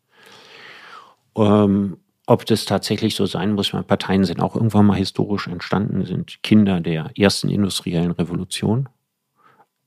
Ähm, 1.37 1.97
ob 2.27 2.45
das 2.45 2.65
tatsächlich 2.65 3.15
so 3.15 3.27
sein 3.27 3.53
muss, 3.53 3.73
weil 3.73 3.83
Parteien 3.83 4.25
sind 4.25 4.41
auch 4.41 4.55
irgendwann 4.55 4.87
mal 4.87 4.97
historisch 4.97 5.47
entstanden, 5.47 6.05
sind 6.05 6.41
Kinder 6.41 6.81
der 6.81 7.11
ersten 7.15 7.49
industriellen 7.49 8.11
Revolution. 8.11 8.89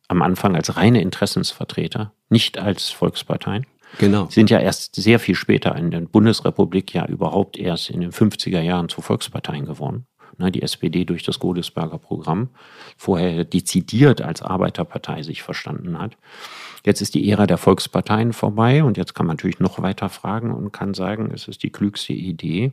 Am 0.06 0.22
Anfang 0.22 0.54
als 0.54 0.76
reine 0.76 1.02
Interessensvertreter, 1.02 2.12
nicht 2.30 2.58
als 2.58 2.90
Volksparteien. 2.90 3.66
Genau. 3.98 4.26
Sind 4.28 4.50
ja 4.50 4.60
erst 4.60 4.96
sehr 4.96 5.18
viel 5.18 5.34
später 5.34 5.74
in 5.76 5.90
der 5.90 6.00
Bundesrepublik 6.00 6.92
ja 6.92 7.06
überhaupt 7.06 7.56
erst 7.56 7.90
in 7.90 8.00
den 8.00 8.12
50er 8.12 8.60
Jahren 8.60 8.88
zu 8.88 9.00
Volksparteien 9.00 9.64
geworden 9.64 10.06
ne, 10.38 10.50
die 10.50 10.62
SPD 10.62 11.04
durch 11.04 11.22
das 11.22 11.38
Godesberger 11.38 11.98
Programm, 11.98 12.48
vorher 12.96 13.44
dezidiert 13.44 14.22
als 14.22 14.42
Arbeiterpartei 14.42 15.22
sich 15.22 15.42
verstanden 15.42 15.98
hat. 15.98 16.16
Jetzt 16.84 17.00
ist 17.00 17.14
die 17.14 17.28
Ära 17.28 17.46
der 17.46 17.58
Volksparteien 17.58 18.32
vorbei 18.32 18.84
und 18.84 18.96
jetzt 18.96 19.14
kann 19.14 19.26
man 19.26 19.36
natürlich 19.36 19.60
noch 19.60 19.82
weiter 19.82 20.08
fragen 20.08 20.52
und 20.52 20.72
kann 20.72 20.94
sagen, 20.94 21.30
es 21.34 21.48
ist 21.48 21.62
die 21.62 21.70
klügste 21.70 22.12
Idee, 22.12 22.72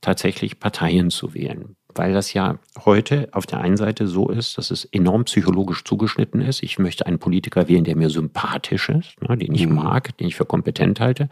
tatsächlich 0.00 0.60
Parteien 0.60 1.10
zu 1.10 1.34
wählen. 1.34 1.76
Weil 1.94 2.12
das 2.12 2.32
ja 2.32 2.58
heute 2.84 3.28
auf 3.32 3.46
der 3.46 3.60
einen 3.60 3.76
Seite 3.76 4.06
so 4.06 4.28
ist, 4.28 4.58
dass 4.58 4.70
es 4.70 4.84
enorm 4.84 5.24
psychologisch 5.24 5.84
zugeschnitten 5.84 6.40
ist. 6.40 6.62
Ich 6.62 6.78
möchte 6.78 7.06
einen 7.06 7.18
Politiker 7.18 7.68
wählen, 7.68 7.84
der 7.84 7.96
mir 7.96 8.10
sympathisch 8.10 8.88
ist, 8.88 9.20
ne, 9.22 9.36
den 9.36 9.54
ich 9.54 9.66
mhm. 9.66 9.74
mag, 9.74 10.16
den 10.18 10.28
ich 10.28 10.36
für 10.36 10.44
kompetent 10.44 11.00
halte. 11.00 11.28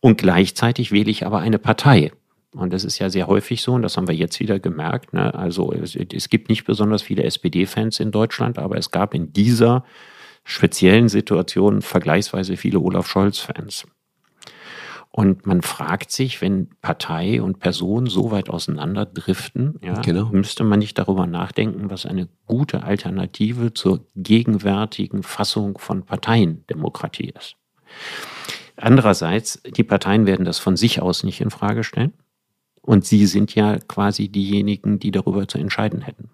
Und 0.00 0.18
gleichzeitig 0.18 0.92
wähle 0.92 1.10
ich 1.10 1.26
aber 1.26 1.38
eine 1.38 1.58
Partei. 1.58 2.12
Und 2.52 2.72
das 2.72 2.84
ist 2.84 2.98
ja 2.98 3.10
sehr 3.10 3.26
häufig 3.26 3.60
so, 3.60 3.74
und 3.74 3.82
das 3.82 3.96
haben 3.96 4.08
wir 4.08 4.14
jetzt 4.14 4.40
wieder 4.40 4.58
gemerkt. 4.58 5.12
Ne? 5.12 5.34
Also 5.34 5.72
es, 5.72 5.94
es 5.94 6.28
gibt 6.30 6.48
nicht 6.48 6.64
besonders 6.64 7.02
viele 7.02 7.24
SPD-Fans 7.24 8.00
in 8.00 8.10
Deutschland, 8.10 8.58
aber 8.58 8.78
es 8.78 8.90
gab 8.90 9.14
in 9.14 9.32
dieser 9.32 9.84
speziellen 10.42 11.08
Situation 11.08 11.82
vergleichsweise 11.82 12.56
viele 12.56 12.78
Olaf 12.78 13.08
Scholz-Fans. 13.08 13.86
Und 15.16 15.46
man 15.46 15.62
fragt 15.62 16.10
sich, 16.10 16.42
wenn 16.42 16.68
Partei 16.82 17.40
und 17.40 17.58
Person 17.58 18.06
so 18.06 18.30
weit 18.32 18.50
auseinanderdriften, 18.50 19.78
ja, 19.82 19.98
genau. 20.02 20.26
müsste 20.26 20.62
man 20.62 20.78
nicht 20.78 20.98
darüber 20.98 21.26
nachdenken, 21.26 21.88
was 21.88 22.04
eine 22.04 22.28
gute 22.44 22.82
Alternative 22.82 23.72
zur 23.72 24.04
gegenwärtigen 24.14 25.22
Fassung 25.22 25.78
von 25.78 26.02
Parteiendemokratie 26.02 27.32
ist. 27.34 27.56
Andererseits, 28.76 29.62
die 29.62 29.84
Parteien 29.84 30.26
werden 30.26 30.44
das 30.44 30.58
von 30.58 30.76
sich 30.76 31.00
aus 31.00 31.24
nicht 31.24 31.40
in 31.40 31.48
Frage 31.48 31.82
stellen. 31.82 32.12
Und 32.82 33.06
sie 33.06 33.24
sind 33.24 33.54
ja 33.54 33.78
quasi 33.78 34.28
diejenigen, 34.28 34.98
die 34.98 35.12
darüber 35.12 35.48
zu 35.48 35.56
entscheiden 35.56 36.02
hätten. 36.02 36.28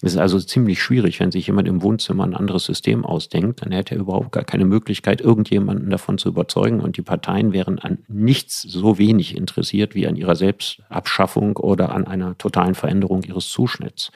Es 0.00 0.12
ist 0.12 0.18
also 0.18 0.38
ziemlich 0.38 0.80
schwierig, 0.80 1.18
wenn 1.18 1.32
sich 1.32 1.48
jemand 1.48 1.66
im 1.66 1.82
Wohnzimmer 1.82 2.22
ein 2.22 2.36
anderes 2.36 2.64
System 2.64 3.04
ausdenkt, 3.04 3.62
dann 3.62 3.72
hätte 3.72 3.96
er 3.96 4.00
überhaupt 4.00 4.30
gar 4.30 4.44
keine 4.44 4.64
Möglichkeit, 4.64 5.20
irgendjemanden 5.20 5.90
davon 5.90 6.18
zu 6.18 6.28
überzeugen. 6.28 6.78
Und 6.78 6.96
die 6.96 7.02
Parteien 7.02 7.52
wären 7.52 7.80
an 7.80 7.98
nichts 8.06 8.62
so 8.62 8.96
wenig 8.98 9.36
interessiert 9.36 9.96
wie 9.96 10.06
an 10.06 10.14
ihrer 10.14 10.36
Selbstabschaffung 10.36 11.56
oder 11.56 11.92
an 11.92 12.06
einer 12.06 12.38
totalen 12.38 12.76
Veränderung 12.76 13.24
ihres 13.24 13.48
Zuschnitts. 13.48 14.12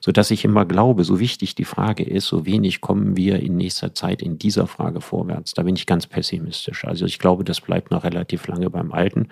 Sodass 0.00 0.32
ich 0.32 0.44
immer 0.44 0.64
glaube, 0.64 1.04
so 1.04 1.20
wichtig 1.20 1.54
die 1.54 1.64
Frage 1.64 2.02
ist, 2.02 2.26
so 2.26 2.44
wenig 2.44 2.80
kommen 2.80 3.16
wir 3.16 3.38
in 3.38 3.56
nächster 3.56 3.94
Zeit 3.94 4.22
in 4.22 4.36
dieser 4.36 4.66
Frage 4.66 5.00
vorwärts. 5.00 5.54
Da 5.54 5.62
bin 5.62 5.76
ich 5.76 5.86
ganz 5.86 6.08
pessimistisch. 6.08 6.84
Also 6.84 7.06
ich 7.06 7.20
glaube, 7.20 7.44
das 7.44 7.60
bleibt 7.60 7.92
noch 7.92 8.02
relativ 8.02 8.48
lange 8.48 8.68
beim 8.68 8.90
Alten. 8.90 9.28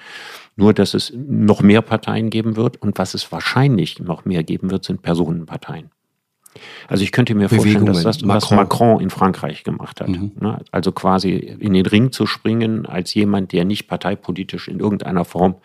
Nur, 0.54 0.74
dass 0.74 0.94
es 0.94 1.12
noch 1.16 1.60
mehr 1.60 1.82
Parteien 1.82 2.30
geben 2.30 2.54
wird 2.54 2.80
und 2.80 2.98
was 2.98 3.14
es 3.14 3.32
wahrscheinlich 3.32 3.98
noch 3.98 4.24
mehr 4.24 4.44
geben 4.44 4.70
wird, 4.70 4.84
sind 4.84 5.02
Personenparteien. 5.02 5.87
Also 6.88 7.04
ich 7.04 7.12
könnte 7.12 7.34
mir 7.34 7.48
vorstellen, 7.48 7.86
dass 7.86 8.02
das, 8.02 8.22
Macron. 8.22 8.36
was 8.36 8.50
Macron 8.50 9.00
in 9.00 9.10
Frankreich 9.10 9.64
gemacht 9.64 10.00
hat. 10.00 10.08
Mhm. 10.08 10.32
Ne? 10.40 10.58
Also 10.72 10.92
quasi 10.92 11.32
in 11.32 11.74
den 11.74 11.86
Ring 11.86 12.12
zu 12.12 12.26
springen 12.26 12.86
als 12.86 13.14
jemand, 13.14 13.52
der 13.52 13.64
nicht 13.64 13.86
parteipolitisch 13.86 14.68
in 14.68 14.80
irgendeiner 14.80 15.24
Form 15.24 15.56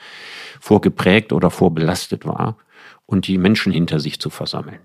vorgeprägt 0.59 1.33
oder 1.33 1.49
vorbelastet 1.49 2.25
war 2.25 2.57
und 3.05 3.27
die 3.27 3.37
Menschen 3.37 3.71
hinter 3.71 3.99
sich 3.99 4.19
zu 4.19 4.29
versammeln. 4.29 4.79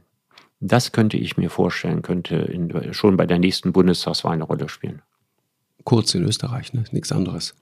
Das 0.61 0.92
könnte 0.92 1.16
ich 1.16 1.37
mir 1.37 1.50
vorstellen, 1.50 2.02
könnte 2.02 2.37
in, 2.37 2.92
schon 2.92 3.16
bei 3.16 3.26
der 3.26 3.38
nächsten 3.38 3.72
Bundestagswahl 3.72 4.32
eine 4.32 4.44
Rolle 4.44 4.68
spielen. 4.68 5.02
Kurz 5.84 6.14
in 6.14 6.24
Österreich, 6.24 6.72
ne? 6.72 6.84
nichts 6.90 7.12
anderes. 7.12 7.54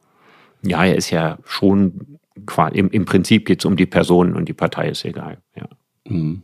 Ja, 0.63 0.85
er 0.85 0.97
ist 0.97 1.11
ja 1.11 1.39
schon 1.45 2.19
im, 2.73 2.91
im 2.91 3.05
Prinzip 3.05 3.47
geht 3.47 3.61
es 3.61 3.65
um 3.65 3.77
die 3.77 3.87
Person 3.87 4.35
und 4.35 4.49
die 4.49 4.55
Partei 4.55 4.89
ist 4.89 5.05
egal. 5.05 5.39
Ja. 5.55 5.69
Mhm. 6.05 6.43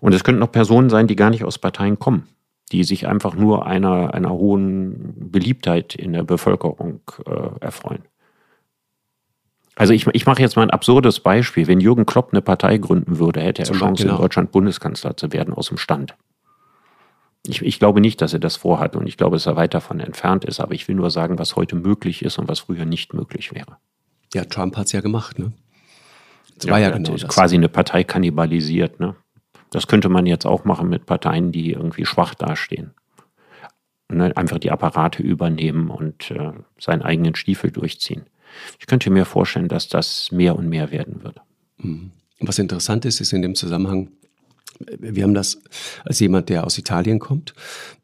Und 0.00 0.14
es 0.14 0.24
könnten 0.24 0.42
auch 0.42 0.52
Personen 0.52 0.90
sein, 0.90 1.06
die 1.06 1.16
gar 1.16 1.30
nicht 1.30 1.44
aus 1.44 1.58
Parteien 1.58 1.98
kommen, 1.98 2.26
die 2.72 2.84
sich 2.84 3.06
einfach 3.06 3.34
nur 3.34 3.66
einer, 3.66 4.14
einer 4.14 4.30
hohen 4.30 5.30
Beliebtheit 5.30 5.94
in 5.94 6.12
der 6.12 6.24
Bevölkerung 6.24 7.00
äh, 7.26 7.60
erfreuen. 7.60 8.02
Also 9.76 9.92
ich, 9.92 10.06
ich 10.08 10.26
mache 10.26 10.42
jetzt 10.42 10.56
mal 10.56 10.62
ein 10.62 10.70
absurdes 10.70 11.20
Beispiel. 11.20 11.66
Wenn 11.66 11.80
Jürgen 11.80 12.04
Klopp 12.04 12.32
eine 12.32 12.42
Partei 12.42 12.76
gründen 12.78 13.18
würde, 13.18 13.40
hätte 13.40 13.62
er 13.62 13.66
Zum 13.66 13.78
Chance, 13.78 14.02
genau. 14.02 14.16
in 14.16 14.20
Deutschland 14.20 14.52
Bundeskanzler 14.52 15.16
zu 15.16 15.32
werden 15.32 15.54
aus 15.54 15.68
dem 15.68 15.78
Stand. 15.78 16.16
Ich, 17.46 17.62
ich, 17.62 17.78
glaube 17.78 18.02
nicht, 18.02 18.20
dass 18.20 18.34
er 18.34 18.38
das 18.38 18.56
vorhat 18.56 18.94
und 18.96 19.06
ich 19.06 19.16
glaube, 19.16 19.36
dass 19.36 19.46
er 19.46 19.56
weit 19.56 19.72
davon 19.72 20.00
entfernt 20.00 20.44
ist, 20.44 20.60
aber 20.60 20.74
ich 20.74 20.86
will 20.88 20.96
nur 20.96 21.10
sagen, 21.10 21.38
was 21.38 21.56
heute 21.56 21.76
möglich 21.76 22.22
ist 22.22 22.38
und 22.38 22.48
was 22.48 22.60
früher 22.60 22.84
nicht 22.84 23.14
möglich 23.14 23.54
wäre. 23.54 23.78
Ja, 24.34 24.44
Trump 24.44 24.76
hat 24.76 24.86
es 24.86 24.92
ja 24.92 25.00
gemacht, 25.00 25.38
ne? 25.38 25.52
Das 26.56 26.66
ja, 26.66 26.72
war 26.72 26.78
ja 26.80 26.90
genau 26.90 27.12
das. 27.12 27.28
Quasi 27.28 27.54
eine 27.54 27.70
Partei 27.70 28.04
kannibalisiert, 28.04 29.00
ne? 29.00 29.16
Das 29.70 29.86
könnte 29.86 30.08
man 30.08 30.26
jetzt 30.26 30.46
auch 30.46 30.64
machen 30.64 30.88
mit 30.88 31.06
Parteien, 31.06 31.52
die 31.52 31.72
irgendwie 31.72 32.04
schwach 32.04 32.34
dastehen. 32.34 32.92
Ne? 34.08 34.36
Einfach 34.36 34.58
die 34.58 34.70
Apparate 34.70 35.22
übernehmen 35.22 35.90
und 35.90 36.30
äh, 36.30 36.52
seinen 36.78 37.02
eigenen 37.02 37.34
Stiefel 37.34 37.70
durchziehen. 37.70 38.24
Ich 38.78 38.86
könnte 38.86 39.10
mir 39.10 39.24
vorstellen, 39.24 39.68
dass 39.68 39.88
das 39.88 40.32
mehr 40.32 40.56
und 40.56 40.68
mehr 40.68 40.90
werden 40.90 41.22
wird. 41.22 41.40
Mhm. 41.78 42.10
Was 42.40 42.58
interessant 42.58 43.04
ist, 43.04 43.20
ist 43.20 43.32
in 43.32 43.42
dem 43.42 43.54
Zusammenhang, 43.54 44.10
wir 44.98 45.22
haben 45.22 45.34
das 45.34 45.60
als 46.04 46.20
jemand, 46.20 46.48
der 46.48 46.64
aus 46.64 46.78
Italien 46.78 47.18
kommt, 47.18 47.54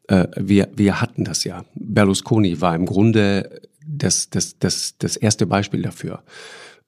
äh, 0.07 0.27
wir, 0.37 0.69
wir 0.75 1.01
hatten 1.01 1.23
das 1.23 1.43
ja. 1.43 1.65
Berlusconi 1.75 2.61
war 2.61 2.75
im 2.75 2.85
Grunde 2.85 3.61
das, 3.85 4.29
das, 4.29 4.59
das, 4.59 4.97
das 4.97 5.17
erste 5.17 5.47
Beispiel 5.47 5.81
dafür 5.81 6.23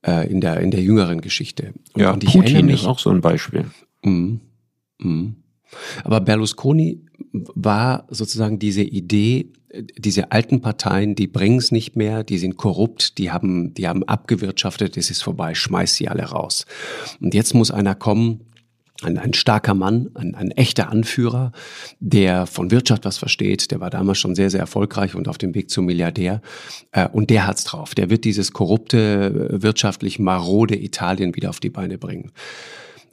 äh, 0.05 0.29
in, 0.29 0.41
der, 0.41 0.59
in 0.59 0.71
der 0.71 0.81
jüngeren 0.81 1.21
Geschichte. 1.21 1.73
Und, 1.93 2.01
ja, 2.01 2.11
und 2.11 2.23
ich 2.23 2.33
Putin 2.33 2.67
mich, 2.67 2.81
ist 2.81 2.87
auch 2.87 2.99
so 2.99 3.09
ein 3.09 3.21
Beispiel. 3.21 3.65
Mh, 4.03 4.39
mh. 4.99 5.33
Aber 6.03 6.21
Berlusconi 6.21 7.01
war 7.31 8.07
sozusagen 8.09 8.59
diese 8.59 8.81
Idee, 8.81 9.51
diese 9.97 10.31
alten 10.31 10.61
Parteien, 10.61 11.15
die 11.15 11.27
bringen 11.27 11.59
es 11.59 11.71
nicht 11.71 11.95
mehr, 11.95 12.23
die 12.23 12.39
sind 12.39 12.57
korrupt, 12.57 13.17
die 13.17 13.31
haben, 13.31 13.73
die 13.75 13.87
haben 13.87 14.03
abgewirtschaftet, 14.03 14.97
es 14.97 15.11
ist 15.11 15.21
vorbei, 15.21 15.53
schmeiß 15.53 15.95
sie 15.95 16.07
alle 16.07 16.23
raus. 16.23 16.65
Und 17.21 17.33
jetzt 17.33 17.53
muss 17.53 17.69
einer 17.69 17.93
kommen, 17.93 18.41
ein, 19.01 19.17
ein 19.17 19.33
starker 19.33 19.75
Mann, 19.75 20.09
ein, 20.15 20.35
ein 20.35 20.51
echter 20.51 20.89
Anführer, 20.89 21.53
der 21.99 22.45
von 22.47 22.71
Wirtschaft 22.71 23.05
was 23.05 23.17
versteht, 23.17 23.71
der 23.71 23.79
war 23.79 23.89
damals 23.89 24.17
schon 24.17 24.35
sehr, 24.35 24.49
sehr 24.49 24.59
erfolgreich 24.59 25.15
und 25.15 25.29
auf 25.29 25.37
dem 25.37 25.55
Weg 25.55 25.69
zum 25.69 25.85
Milliardär. 25.85 26.41
Äh, 26.91 27.07
und 27.07 27.29
der 27.29 27.47
hat's 27.47 27.63
drauf. 27.63 27.95
Der 27.95 28.09
wird 28.09 28.25
dieses 28.25 28.51
korrupte, 28.51 29.49
wirtschaftlich 29.61 30.19
marode 30.19 30.75
Italien 30.75 31.35
wieder 31.35 31.49
auf 31.49 31.61
die 31.61 31.69
Beine 31.69 31.97
bringen. 31.97 32.31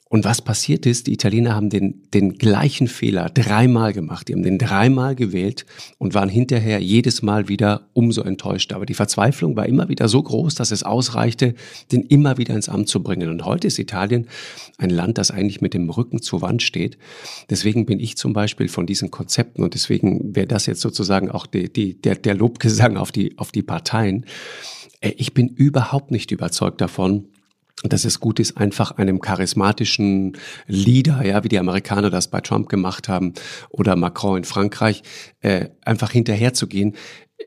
Und 0.09 0.25
was 0.25 0.41
passiert 0.41 0.87
ist, 0.87 1.09
die 1.09 1.15
Italiener 1.15 1.57
haben 1.57 1.69
den, 1.69 2.03
den 2.15 2.39
gleichen 2.39 2.87
Fehler 2.87 3.29
dreimal 3.29 3.93
gemacht. 3.93 4.29
Die 4.29 4.35
haben 4.35 4.45
den 4.45 4.57
dreimal 4.57 5.17
gewählt 5.17 5.67
und 5.99 6.15
waren 6.15 6.29
hinterher 6.29 6.79
jedes 6.79 7.23
Mal 7.23 7.49
wieder 7.49 7.89
umso 7.93 8.23
enttäuschter. 8.23 8.77
Aber 8.77 8.87
die 8.87 8.95
Verzweiflung 8.95 9.57
war 9.57 9.67
immer 9.67 9.89
wieder 9.89 10.07
so 10.07 10.23
groß, 10.23 10.55
dass 10.55 10.71
es 10.71 10.85
ausreichte, 10.85 11.55
den 11.91 12.03
immer 12.03 12.39
wieder 12.39 12.55
ins 12.55 12.69
Amt 12.69 12.89
zu 12.89 13.03
bringen. 13.03 13.29
Und 13.29 13.45
heute 13.45 13.67
ist 13.67 13.81
Italien 13.81 14.29
ein 14.79 14.91
Land, 14.91 15.19
das 15.19 15.33
eigentlich 15.33 15.61
mit 15.61 15.75
dem 15.75 15.91
Rücken 15.91 16.23
zur 16.23 16.41
Wand 16.41 16.63
steht. 16.63 16.99
Deswegen 17.51 17.85
bin 17.85 17.99
ich 17.99 18.17
zum 18.17 18.33
Beispiel 18.33 18.69
von 18.69 18.87
diesen 18.87 19.11
Konzepten 19.11 19.65
und 19.65 19.75
deswegen 19.75 20.37
wäre 20.37 20.47
das 20.47 20.67
jetzt 20.67 20.83
sozusagen 20.83 21.33
auch 21.33 21.47
die, 21.47 21.73
die, 21.73 22.01
der, 22.01 22.15
der 22.15 22.35
Lobgesang 22.35 22.97
auf 22.97 23.11
die, 23.11 23.37
auf 23.39 23.51
die 23.51 23.63
Parteien. 23.63 24.25
Äh, 25.01 25.15
ich 25.17 25.35
bin 25.35 25.49
überhaupt 25.49 26.13
nicht 26.13 26.31
überzeugt 26.31 26.81
davon, 26.81 27.25
dass 27.83 28.05
es 28.05 28.20
gut 28.20 28.41
ist, 28.41 28.57
einfach 28.57 28.93
einem 28.93 29.20
charismatischen 29.20 30.39
Leader, 30.66 31.24
ja, 31.24 31.45
wie 31.45 31.49
die 31.49 31.59
Amerikaner 31.59 32.09
das 32.09 32.29
bei 32.29 32.41
Trump 32.41 32.68
gemacht 32.68 33.09
haben 33.09 33.35
oder 33.68 33.97
Macron 33.97 34.39
in 34.39 34.45
Frankreich, 34.45 35.03
äh, 35.41 35.68
einfach 35.85 36.11
hinterherzugehen 36.11 36.97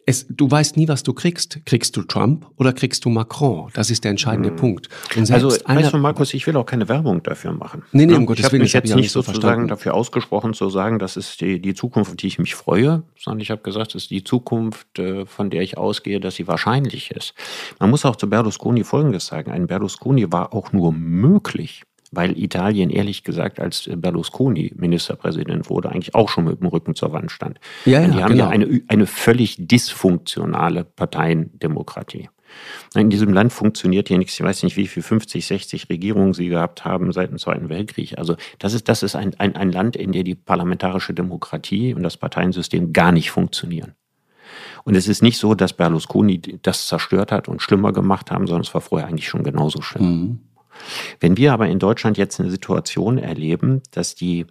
es, 0.05 0.25
du 0.29 0.49
weißt 0.49 0.77
nie, 0.77 0.87
was 0.87 1.03
du 1.03 1.13
kriegst. 1.13 1.65
Kriegst 1.65 1.95
du 1.95 2.03
Trump 2.03 2.47
oder 2.57 2.73
kriegst 2.73 3.05
du 3.05 3.09
Macron? 3.09 3.69
Das 3.73 3.89
ist 3.89 4.03
der 4.03 4.11
entscheidende 4.11 4.49
hm. 4.49 4.55
Punkt. 4.55 4.89
also, 5.15 5.49
weißt 5.49 5.93
du, 5.93 5.97
Markus, 5.97 6.33
ich 6.33 6.45
will 6.47 6.55
auch 6.57 6.65
keine 6.65 6.87
Werbung 6.89 7.23
dafür 7.23 7.53
machen. 7.53 7.83
Nee, 7.91 8.05
nee, 8.05 8.15
um 8.15 8.25
Gottes 8.25 8.41
ich 8.41 8.45
habe 8.45 8.59
mich 8.59 8.73
jetzt 8.73 8.95
nicht 8.95 9.11
sozusagen 9.11 9.41
verstanden. 9.41 9.67
dafür 9.67 9.93
ausgesprochen 9.93 10.53
zu 10.53 10.69
sagen, 10.69 10.99
das 10.99 11.17
ist 11.17 11.41
die, 11.41 11.59
die 11.61 11.73
Zukunft, 11.73 12.11
auf 12.11 12.17
die 12.17 12.27
ich 12.27 12.39
mich 12.39 12.55
freue, 12.55 13.03
sondern 13.17 13.39
ich 13.39 13.51
habe 13.51 13.61
gesagt, 13.61 13.95
das 13.95 14.03
ist 14.03 14.11
die 14.11 14.23
Zukunft, 14.23 14.99
äh, 14.99 15.25
von 15.25 15.49
der 15.49 15.61
ich 15.61 15.77
ausgehe, 15.77 16.19
dass 16.19 16.35
sie 16.35 16.47
wahrscheinlich 16.47 17.11
ist. 17.11 17.33
Man 17.79 17.89
muss 17.89 18.05
auch 18.05 18.15
zu 18.15 18.29
Berlusconi 18.29 18.83
Folgendes 18.83 19.27
sagen. 19.27 19.51
Ein 19.51 19.67
Berlusconi 19.67 20.31
war 20.31 20.53
auch 20.53 20.71
nur 20.71 20.91
möglich, 20.91 21.83
weil 22.11 22.37
Italien 22.37 22.89
ehrlich 22.89 23.23
gesagt, 23.23 23.59
als 23.59 23.89
Berlusconi 23.93 24.73
Ministerpräsident 24.75 25.69
wurde, 25.69 25.89
eigentlich 25.89 26.15
auch 26.15 26.29
schon 26.29 26.45
mit 26.45 26.59
dem 26.59 26.67
Rücken 26.67 26.95
zur 26.95 27.13
Wand 27.13 27.31
stand. 27.31 27.59
Ja, 27.85 28.01
ja, 28.01 28.07
die 28.07 28.23
haben 28.23 28.31
genau. 28.31 28.45
ja 28.45 28.49
eine, 28.49 28.81
eine 28.87 29.05
völlig 29.05 29.55
dysfunktionale 29.59 30.83
Parteiendemokratie. 30.83 32.29
In 32.95 33.09
diesem 33.09 33.31
Land 33.31 33.53
funktioniert 33.53 34.07
hier 34.07 34.17
nichts. 34.17 34.33
Ich 34.33 34.43
weiß 34.43 34.63
nicht, 34.63 34.75
wie 34.75 34.87
viel 34.87 35.03
50, 35.03 35.45
60 35.45 35.89
Regierungen 35.89 36.33
sie 36.33 36.49
gehabt 36.49 36.83
haben 36.83 37.11
seit 37.11 37.29
dem 37.29 37.37
Zweiten 37.37 37.69
Weltkrieg. 37.69 38.17
Also 38.17 38.35
das 38.57 38.73
ist, 38.73 38.89
das 38.89 39.03
ist 39.03 39.15
ein, 39.15 39.39
ein, 39.39 39.55
ein 39.55 39.71
Land, 39.71 39.95
in 39.95 40.11
dem 40.11 40.23
die 40.23 40.35
parlamentarische 40.35 41.13
Demokratie 41.13 41.93
und 41.93 42.03
das 42.03 42.17
Parteiensystem 42.17 42.91
gar 42.91 43.11
nicht 43.11 43.29
funktionieren. 43.29 43.93
Und 44.83 44.95
es 44.95 45.07
ist 45.07 45.21
nicht 45.21 45.37
so, 45.37 45.53
dass 45.53 45.73
Berlusconi 45.73 46.41
das 46.61 46.87
zerstört 46.87 47.31
hat 47.31 47.47
und 47.47 47.61
schlimmer 47.61 47.93
gemacht 47.93 48.31
haben, 48.31 48.47
sondern 48.47 48.63
es 48.63 48.73
war 48.73 48.81
vorher 48.81 49.07
eigentlich 49.07 49.27
schon 49.27 49.43
genauso 49.43 49.81
schlimm. 49.81 50.05
Mhm. 50.05 50.39
Wenn 51.19 51.37
wir 51.37 51.53
aber 51.53 51.67
in 51.67 51.79
Deutschland 51.79 52.17
jetzt 52.17 52.39
eine 52.39 52.49
Situation 52.49 53.17
erleben, 53.17 53.81
dass 53.91 54.15
die, 54.15 54.45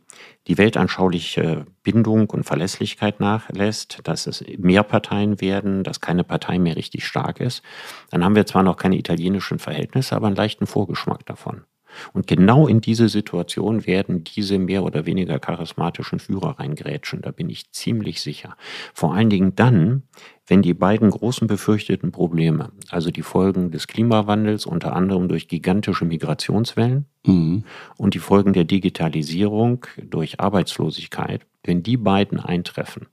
die 0.46 0.58
weltanschauliche 0.58 1.66
Bindung 1.82 2.30
und 2.30 2.44
Verlässlichkeit 2.44 3.20
nachlässt, 3.20 4.00
dass 4.04 4.26
es 4.26 4.44
mehr 4.58 4.82
Parteien 4.82 5.40
werden, 5.40 5.84
dass 5.84 6.00
keine 6.00 6.24
Partei 6.24 6.58
mehr 6.58 6.76
richtig 6.76 7.06
stark 7.06 7.40
ist, 7.40 7.62
dann 8.10 8.24
haben 8.24 8.36
wir 8.36 8.46
zwar 8.46 8.62
noch 8.62 8.76
keine 8.76 8.96
italienischen 8.96 9.58
Verhältnisse, 9.58 10.14
aber 10.16 10.26
einen 10.26 10.36
leichten 10.36 10.66
Vorgeschmack 10.66 11.24
davon. 11.26 11.64
Und 12.12 12.26
genau 12.26 12.66
in 12.66 12.80
diese 12.80 13.08
Situation 13.08 13.86
werden 13.86 14.24
diese 14.24 14.58
mehr 14.58 14.84
oder 14.84 15.06
weniger 15.06 15.38
charismatischen 15.38 16.18
Führer 16.18 16.58
reingrätschen, 16.58 17.22
da 17.22 17.30
bin 17.30 17.48
ich 17.48 17.70
ziemlich 17.72 18.20
sicher. 18.20 18.56
Vor 18.94 19.14
allen 19.14 19.30
Dingen 19.30 19.54
dann, 19.54 20.02
wenn 20.46 20.62
die 20.62 20.74
beiden 20.74 21.10
großen 21.10 21.46
befürchteten 21.46 22.12
Probleme, 22.12 22.72
also 22.90 23.10
die 23.10 23.22
Folgen 23.22 23.70
des 23.70 23.86
Klimawandels, 23.86 24.66
unter 24.66 24.94
anderem 24.94 25.28
durch 25.28 25.48
gigantische 25.48 26.04
Migrationswellen 26.04 27.06
mhm. 27.26 27.64
und 27.96 28.14
die 28.14 28.18
Folgen 28.18 28.52
der 28.52 28.64
Digitalisierung 28.64 29.86
durch 30.02 30.40
Arbeitslosigkeit, 30.40 31.46
wenn 31.64 31.82
die 31.82 31.96
beiden 31.96 32.40
eintreffen, 32.40 33.06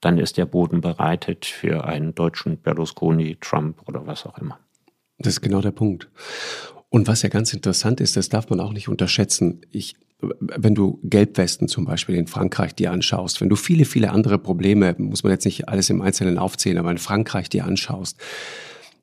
dann 0.00 0.18
ist 0.18 0.36
der 0.36 0.46
Boden 0.46 0.80
bereitet 0.80 1.44
für 1.46 1.84
einen 1.84 2.14
deutschen 2.14 2.58
Berlusconi, 2.58 3.36
Trump 3.40 3.82
oder 3.86 4.06
was 4.06 4.26
auch 4.26 4.38
immer. 4.38 4.58
Das 5.18 5.34
ist 5.34 5.40
genau 5.40 5.60
der 5.60 5.72
Punkt. 5.72 6.08
Und 6.90 7.06
was 7.06 7.22
ja 7.22 7.28
ganz 7.28 7.52
interessant 7.52 8.00
ist, 8.00 8.16
das 8.16 8.28
darf 8.28 8.48
man 8.48 8.60
auch 8.60 8.72
nicht 8.72 8.88
unterschätzen. 8.88 9.60
Ich, 9.70 9.94
wenn 10.20 10.74
du 10.74 10.98
Gelbwesten 11.02 11.68
zum 11.68 11.84
Beispiel 11.84 12.14
in 12.14 12.26
Frankreich 12.26 12.74
dir 12.74 12.92
anschaust, 12.92 13.40
wenn 13.40 13.48
du 13.48 13.56
viele, 13.56 13.84
viele 13.84 14.10
andere 14.10 14.38
Probleme, 14.38 14.94
muss 14.98 15.22
man 15.22 15.32
jetzt 15.32 15.44
nicht 15.44 15.68
alles 15.68 15.90
im 15.90 16.00
Einzelnen 16.00 16.38
aufzählen, 16.38 16.78
aber 16.78 16.90
in 16.90 16.98
Frankreich 16.98 17.48
dir 17.50 17.66
anschaust, 17.66 18.18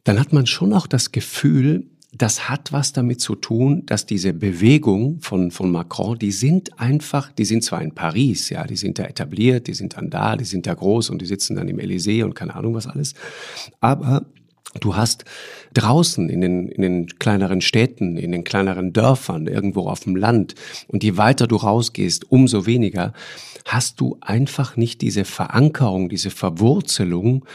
dann 0.03 0.19
hat 0.19 0.33
man 0.33 0.45
schon 0.47 0.73
auch 0.73 0.87
das 0.87 1.11
Gefühl, 1.11 1.85
das 2.17 2.47
hat 2.49 2.71
was 2.71 2.93
damit 2.93 3.19
zu 3.19 3.35
tun, 3.35 3.85
dass 3.85 4.05
diese 4.05 4.33
Bewegung 4.33 5.19
von, 5.19 5.51
von 5.51 5.69
Macron, 5.69 6.17
die 6.17 6.31
sind 6.31 6.79
einfach, 6.79 7.31
die 7.33 7.43
sind 7.43 7.63
zwar 7.63 7.81
in 7.81 7.93
Paris, 7.93 8.49
ja, 8.49 8.65
die 8.65 8.77
sind 8.77 8.99
da 8.99 9.03
etabliert, 9.03 9.67
die 9.67 9.73
sind 9.73 9.97
dann 9.97 10.09
da, 10.09 10.37
die 10.37 10.45
sind 10.45 10.65
da 10.65 10.73
groß 10.73 11.09
und 11.09 11.21
die 11.21 11.25
sitzen 11.25 11.55
dann 11.55 11.67
im 11.67 11.77
Élysée 11.77 12.23
und 12.23 12.33
keine 12.33 12.55
Ahnung 12.55 12.73
was 12.73 12.87
alles, 12.87 13.15
aber 13.81 14.25
Du 14.79 14.95
hast 14.95 15.25
draußen 15.73 16.29
in 16.29 16.41
den, 16.41 16.67
in 16.67 16.81
den 16.81 17.07
kleineren 17.19 17.61
Städten, 17.61 18.17
in 18.17 18.31
den 18.31 18.43
kleineren 18.43 18.93
Dörfern, 18.93 19.47
irgendwo 19.47 19.87
auf 19.87 20.01
dem 20.01 20.15
Land, 20.15 20.55
und 20.87 21.03
je 21.03 21.17
weiter 21.17 21.47
du 21.47 21.55
rausgehst, 21.55 22.31
umso 22.31 22.65
weniger, 22.65 23.13
hast 23.65 23.99
du 23.99 24.17
einfach 24.21 24.77
nicht 24.77 25.01
diese 25.01 25.25
Verankerung, 25.25 26.09
diese 26.09 26.29
Verwurzelung 26.29 27.45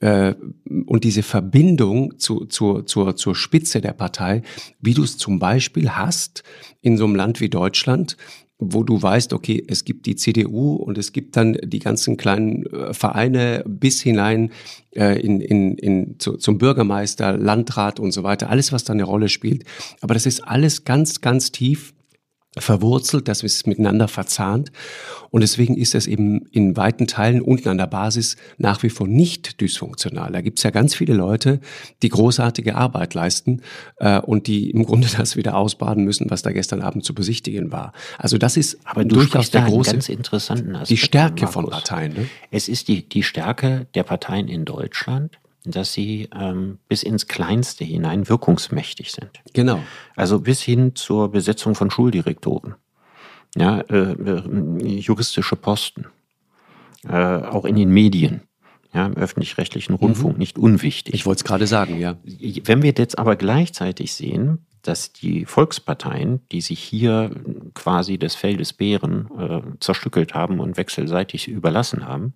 äh, 0.00 0.34
und 0.86 1.04
diese 1.04 1.22
Verbindung 1.22 2.18
zu, 2.18 2.46
zur, 2.46 2.86
zur, 2.86 3.16
zur 3.16 3.34
Spitze 3.34 3.80
der 3.80 3.92
Partei, 3.92 4.42
wie 4.80 4.94
du 4.94 5.02
es 5.02 5.16
zum 5.16 5.38
Beispiel 5.38 5.90
hast 5.90 6.42
in 6.80 6.96
so 6.96 7.04
einem 7.04 7.16
Land 7.16 7.40
wie 7.40 7.48
Deutschland, 7.48 8.16
wo 8.58 8.82
du 8.82 9.00
weißt, 9.00 9.32
okay, 9.32 9.62
es 9.68 9.84
gibt 9.84 10.06
die 10.06 10.16
CDU 10.16 10.74
und 10.74 10.98
es 10.98 11.12
gibt 11.12 11.36
dann 11.36 11.56
die 11.62 11.78
ganzen 11.78 12.16
kleinen 12.16 12.66
äh, 12.66 12.92
Vereine 12.92 13.62
bis 13.66 14.00
hinein 14.02 14.50
äh, 14.96 15.20
in, 15.20 15.40
in, 15.40 15.78
in, 15.78 16.18
zu, 16.18 16.36
zum 16.36 16.58
Bürgermeister, 16.58 17.36
Landrat 17.36 18.00
und 18.00 18.12
so 18.12 18.24
weiter, 18.24 18.50
alles, 18.50 18.72
was 18.72 18.84
da 18.84 18.92
eine 18.92 19.04
Rolle 19.04 19.28
spielt. 19.28 19.64
Aber 20.00 20.14
das 20.14 20.26
ist 20.26 20.40
alles 20.40 20.84
ganz, 20.84 21.20
ganz 21.20 21.52
tief 21.52 21.94
verwurzelt, 22.60 23.28
das 23.28 23.42
ist 23.42 23.66
miteinander 23.66 24.08
verzahnt. 24.08 24.72
Und 25.30 25.42
deswegen 25.42 25.76
ist 25.76 25.94
es 25.94 26.06
eben 26.06 26.46
in 26.52 26.76
weiten 26.76 27.06
Teilen 27.06 27.42
unten 27.42 27.68
an 27.68 27.78
der 27.78 27.86
Basis 27.86 28.36
nach 28.56 28.82
wie 28.82 28.90
vor 28.90 29.06
nicht 29.06 29.60
dysfunktional. 29.60 30.32
Da 30.32 30.40
gibt 30.40 30.58
es 30.58 30.62
ja 30.62 30.70
ganz 30.70 30.94
viele 30.94 31.14
Leute, 31.14 31.60
die 32.02 32.08
großartige 32.08 32.74
Arbeit 32.74 33.14
leisten 33.14 33.62
äh, 33.96 34.20
und 34.20 34.46
die 34.46 34.70
im 34.70 34.84
Grunde 34.84 35.08
das 35.16 35.36
wieder 35.36 35.56
ausbaden 35.56 36.04
müssen, 36.04 36.30
was 36.30 36.42
da 36.42 36.52
gestern 36.52 36.80
Abend 36.80 37.04
zu 37.04 37.14
besichtigen 37.14 37.72
war. 37.72 37.92
Also 38.16 38.38
das 38.38 38.56
ist 38.56 38.78
aber 38.84 39.04
durchaus 39.04 39.50
der 39.50 39.62
große, 39.62 39.92
ganz 39.92 40.08
interessanten 40.08 40.74
Aspekt, 40.74 40.90
die 40.90 40.96
Stärke 40.96 41.46
von 41.46 41.68
Parteien. 41.68 42.14
Ne? 42.14 42.28
Es 42.50 42.68
ist 42.68 42.88
die, 42.88 43.08
die 43.08 43.22
Stärke 43.22 43.86
der 43.94 44.02
Parteien 44.02 44.48
in 44.48 44.64
Deutschland 44.64 45.38
dass 45.70 45.92
sie 45.92 46.28
ähm, 46.34 46.78
bis 46.88 47.02
ins 47.02 47.26
Kleinste 47.26 47.84
hinein 47.84 48.28
wirkungsmächtig 48.28 49.12
sind. 49.12 49.30
Genau. 49.52 49.80
Also 50.16 50.40
bis 50.40 50.62
hin 50.62 50.94
zur 50.94 51.30
Besetzung 51.30 51.74
von 51.74 51.90
Schuldirektoren, 51.90 52.74
ja, 53.56 53.80
äh, 53.80 54.12
äh, 54.12 54.98
juristische 54.98 55.56
Posten, 55.56 56.06
äh, 57.08 57.14
auch 57.14 57.64
in 57.64 57.76
den 57.76 57.90
Medien. 57.90 58.42
Ja, 58.94 59.04
im 59.04 59.18
öffentlich-rechtlichen 59.18 59.92
mhm. 59.92 59.98
Rundfunk 59.98 60.32
mhm. 60.34 60.38
nicht 60.38 60.58
unwichtig. 60.58 61.12
Ich 61.12 61.26
wollte 61.26 61.40
es 61.40 61.44
gerade 61.44 61.66
sagen, 61.66 61.98
ja. 61.98 62.16
Wenn 62.64 62.80
wir 62.82 62.94
jetzt 62.96 63.18
aber 63.18 63.36
gleichzeitig 63.36 64.14
sehen, 64.14 64.66
dass 64.82 65.12
die 65.12 65.44
Volksparteien, 65.44 66.40
die 66.50 66.62
sich 66.62 66.80
hier 66.80 67.30
quasi 67.74 68.16
des 68.18 68.34
Feldes 68.34 68.72
Bären 68.72 69.28
äh, 69.38 69.60
zerstückelt 69.80 70.34
haben 70.34 70.60
und 70.60 70.76
wechselseitig 70.78 71.48
überlassen 71.48 72.06
haben, 72.06 72.34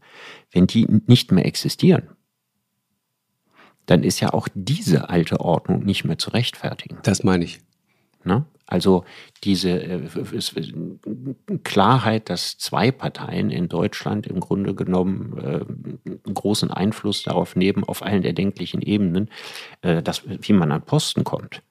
wenn 0.51 0.67
die 0.67 0.87
nicht 1.07 1.33
mehr 1.33 1.47
existieren, 1.47 2.09
dann 3.87 4.03
ist 4.03 4.21
ja 4.21 4.33
auch 4.33 4.49
diese 4.55 5.09
alte 5.11 5.41
Ordnung 5.41 5.85
nicht 5.85 6.05
mehr 6.05 6.19
zu 6.19 6.31
rechtfertigen. 6.31 6.99
Das 7.03 7.25
meine 7.25 7.45
ich. 7.45 7.61
Ne? 8.25 8.45
Also 8.67 9.05
diese 9.45 9.71
äh, 9.71 10.09
Klarheit, 11.63 12.31
dass 12.31 12.57
zwei 12.57 12.91
Parteien 12.91 13.51
in 13.51 13.69
Deutschland 13.69 14.27
im 14.27 14.41
Grunde 14.41 14.75
genommen 14.75 15.39
äh, 15.39 16.31
großen 16.33 16.71
Einfluss 16.71 17.23
darauf 17.23 17.55
nehmen, 17.55 17.85
auf 17.85 18.03
allen 18.03 18.25
erdenklichen 18.25 18.81
Ebenen, 18.81 19.29
äh, 19.83 20.03
dass, 20.03 20.23
wie 20.27 20.53
man 20.55 20.73
an 20.73 20.83
Posten 20.83 21.25
kommt. 21.25 21.63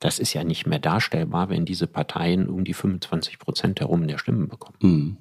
Das 0.00 0.18
ist 0.18 0.32
ja 0.32 0.42
nicht 0.42 0.66
mehr 0.66 0.80
darstellbar, 0.80 1.48
wenn 1.48 1.64
diese 1.64 1.86
Parteien 1.86 2.48
um 2.48 2.64
die 2.64 2.74
25 2.74 3.38
Prozent 3.38 3.78
herum 3.78 4.08
der 4.08 4.18
Stimmen 4.18 4.48
bekommen. 4.48 4.76
Mhm. 4.80 5.16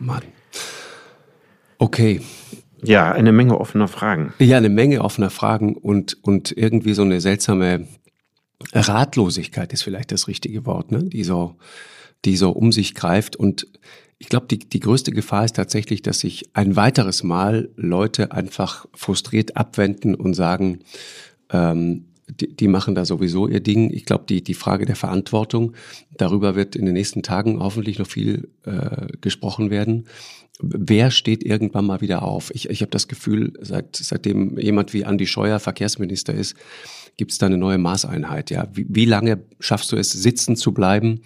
Mann. 0.00 0.22
Okay. 1.78 2.22
Ja, 2.82 3.12
eine 3.12 3.32
Menge 3.32 3.58
offener 3.60 3.88
Fragen. 3.88 4.32
Ja, 4.38 4.56
eine 4.56 4.68
Menge 4.68 5.02
offener 5.02 5.30
Fragen 5.30 5.74
und, 5.74 6.22
und 6.22 6.56
irgendwie 6.56 6.94
so 6.94 7.02
eine 7.02 7.20
seltsame 7.20 7.86
Ratlosigkeit 8.72 9.72
ist 9.72 9.82
vielleicht 9.82 10.12
das 10.12 10.28
richtige 10.28 10.66
Wort, 10.66 10.90
ne? 10.90 11.04
die, 11.04 11.24
so, 11.24 11.56
die 12.24 12.36
so 12.36 12.50
um 12.50 12.72
sich 12.72 12.94
greift. 12.94 13.36
Und 13.36 13.66
ich 14.18 14.28
glaube, 14.28 14.46
die, 14.46 14.58
die 14.58 14.80
größte 14.80 15.12
Gefahr 15.12 15.44
ist 15.44 15.56
tatsächlich, 15.56 16.02
dass 16.02 16.20
sich 16.20 16.50
ein 16.54 16.76
weiteres 16.76 17.22
Mal 17.22 17.70
Leute 17.76 18.32
einfach 18.32 18.86
frustriert 18.94 19.56
abwenden 19.56 20.14
und 20.14 20.34
sagen, 20.34 20.80
ähm, 21.50 22.04
die, 22.28 22.54
die 22.54 22.68
machen 22.68 22.94
da 22.94 23.04
sowieso 23.04 23.48
ihr 23.48 23.60
Ding. 23.60 23.90
Ich 23.90 24.04
glaube, 24.04 24.24
die, 24.28 24.42
die 24.42 24.54
Frage 24.54 24.84
der 24.84 24.96
Verantwortung, 24.96 25.74
darüber 26.16 26.56
wird 26.56 26.76
in 26.76 26.84
den 26.84 26.94
nächsten 26.94 27.22
Tagen 27.22 27.60
hoffentlich 27.60 27.98
noch 27.98 28.06
viel 28.06 28.50
äh, 28.64 29.06
gesprochen 29.20 29.70
werden. 29.70 30.06
Wer 30.60 31.10
steht 31.10 31.44
irgendwann 31.44 31.86
mal 31.86 32.00
wieder 32.00 32.22
auf? 32.22 32.50
Ich, 32.54 32.68
ich 32.68 32.80
habe 32.80 32.90
das 32.90 33.08
Gefühl, 33.08 33.52
seit, 33.60 33.96
seitdem 33.96 34.58
jemand 34.58 34.92
wie 34.92 35.04
Andi 35.04 35.26
Scheuer 35.26 35.60
Verkehrsminister 35.60 36.34
ist, 36.34 36.56
gibt 37.16 37.32
es 37.32 37.38
da 37.38 37.46
eine 37.46 37.58
neue 37.58 37.78
Maßeinheit. 37.78 38.50
Ja, 38.50 38.68
wie, 38.72 38.86
wie 38.88 39.04
lange 39.04 39.40
schaffst 39.60 39.92
du 39.92 39.96
es, 39.96 40.10
sitzen 40.10 40.56
zu 40.56 40.72
bleiben, 40.72 41.20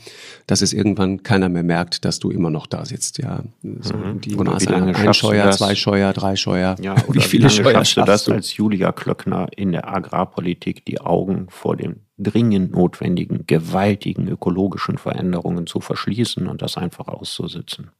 dass 0.47 0.62
es 0.62 0.72
irgendwann 0.72 1.22
keiner 1.22 1.49
mehr 1.49 1.62
merkt, 1.62 2.05
dass 2.05 2.18
du 2.18 2.30
immer 2.30 2.51
noch 2.51 2.66
da 2.66 2.85
sitzt? 2.85 3.18
Ja, 3.18 3.45
so 3.80 3.95
Mhm. 3.95 4.20
die 4.20 4.35
Oder 4.37 4.53
wie 4.53 4.55
Maßeinheit. 4.55 4.97
Ein 4.97 5.14
Scheuer, 5.14 5.51
zwei 5.53 5.74
Scheuer, 5.74 6.12
drei 6.12 6.35
Scheuer. 6.37 6.76
Ja, 6.80 6.97
wie 7.09 7.20
viele 7.20 7.49
lange 7.49 7.55
Scheuer 7.55 7.85
schaffst 7.85 7.97
du 7.97 8.01
das 8.03 8.28
als 8.28 8.57
Julia 8.57 8.91
Klöckner 8.93 9.49
in 9.55 9.72
der 9.72 9.89
Agrarpolitik, 9.89 10.85
die 10.87 11.01
Augen 11.01 11.47
vor 11.51 11.76
den 11.76 12.01
dringend 12.18 12.72
notwendigen, 12.72 13.47
gewaltigen 13.47 14.28
ökologischen 14.28 14.97
Veränderungen 14.97 15.66
zu 15.66 15.80
verschließen 15.80 16.47
und 16.47 16.62
das 16.62 16.76
einfach 16.76 17.09
auszusitzen? 17.09 17.91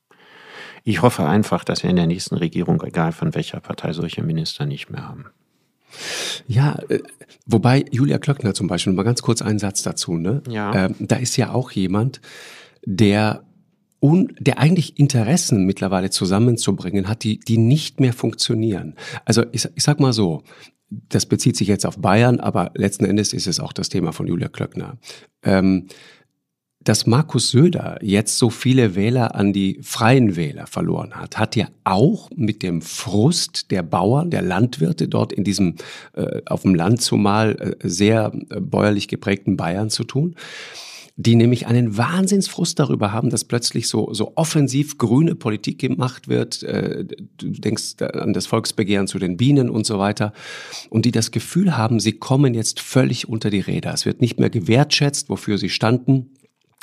Ich 0.85 1.03
hoffe 1.03 1.27
einfach, 1.27 1.65
dass 1.65 1.83
wir 1.83 1.91
in 1.91 1.97
der 1.97 2.07
nächsten 2.07 2.37
Regierung, 2.37 2.83
egal 2.83 3.13
von 3.13 3.35
welcher 3.35 3.61
Partei, 3.61 3.93
solche 3.93 4.23
Minister 4.23 4.67
nicht 4.67 4.91
mehr 4.91 5.09
haben. 5.09 5.27
Ja, 6.47 6.79
äh, 6.89 7.01
wobei 7.47 7.85
Julia 7.91 8.19
Klöckner 8.19 8.55
zum 8.55 8.67
Beispiel, 8.67 8.93
mal 8.93 9.03
ganz 9.03 9.23
kurz 9.23 9.43
einen 9.43 9.59
Satz 9.59 9.83
dazu, 9.83 10.17
ne? 10.17 10.43
Ja. 10.49 10.87
Ähm, 10.87 10.95
da 10.99 11.17
ist 11.17 11.37
ja 11.37 11.53
auch 11.53 11.71
jemand, 11.71 12.21
der 12.85 13.45
un, 14.01 14.35
der 14.39 14.59
eigentlich 14.59 14.99
Interessen 14.99 15.65
mittlerweile 15.65 16.11
zusammenzubringen 16.11 17.09
hat, 17.09 17.23
die, 17.23 17.39
die 17.39 17.59
nicht 17.59 18.01
mehr 18.01 18.13
funktionieren. 18.13 18.97
Also 19.25 19.45
ich, 19.53 19.69
ich 19.75 19.83
sag 19.83 20.01
mal 20.01 20.13
so, 20.13 20.43
das 20.91 21.27
bezieht 21.27 21.57
sich 21.57 21.69
jetzt 21.69 21.87
auf 21.87 21.99
Bayern, 21.99 22.41
aber 22.41 22.73
letzten 22.75 23.05
Endes 23.05 23.33
ist 23.33 23.47
es 23.47 23.61
auch 23.61 23.73
das 23.73 23.89
Thema 23.89 24.13
von 24.13 24.27
Julia 24.27 24.49
Klöckner. 24.49 24.99
Ähm, 25.43 25.87
dass 26.85 27.07
Markus 27.07 27.51
Söder 27.51 27.99
jetzt 28.03 28.39
so 28.39 28.51
viele 28.51 28.95
Wähler 28.95 29.35
an 29.35 29.53
die 29.53 29.79
freien 29.83 30.37
Wähler 30.37 30.67
verloren 30.67 31.15
hat, 31.15 31.39
hat 31.39 31.57
ja 31.57 31.69
auch 31.85 32.31
mit 32.35 32.63
dem 32.63 32.83
Frust 32.83 33.71
der 33.71 33.83
Bauern, 33.83 34.31
der 34.31 34.43
Landwirte 34.43 35.09
dort 35.09 35.33
in 35.33 35.45
diesem 35.45 35.77
äh, 36.15 36.43
auf 36.47 36.63
dem 36.63 36.75
Land 36.75 37.01
zumal 37.01 37.77
äh, 37.83 37.89
sehr 37.89 38.33
äh, 38.51 38.61
bäuerlich 38.61 39.09
geprägten 39.09 39.57
Bayern 39.57 39.91
zu 39.91 40.05
tun 40.05 40.37
die 41.17 41.37
nämlich 41.37 41.67
einen 41.67 41.99
Wahnsinnsfrust 41.99 42.79
darüber 42.79 43.13
haben, 43.13 43.29
dass 43.29 43.45
plötzlich 43.45 43.87
so, 43.87 44.15
so 44.15 44.33
offensiv 44.35 44.97
grüne 44.97 45.35
Politik 45.35 45.79
gemacht 45.79 46.27
wird. 46.27 46.63
Äh, 46.63 47.05
Du 47.37 47.49
denkst 47.51 48.01
an 48.01 48.33
das 48.33 48.47
Volksbegehren 48.47 49.07
zu 49.07 49.19
den 49.19 49.37
Bienen 49.37 49.69
und 49.69 49.85
so 49.85 49.99
weiter. 49.99 50.33
Und 50.89 51.05
die 51.05 51.11
das 51.11 51.31
Gefühl 51.31 51.77
haben, 51.77 52.01
sie 52.01 52.13
kommen 52.13 52.55
jetzt 52.55 52.81
völlig 52.81 53.29
unter 53.29 53.51
die 53.51 53.61
Räder. 53.61 53.93
Es 53.93 54.07
wird 54.07 54.21
nicht 54.21 54.41
mehr 54.41 54.49
gewertschätzt, 54.49 55.29
wofür 55.29 55.59
sie 55.59 55.69
standen 55.69 56.31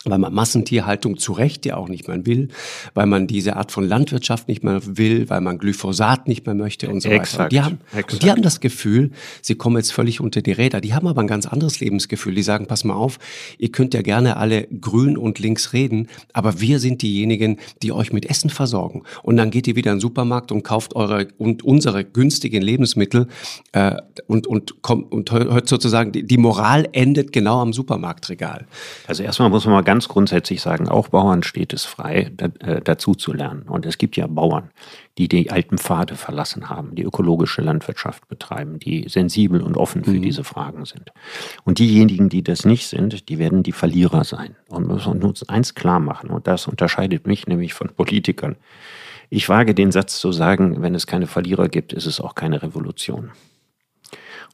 weil 0.06 0.18
man 0.18 0.34
Massentierhaltung 0.34 1.18
zu 1.18 1.34
Recht 1.34 1.66
ja 1.66 1.76
auch 1.76 1.90
nicht 1.90 2.08
mehr 2.08 2.26
will, 2.26 2.50
weil 2.94 3.06
man 3.06 3.28
diese 3.28 3.58
Art 3.58 3.72
von 3.72 3.86
Landwirtschaft 3.86 4.48
nicht 4.48 4.64
mehr 4.64 4.80
will, 4.86 5.30
weil 5.30 5.42
man 5.42 5.58
Glyphosat 5.58 6.28
nicht 6.28 6.46
mehr 6.46 6.56
möchte 6.56 6.90
und 6.90 7.02
so 7.02 7.10
weiter. 7.10 7.22
Exakt, 7.22 7.44
Und 7.44 7.52
die, 7.52 7.62
haben, 7.62 7.80
die 8.22 8.32
haben 8.32 8.42
das 8.42 8.62
Gefühl, 8.62 9.12
sie 9.42 9.56
kommen 9.56 9.76
jetzt 9.76 9.92
völlig 9.92 10.22
unter 10.22 10.42
die 10.42 10.54
Räder. 10.54 10.80
Die 10.80 10.94
haben 10.94 11.08
aber 11.08 11.22
ein 11.22 11.28
ganz 11.28 11.46
anderes 11.46 11.80
Lebensgefühl. 11.82 12.34
Die 12.34 12.44
sagen, 12.44 12.66
pass 12.66 12.84
mal 12.84 12.94
auf, 12.94 13.20
ihr 13.58 13.72
könnt 13.72 13.94
ja 13.94 14.02
gerne 14.02 14.38
alle 14.38 14.68
grün 14.68 15.18
und 15.18 15.40
links 15.40 15.74
reden, 15.74 16.08
aber 16.34 16.62
wir 16.62 16.80
sind 16.80 17.02
diejenigen, 17.02 17.58
die 17.82 17.92
euch 17.92 18.14
mit 18.14 18.30
Essen 18.30 18.50
versorgen. 18.50 19.04
Und 19.24 19.36
dann 19.38 19.52
geht 19.52 19.68
ihr 19.68 19.76
wieder 19.76 19.92
in 19.92 19.98
den 19.98 20.02
Supermarkt 20.02 20.52
und 20.52 20.64
kauft 20.64 20.96
eure 20.96 21.28
und 21.38 21.64
unsere 21.64 22.06
günstigen 22.06 22.62
Lebensmittel 22.62 23.28
äh, 23.74 23.96
und, 24.28 24.48
und, 24.48 24.82
kommt, 24.82 25.12
und 25.12 25.32
hört 25.32 25.68
sozusagen, 25.68 26.12
die 26.14 26.38
Moral 26.38 26.88
endet 26.94 27.34
genau 27.34 27.60
am 27.60 27.74
Supermarktregal. 27.74 28.66
Also 29.08 29.24
erstmal 29.24 29.50
muss 29.50 29.66
man 29.66 29.74
mal 29.74 29.89
ganz 29.90 30.08
grundsätzlich 30.08 30.62
sagen, 30.62 30.88
auch 30.88 31.08
Bauern 31.08 31.42
steht 31.42 31.74
es 31.74 31.84
frei, 31.84 32.30
da, 32.38 32.46
äh, 32.60 32.80
dazu 32.80 33.16
zu 33.16 33.34
lernen. 33.34 33.64
Und 33.64 33.88
es 33.88 33.98
gibt 33.98 34.18
ja 34.18 34.28
Bauern, 34.28 34.70
die 35.18 35.28
die 35.28 35.50
alten 35.50 35.80
Pfade 35.80 36.16
verlassen 36.16 36.70
haben, 36.70 36.94
die 36.94 37.02
ökologische 37.02 37.64
Landwirtschaft 37.64 38.28
betreiben, 38.28 38.78
die 38.78 39.10
sensibel 39.10 39.64
und 39.64 39.78
offen 39.78 40.04
für 40.04 40.20
diese 40.20 40.44
Fragen 40.44 40.86
sind. 40.86 41.12
Und 41.64 41.80
diejenigen, 41.80 42.30
die 42.30 42.44
das 42.44 42.66
nicht 42.66 42.86
sind, 42.86 43.30
die 43.30 43.40
werden 43.40 43.64
die 43.64 43.72
Verlierer 43.72 44.26
sein. 44.26 44.56
Und 44.68 44.88
wir 44.88 44.94
müssen 44.94 45.24
uns 45.24 45.50
eins 45.50 45.74
klar 45.74 46.00
machen, 46.00 46.30
und 46.30 46.46
das 46.46 46.68
unterscheidet 46.68 47.26
mich 47.26 47.48
nämlich 47.48 47.74
von 47.74 47.90
Politikern. 47.90 48.58
Ich 49.32 49.50
wage 49.50 49.74
den 49.74 49.92
Satz 49.92 50.20
zu 50.20 50.32
sagen, 50.32 50.84
wenn 50.84 50.94
es 50.94 51.08
keine 51.08 51.26
Verlierer 51.26 51.68
gibt, 51.68 51.94
ist 51.94 52.06
es 52.06 52.22
auch 52.22 52.36
keine 52.36 52.62
Revolution. 52.62 53.32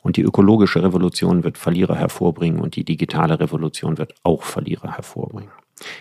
Und 0.06 0.18
die 0.18 0.22
ökologische 0.22 0.84
Revolution 0.84 1.44
wird 1.44 1.58
Verlierer 1.58 1.96
hervorbringen 1.96 2.60
und 2.60 2.76
die 2.76 2.84
digitale 2.84 3.40
Revolution 3.40 3.98
wird 3.98 4.14
auch 4.22 4.44
Verlierer 4.44 4.92
hervorbringen. 4.92 5.50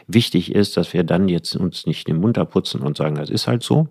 Wichtig 0.07 0.55
ist, 0.55 0.77
dass 0.77 0.93
wir 0.93 1.05
dann 1.05 1.27
jetzt 1.27 1.57
uns 1.57 1.87
nicht 1.87 2.07
den 2.07 2.19
Mund 2.19 2.37
abputzen 2.37 2.83
und 2.83 2.99
sagen, 2.99 3.15
das 3.15 3.31
ist 3.31 3.47
halt 3.47 3.63
so, 3.63 3.89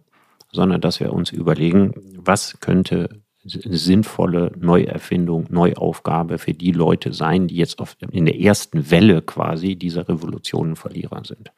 sondern 0.51 0.82
dass 0.82 0.99
wir 0.99 1.14
uns 1.14 1.32
überlegen, 1.32 1.95
was 2.16 2.59
könnte 2.59 3.23
sinnvolle 3.46 4.52
Neuerfindung, 4.58 5.48
Neuaufgabe 5.50 6.38
für 6.38 6.54
die 6.54 6.72
Leute 6.72 7.14
sein, 7.14 7.48
die 7.48 7.58
jetzt 7.58 7.82
in 8.12 8.26
der 8.26 8.39
ersten 8.39 8.89
Welle 8.89 9.22
quasi 9.22 9.76
dieser 9.76 10.08
Revolutionen 10.08 10.76
Verlierer 10.76 11.24
sind. 11.26 11.52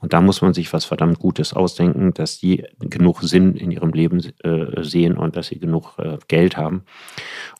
Und 0.00 0.12
da 0.12 0.20
muss 0.20 0.42
man 0.42 0.52
sich 0.52 0.72
was 0.72 0.84
verdammt 0.84 1.20
Gutes 1.20 1.54
ausdenken, 1.54 2.12
dass 2.12 2.38
die 2.38 2.64
genug 2.80 3.22
Sinn 3.22 3.54
in 3.54 3.70
ihrem 3.70 3.92
Leben 3.92 4.20
äh, 4.42 4.82
sehen 4.82 5.16
und 5.16 5.36
dass 5.36 5.48
sie 5.48 5.58
genug 5.58 5.94
äh, 5.98 6.18
Geld 6.26 6.56
haben, 6.56 6.82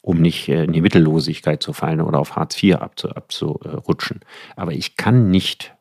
um 0.02 0.20
nicht 0.20 0.48
äh, 0.48 0.64
in 0.64 0.72
die 0.72 0.82
Mittellosigkeit 0.82 1.62
zu 1.62 1.72
fallen 1.72 2.00
oder 2.00 2.18
auf 2.18 2.34
Hartz 2.34 2.60
IV 2.60 2.76
abzu, 2.76 3.10
abzurutschen. 3.10 4.20
Aber 4.56 4.72
ich 4.72 4.96
kann 4.96 5.30
nicht 5.30 5.77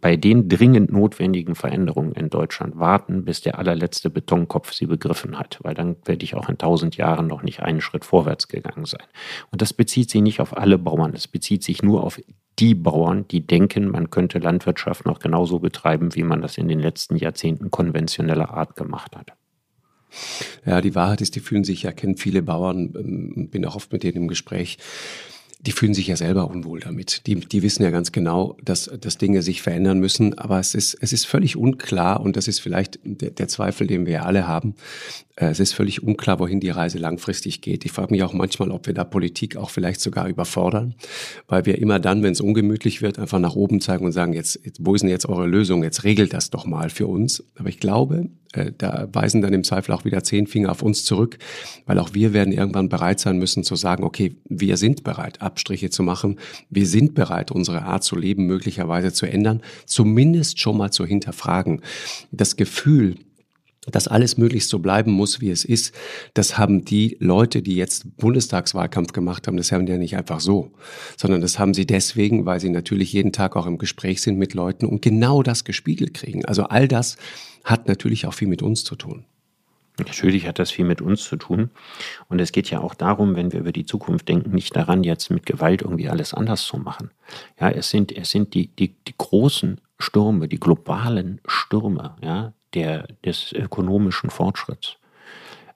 bei 0.00 0.16
den 0.16 0.48
dringend 0.48 0.92
notwendigen 0.92 1.54
Veränderungen 1.54 2.12
in 2.12 2.30
Deutschland 2.30 2.78
warten, 2.78 3.24
bis 3.24 3.40
der 3.40 3.58
allerletzte 3.58 4.10
Betonkopf 4.10 4.72
sie 4.72 4.86
begriffen 4.86 5.38
hat, 5.38 5.58
weil 5.62 5.74
dann 5.74 5.96
werde 6.04 6.24
ich 6.24 6.34
auch 6.34 6.48
in 6.48 6.58
tausend 6.58 6.96
Jahren 6.96 7.26
noch 7.26 7.42
nicht 7.42 7.60
einen 7.60 7.80
Schritt 7.80 8.04
vorwärts 8.04 8.48
gegangen 8.48 8.84
sein. 8.84 9.04
Und 9.50 9.62
das 9.62 9.72
bezieht 9.72 10.10
sich 10.10 10.22
nicht 10.22 10.40
auf 10.40 10.56
alle 10.56 10.78
Bauern, 10.78 11.12
es 11.14 11.28
bezieht 11.28 11.62
sich 11.62 11.82
nur 11.82 12.04
auf 12.04 12.20
die 12.58 12.74
Bauern, 12.74 13.26
die 13.28 13.46
denken, 13.46 13.90
man 13.90 14.10
könnte 14.10 14.38
Landwirtschaft 14.38 15.06
noch 15.06 15.20
genauso 15.20 15.60
betreiben, 15.60 16.14
wie 16.14 16.24
man 16.24 16.42
das 16.42 16.58
in 16.58 16.68
den 16.68 16.80
letzten 16.80 17.16
Jahrzehnten 17.16 17.70
konventioneller 17.70 18.50
Art 18.50 18.74
gemacht 18.76 19.16
hat. 19.16 19.32
Ja, 20.64 20.80
die 20.80 20.94
Wahrheit 20.94 21.20
ist, 21.20 21.36
die 21.36 21.40
fühlen 21.40 21.64
sich 21.64 21.82
ja, 21.82 21.92
kennen 21.92 22.16
viele 22.16 22.42
Bauern, 22.42 22.94
ähm, 22.96 23.48
bin 23.50 23.64
auch 23.64 23.76
oft 23.76 23.92
mit 23.92 24.02
denen 24.02 24.16
im 24.16 24.28
Gespräch, 24.28 24.78
die 25.60 25.72
fühlen 25.72 25.94
sich 25.94 26.06
ja 26.06 26.16
selber 26.16 26.48
unwohl 26.48 26.80
damit. 26.80 27.26
Die, 27.26 27.34
die 27.34 27.62
wissen 27.62 27.82
ja 27.82 27.90
ganz 27.90 28.12
genau, 28.12 28.56
dass, 28.62 28.90
dass 29.00 29.18
Dinge 29.18 29.42
sich 29.42 29.60
verändern 29.60 29.98
müssen, 29.98 30.38
aber 30.38 30.60
es 30.60 30.74
ist, 30.74 30.96
es 31.00 31.12
ist 31.12 31.26
völlig 31.26 31.56
unklar 31.56 32.20
und 32.20 32.36
das 32.36 32.46
ist 32.46 32.60
vielleicht 32.60 33.00
der, 33.02 33.30
der 33.30 33.48
Zweifel, 33.48 33.86
den 33.86 34.06
wir 34.06 34.24
alle 34.24 34.46
haben. 34.46 34.74
Äh, 35.38 35.50
Es 35.50 35.60
ist 35.60 35.72
völlig 35.72 36.02
unklar, 36.02 36.38
wohin 36.38 36.60
die 36.60 36.70
Reise 36.70 36.98
langfristig 36.98 37.60
geht. 37.60 37.84
Ich 37.84 37.92
frage 37.92 38.12
mich 38.12 38.22
auch 38.22 38.32
manchmal, 38.32 38.70
ob 38.70 38.86
wir 38.86 38.94
da 38.94 39.04
Politik 39.04 39.56
auch 39.56 39.70
vielleicht 39.70 40.00
sogar 40.00 40.28
überfordern, 40.28 40.94
weil 41.46 41.64
wir 41.66 41.78
immer 41.78 42.00
dann, 42.00 42.22
wenn 42.22 42.32
es 42.32 42.40
ungemütlich 42.40 43.02
wird, 43.02 43.18
einfach 43.18 43.38
nach 43.38 43.54
oben 43.54 43.80
zeigen 43.80 44.04
und 44.04 44.12
sagen, 44.12 44.32
jetzt, 44.32 44.60
jetzt 44.64 44.84
wo 44.84 44.94
ist 44.94 45.02
denn 45.02 45.10
jetzt 45.10 45.28
eure 45.28 45.46
Lösung? 45.46 45.82
Jetzt 45.82 46.04
regelt 46.04 46.32
das 46.32 46.50
doch 46.50 46.66
mal 46.66 46.90
für 46.90 47.06
uns. 47.06 47.44
Aber 47.56 47.68
ich 47.68 47.78
glaube, 47.78 48.28
äh, 48.52 48.72
da 48.76 49.08
weisen 49.12 49.42
dann 49.42 49.52
im 49.52 49.64
Zweifel 49.64 49.92
auch 49.92 50.04
wieder 50.04 50.22
zehn 50.24 50.46
Finger 50.46 50.70
auf 50.70 50.82
uns 50.82 51.04
zurück, 51.04 51.38
weil 51.86 51.98
auch 51.98 52.14
wir 52.14 52.32
werden 52.32 52.52
irgendwann 52.52 52.88
bereit 52.88 53.20
sein 53.20 53.38
müssen 53.38 53.62
zu 53.62 53.76
sagen, 53.76 54.04
okay, 54.04 54.34
wir 54.48 54.76
sind 54.76 55.04
bereit, 55.04 55.40
Abstriche 55.42 55.90
zu 55.90 56.02
machen. 56.02 56.38
Wir 56.70 56.86
sind 56.86 57.14
bereit, 57.14 57.50
unsere 57.50 57.82
Art 57.82 58.04
zu 58.04 58.16
leben 58.16 58.46
möglicherweise 58.46 59.12
zu 59.12 59.26
ändern, 59.26 59.62
zumindest 59.86 60.60
schon 60.60 60.76
mal 60.76 60.90
zu 60.90 61.04
hinterfragen. 61.06 61.82
Das 62.32 62.56
Gefühl, 62.56 63.16
dass 63.90 64.08
alles 64.08 64.38
möglichst 64.38 64.70
so 64.70 64.78
bleiben 64.78 65.12
muss, 65.12 65.40
wie 65.40 65.50
es 65.50 65.64
ist, 65.64 65.94
das 66.34 66.58
haben 66.58 66.84
die 66.84 67.16
Leute, 67.20 67.62
die 67.62 67.76
jetzt 67.76 68.16
Bundestagswahlkampf 68.16 69.12
gemacht 69.12 69.46
haben, 69.46 69.56
das 69.56 69.72
haben 69.72 69.86
die 69.86 69.92
ja 69.92 69.98
nicht 69.98 70.16
einfach 70.16 70.40
so, 70.40 70.72
sondern 71.16 71.40
das 71.40 71.58
haben 71.58 71.74
sie 71.74 71.86
deswegen, 71.86 72.46
weil 72.46 72.60
sie 72.60 72.70
natürlich 72.70 73.12
jeden 73.12 73.32
Tag 73.32 73.56
auch 73.56 73.66
im 73.66 73.78
Gespräch 73.78 74.22
sind 74.22 74.38
mit 74.38 74.54
Leuten 74.54 74.86
und 74.86 75.02
genau 75.02 75.42
das 75.42 75.64
gespiegelt 75.64 76.14
kriegen. 76.14 76.44
Also 76.44 76.64
all 76.64 76.88
das 76.88 77.16
hat 77.64 77.88
natürlich 77.88 78.26
auch 78.26 78.34
viel 78.34 78.48
mit 78.48 78.62
uns 78.62 78.84
zu 78.84 78.96
tun. 78.96 79.24
Natürlich 79.98 80.46
hat 80.46 80.58
das 80.58 80.70
viel 80.70 80.84
mit 80.84 81.02
uns 81.02 81.24
zu 81.24 81.36
tun. 81.36 81.70
Und 82.28 82.40
es 82.40 82.52
geht 82.52 82.70
ja 82.70 82.80
auch 82.80 82.94
darum, 82.94 83.34
wenn 83.34 83.52
wir 83.52 83.60
über 83.60 83.72
die 83.72 83.84
Zukunft 83.84 84.28
denken, 84.28 84.52
nicht 84.52 84.76
daran, 84.76 85.02
jetzt 85.02 85.30
mit 85.30 85.44
Gewalt 85.44 85.82
irgendwie 85.82 86.08
alles 86.08 86.34
anders 86.34 86.64
zu 86.64 86.76
machen. 86.76 87.10
Ja, 87.60 87.70
es 87.70 87.90
sind, 87.90 88.16
es 88.16 88.30
sind 88.30 88.54
die, 88.54 88.68
die, 88.68 88.94
die 89.06 89.14
großen 89.16 89.80
Stürme, 89.98 90.46
die 90.46 90.60
globalen 90.60 91.40
Stürme, 91.46 92.14
ja, 92.22 92.52
der, 92.74 93.06
des 93.24 93.52
ökonomischen 93.52 94.30
Fortschritts, 94.30 94.96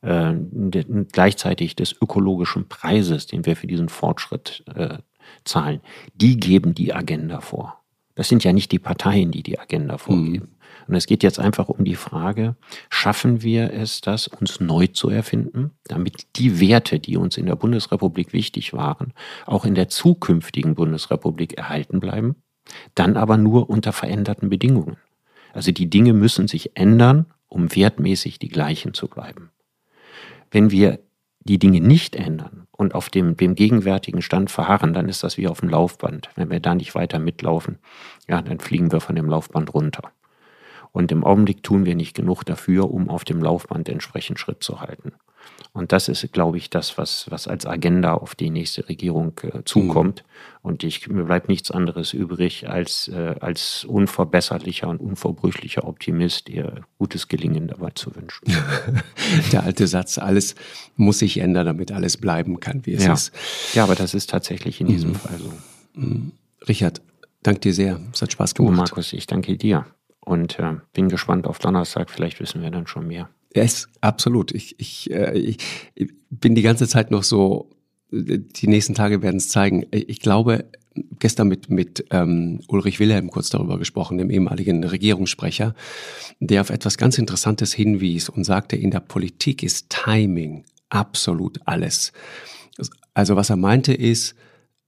äh, 0.03 0.33
de, 0.35 0.85
gleichzeitig 1.11 1.77
des 1.77 1.93
ökologischen 2.01 2.69
Preises, 2.69 3.27
den 3.27 3.47
wir 3.47 3.57
für 3.57 3.67
diesen 3.67 3.89
Fortschritt 3.89 4.65
äh, 4.75 4.99
zahlen, 5.45 5.81
die 6.15 6.39
geben 6.39 6.75
die 6.75 6.93
Agenda 6.93 7.41
vor. 7.41 7.79
Das 8.15 8.29
sind 8.29 8.45
ja 8.45 8.53
nicht 8.53 8.73
die 8.73 8.79
Parteien, 8.79 9.31
die 9.31 9.43
die 9.43 9.59
Agenda 9.59 9.97
vorgeben. 9.97 10.57
Und 10.87 10.95
es 10.95 11.07
geht 11.07 11.23
jetzt 11.23 11.39
einfach 11.39 11.69
um 11.69 11.85
die 11.85 11.95
Frage, 11.95 12.57
schaffen 12.91 13.43
wir 13.43 13.73
es, 13.73 14.01
das 14.01 14.29
uns 14.29 14.61
neu 14.61 14.89
zu 14.89 15.09
erfinden, 15.09 15.71
damit 15.85 16.27
die 16.37 16.61
Werte, 16.61 16.99
die 16.99 17.17
uns 17.17 17.37
in 17.37 17.47
der 17.47 17.57
Bundesrepublik 17.57 18.33
wichtig 18.33 18.73
waren, 18.73 19.13
auch 19.47 19.65
in 19.65 19.75
der 19.75 19.89
zukünftigen 19.89 20.75
Bundesrepublik 20.75 21.57
erhalten 21.57 22.01
bleiben, 22.01 22.37
dann 22.95 23.17
aber 23.17 23.37
nur 23.37 23.71
unter 23.71 23.93
veränderten 23.93 24.49
Bedingungen. 24.49 24.97
Also 25.53 25.73
die 25.73 25.89
Dinge 25.89 26.13
müssen 26.13 26.49
sich 26.49 26.77
ändern, 26.77 27.27
um 27.49 27.75
wertmäßig 27.75 28.39
die 28.39 28.49
gleichen 28.49 28.95
zu 28.95 29.09
bleiben. 29.09 29.51
Wenn 30.51 30.71
wir 30.71 31.01
die 31.41 31.59
Dinge 31.59 31.81
nicht 31.81 32.17
ändern 32.17 32.67
und 32.71 32.95
auf 32.95 33.11
dem, 33.11 33.37
dem 33.37 33.55
gegenwärtigen 33.55 34.23
Stand 34.23 34.51
verharren, 34.51 34.95
dann 34.95 35.09
ist 35.09 35.23
das 35.23 35.37
wie 35.37 35.49
auf 35.49 35.61
dem 35.61 35.69
Laufband. 35.69 36.31
Wenn 36.37 36.51
wir 36.51 36.61
da 36.61 36.75
nicht 36.75 36.95
weiter 36.95 37.19
mitlaufen, 37.19 37.79
ja, 38.29 38.41
dann 38.43 38.61
fliegen 38.61 38.93
wir 38.93 39.01
von 39.01 39.17
dem 39.17 39.29
Laufband 39.29 39.75
runter. 39.75 40.13
Und 40.93 41.11
im 41.11 41.25
Augenblick 41.25 41.63
tun 41.63 41.87
wir 41.87 41.95
nicht 41.95 42.15
genug 42.15 42.45
dafür, 42.45 42.91
um 42.91 43.09
auf 43.09 43.25
dem 43.25 43.43
Laufband 43.43 43.89
entsprechend 43.89 44.39
Schritt 44.39 44.63
zu 44.63 44.81
halten. 44.81 45.13
Und 45.75 45.93
das 45.93 46.09
ist, 46.09 46.31
glaube 46.33 46.59
ich, 46.59 46.69
das, 46.69 46.99
was, 46.99 47.31
was 47.31 47.49
als 47.49 47.65
Agenda 47.65 48.13
auf 48.13 48.35
die 48.35 48.51
nächste 48.51 48.89
Regierung 48.91 49.41
äh, 49.43 49.63
zukommt. 49.65 50.23
Mhm. 50.23 50.59
Und 50.61 50.85
ich, 50.85 51.09
mir 51.09 51.25
bleibt 51.25 51.49
nichts 51.49 51.71
anderes 51.71 52.13
übrig, 52.13 52.69
als, 52.69 53.09
äh, 53.09 53.37
als 53.41 53.85
unverbesserlicher 53.85 54.89
und 54.89 55.01
unverbrüchlicher 55.01 55.85
Optimist 55.89 56.51
ihr 56.51 56.83
gutes 56.99 57.29
Gelingen 57.29 57.69
dabei 57.69 57.91
zu 57.95 58.15
wünschen. 58.15 58.45
Der 59.53 59.65
alte 59.65 59.87
Satz, 59.87 60.19
alles 60.19 60.57
muss 60.97 61.21
sich 61.21 61.39
ändern, 61.39 61.65
damit 61.65 61.91
alles 61.91 62.19
bleiben 62.19 62.61
kann, 62.61 62.85
wie 62.85 62.93
es 62.93 63.05
ja. 63.05 63.15
ist. 63.15 63.33
Ja, 63.73 63.85
aber 63.85 63.95
das 63.95 64.13
ist 64.13 64.29
tatsächlich 64.29 64.81
in 64.83 64.89
diesem 64.89 65.11
mhm. 65.11 65.15
Fall 65.15 65.39
so. 65.39 65.53
Mhm. 65.95 66.33
Richard, 66.69 67.01
danke 67.43 67.61
dir 67.61 67.73
sehr. 67.73 67.99
Es 68.13 68.21
hat 68.21 68.31
Spaß 68.31 68.55
gemacht. 68.55 68.73
Du, 68.73 68.77
Markus, 68.77 69.13
ich 69.15 69.27
danke 69.27 69.57
dir. 69.57 69.87
Und 70.21 70.59
äh, 70.59 70.75
bin 70.93 71.09
gespannt 71.09 71.47
auf 71.47 71.59
Donnerstag. 71.59 72.11
Vielleicht 72.11 72.41
wissen 72.41 72.63
wir 72.63 72.71
dann 72.71 72.87
schon 72.87 73.07
mehr. 73.07 73.31
Es, 73.55 73.89
absolut. 74.01 74.53
Ich, 74.53 74.79
ich, 74.79 75.11
äh, 75.11 75.39
ich 75.39 75.59
bin 76.31 76.55
die 76.55 76.63
ganze 76.63 76.89
Zeit 76.89 77.11
noch 77.11 77.23
so, 77.23 77.71
die 78.11 78.67
nächsten 78.67 78.95
Tage 78.95 79.23
werden 79.23 79.37
es 79.37 79.49
zeigen. 79.49 79.87
Ich 79.91 80.21
glaube, 80.21 80.67
gestern 81.19 81.49
mit, 81.49 81.71
mit 81.71 82.05
ähm, 82.11 82.61
Ulrich 82.69 83.01
Wilhelm 83.01 83.31
kurz 83.31 83.51
darüber 83.51 83.79
gesprochen, 83.79 84.19
dem 84.19 84.31
ehemaligen 84.31 84.85
Regierungssprecher, 84.85 85.75
der 86.41 86.61
auf 86.61 86.71
etwas 86.71 86.99
ganz 86.99 87.19
Interessantes 87.19 87.73
hinwies 87.73 88.29
und 88.29 88.45
sagte, 88.45 88.77
in 88.77 88.91
der 88.91 89.01
Politik 89.01 89.63
ist 89.63 89.91
Timing 89.91 90.65
absolut 90.91 91.61
alles. 91.65 92.13
Also 93.15 93.37
was 93.37 93.51
er 93.51 93.57
meinte 93.57 93.95
ist, 93.95 94.35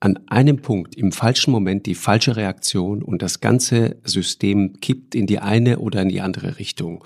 an 0.01 0.21
einem 0.27 0.59
Punkt 0.59 0.97
im 0.97 1.13
falschen 1.13 1.51
Moment 1.51 1.87
die 1.87 1.95
falsche 1.95 2.37
Reaktion 2.37 3.03
und 3.03 3.23
das 3.23 3.41
ganze 3.41 3.97
System 4.05 4.81
kippt 4.81 5.15
in 5.15 5.27
die 5.27 5.39
eine 5.39 5.79
oder 5.79 6.03
in 6.03 6.11
die 6.11 6.21
andere 6.21 6.59
Richtung. 6.59 7.03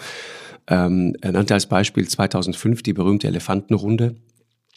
Ähm, 0.68 1.16
er 1.20 1.32
nannte 1.32 1.54
als 1.54 1.66
Beispiel 1.66 2.06
2005 2.06 2.82
die 2.82 2.92
berühmte 2.92 3.26
Elefantenrunde 3.26 4.16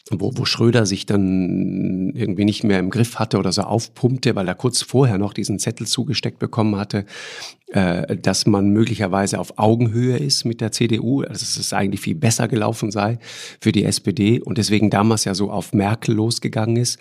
wo, 0.09 0.31
wo 0.35 0.45
Schröder 0.45 0.85
sich 0.85 1.05
dann 1.05 2.11
irgendwie 2.15 2.45
nicht 2.45 2.63
mehr 2.63 2.79
im 2.79 2.89
Griff 2.89 3.19
hatte 3.19 3.37
oder 3.37 3.51
so 3.51 3.61
aufpumpte, 3.61 4.35
weil 4.35 4.47
er 4.47 4.55
kurz 4.55 4.81
vorher 4.81 5.17
noch 5.17 5.33
diesen 5.33 5.59
Zettel 5.59 5.85
zugesteckt 5.87 6.39
bekommen 6.39 6.75
hatte, 6.75 7.05
äh, 7.67 8.17
dass 8.17 8.45
man 8.45 8.69
möglicherweise 8.69 9.39
auf 9.39 9.57
Augenhöhe 9.57 10.17
ist 10.17 10.43
mit 10.45 10.59
der 10.61 10.71
CDU, 10.71 11.21
also 11.21 11.41
dass 11.41 11.57
es 11.57 11.73
eigentlich 11.73 12.01
viel 12.01 12.15
besser 12.15 12.47
gelaufen 12.47 12.91
sei 12.91 13.19
für 13.59 13.71
die 13.71 13.85
SPD 13.85 14.41
und 14.41 14.57
deswegen 14.57 14.89
damals 14.89 15.25
ja 15.25 15.35
so 15.35 15.51
auf 15.51 15.73
Merkel 15.73 16.15
losgegangen 16.15 16.77
ist. 16.77 16.99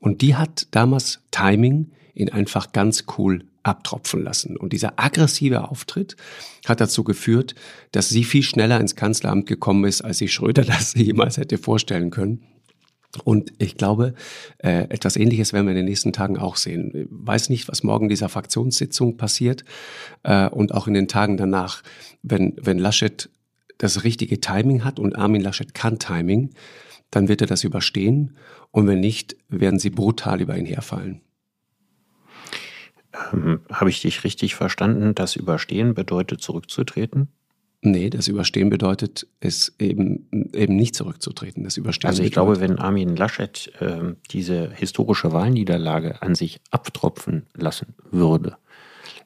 Und 0.00 0.22
die 0.22 0.34
hat 0.34 0.68
damals 0.70 1.20
Timing 1.30 1.90
ihn 2.14 2.30
einfach 2.30 2.72
ganz 2.72 3.04
cool 3.18 3.44
abtropfen 3.68 4.22
lassen. 4.22 4.56
Und 4.56 4.72
dieser 4.72 4.98
aggressive 4.98 5.68
Auftritt 5.68 6.16
hat 6.66 6.80
dazu 6.80 7.04
geführt, 7.04 7.54
dass 7.92 8.08
sie 8.08 8.24
viel 8.24 8.42
schneller 8.42 8.80
ins 8.80 8.96
Kanzleramt 8.96 9.46
gekommen 9.46 9.84
ist, 9.84 10.02
als 10.02 10.18
sich 10.18 10.32
Schröder 10.32 10.64
das 10.64 10.94
jemals 10.94 11.36
hätte 11.36 11.58
vorstellen 11.58 12.10
können. 12.10 12.42
Und 13.24 13.52
ich 13.58 13.76
glaube, 13.76 14.14
äh, 14.58 14.82
etwas 14.90 15.16
Ähnliches 15.16 15.52
werden 15.52 15.66
wir 15.66 15.72
in 15.72 15.78
den 15.78 15.86
nächsten 15.86 16.12
Tagen 16.12 16.36
auch 16.38 16.56
sehen. 16.56 16.92
Ich 16.94 17.06
weiß 17.10 17.48
nicht, 17.48 17.68
was 17.68 17.82
morgen 17.82 18.08
dieser 18.08 18.28
Fraktionssitzung 18.28 19.16
passiert 19.16 19.64
äh, 20.24 20.48
und 20.48 20.74
auch 20.74 20.86
in 20.86 20.94
den 20.94 21.08
Tagen 21.08 21.36
danach, 21.36 21.82
wenn, 22.22 22.54
wenn 22.60 22.78
Laschet 22.78 23.30
das 23.78 24.04
richtige 24.04 24.40
Timing 24.40 24.84
hat 24.84 24.98
und 24.98 25.16
Armin 25.16 25.40
Laschet 25.40 25.72
kann 25.72 25.98
Timing, 25.98 26.50
dann 27.10 27.28
wird 27.28 27.40
er 27.40 27.46
das 27.46 27.64
überstehen 27.64 28.36
und 28.70 28.86
wenn 28.86 29.00
nicht, 29.00 29.36
werden 29.48 29.78
sie 29.78 29.90
brutal 29.90 30.40
über 30.42 30.56
ihn 30.58 30.66
herfallen. 30.66 31.22
Ähm, 33.32 33.60
Habe 33.72 33.90
ich 33.90 34.00
dich 34.02 34.24
richtig 34.24 34.54
verstanden? 34.54 35.14
Das 35.14 35.36
Überstehen 35.36 35.94
bedeutet 35.94 36.40
zurückzutreten? 36.42 37.28
Nee, 37.80 38.10
das 38.10 38.26
Überstehen 38.26 38.70
bedeutet 38.70 39.28
es 39.38 39.74
eben, 39.78 40.28
eben 40.52 40.74
nicht 40.74 40.96
zurückzutreten. 40.96 41.62
Das 41.62 41.76
Überstehen 41.76 42.08
also 42.08 42.24
ich 42.24 42.32
glaube, 42.32 42.60
wenn 42.60 42.78
Armin 42.78 43.14
Laschet 43.14 43.72
äh, 43.78 44.14
diese 44.32 44.70
historische 44.72 45.32
Wahlniederlage 45.32 46.20
an 46.20 46.34
sich 46.34 46.60
abtropfen 46.72 47.46
lassen 47.54 47.94
würde, 48.10 48.56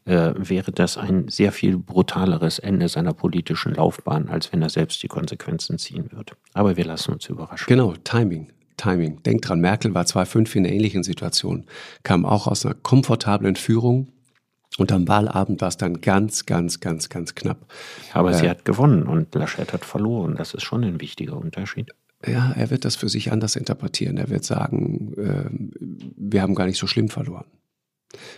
äh, 0.05 0.35
wäre 0.37 0.70
das 0.70 0.99
ein 0.99 1.28
sehr 1.28 1.51
viel 1.51 1.78
brutaleres 1.78 2.59
Ende 2.59 2.89
seiner 2.89 3.14
politischen 3.14 3.74
Laufbahn, 3.74 4.28
als 4.28 4.53
wenn 4.53 4.61
er 4.61 4.68
selbst 4.68 5.03
die 5.03 5.09
Konsequenzen 5.09 5.78
ziehen 5.78 6.12
würde. 6.12 6.35
Aber 6.53 6.76
wir 6.76 6.85
lassen 6.85 7.12
uns 7.12 7.26
überraschen. 7.28 7.66
Genau, 7.68 7.95
Timing. 8.05 8.53
Timing. 8.83 9.22
Denkt 9.22 9.49
dran, 9.49 9.61
Merkel 9.61 9.95
war 9.95 10.07
2005 10.07 10.57
in 10.57 10.66
einer 10.66 10.74
ähnlichen 10.74 11.03
Situation, 11.03 11.64
kam 12.03 12.24
auch 12.24 12.47
aus 12.47 12.66
einer 12.66 12.74
komfortablen 12.74 13.57
Führung 13.57 14.09
und 14.78 14.91
am 14.91 15.07
Wahlabend 15.07 15.61
war 15.61 15.68
es 15.68 15.76
dann 15.76 16.01
ganz, 16.01 16.47
ganz, 16.47 16.80
ganz, 16.80 17.09
ganz 17.09 17.35
knapp. 17.35 17.66
Aber 18.12 18.30
äh, 18.30 18.35
sie 18.35 18.49
hat 18.49 18.64
gewonnen 18.64 19.05
und 19.05 19.35
Laschet 19.35 19.72
hat 19.72 19.85
verloren. 19.85 20.35
Das 20.37 20.55
ist 20.55 20.62
schon 20.62 20.83
ein 20.83 21.01
wichtiger 21.01 21.37
Unterschied. 21.37 21.93
Ja, 22.26 22.53
er 22.53 22.70
wird 22.70 22.85
das 22.85 22.97
für 22.97 23.09
sich 23.09 23.33
anders 23.33 23.57
interpretieren. 23.57 24.16
Er 24.16 24.30
wird 24.30 24.45
sagen, 24.45 25.12
äh, 25.16 25.51
wir 26.16 26.43
haben 26.43 26.55
gar 26.55 26.66
nicht 26.66 26.78
so 26.78 26.87
schlimm 26.87 27.09
verloren. 27.09 27.45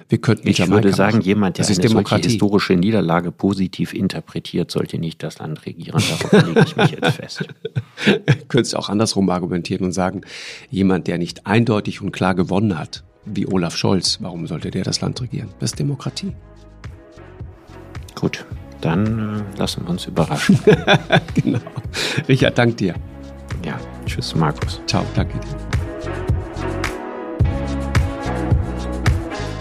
Wir 0.09 0.19
könnten 0.19 0.49
ich 0.49 0.59
Jamaika 0.59 0.85
würde 0.85 0.97
sagen, 0.97 1.19
machen. 1.19 1.27
jemand, 1.27 1.59
der 1.59 1.67
das 1.67 1.79
eine 1.79 1.89
solche 1.89 2.17
historische 2.17 2.75
Niederlage 2.75 3.33
positiv 3.33 3.93
interpretiert, 3.93 4.71
sollte 4.71 4.99
nicht 4.99 5.23
das 5.23 5.39
Land 5.39 5.67
regieren. 5.67 6.03
Darauf 6.09 6.47
lege 6.47 6.65
ich 6.67 6.77
mich 6.77 6.91
jetzt 6.93 7.11
fest. 7.17 7.45
Könntest 8.49 8.77
auch 8.77 8.89
andersrum 8.89 9.29
argumentieren 9.31 9.87
und 9.87 9.93
sagen, 9.93 10.23
jemand, 10.71 11.07
der 11.07 11.19
nicht 11.19 11.47
eindeutig 11.47 12.01
und 12.03 12.13
klar 12.13 12.35
gewonnen 12.35 12.79
hat, 12.79 13.05
wie 13.25 13.47
Olaf 13.47 13.77
Scholz, 13.77 14.19
warum 14.21 14.47
sollte 14.47 14.71
der 14.71 14.85
das 14.85 15.01
Land 15.01 15.21
regieren? 15.21 15.49
Das 15.59 15.71
ist 15.71 15.79
Demokratie. 15.79 16.33
Gut, 18.15 18.45
dann 18.81 19.45
äh, 19.55 19.59
lassen 19.59 19.83
wir 19.85 19.91
uns 19.91 20.07
überraschen. 20.07 20.59
genau. 21.35 21.59
Richard, 22.29 22.59
dank 22.59 22.77
dir. 22.77 22.95
Ja, 23.65 23.79
tschüss, 24.07 24.35
Markus. 24.35 24.81
Ciao, 24.87 25.05
danke 25.15 25.39
dir. 25.39 25.64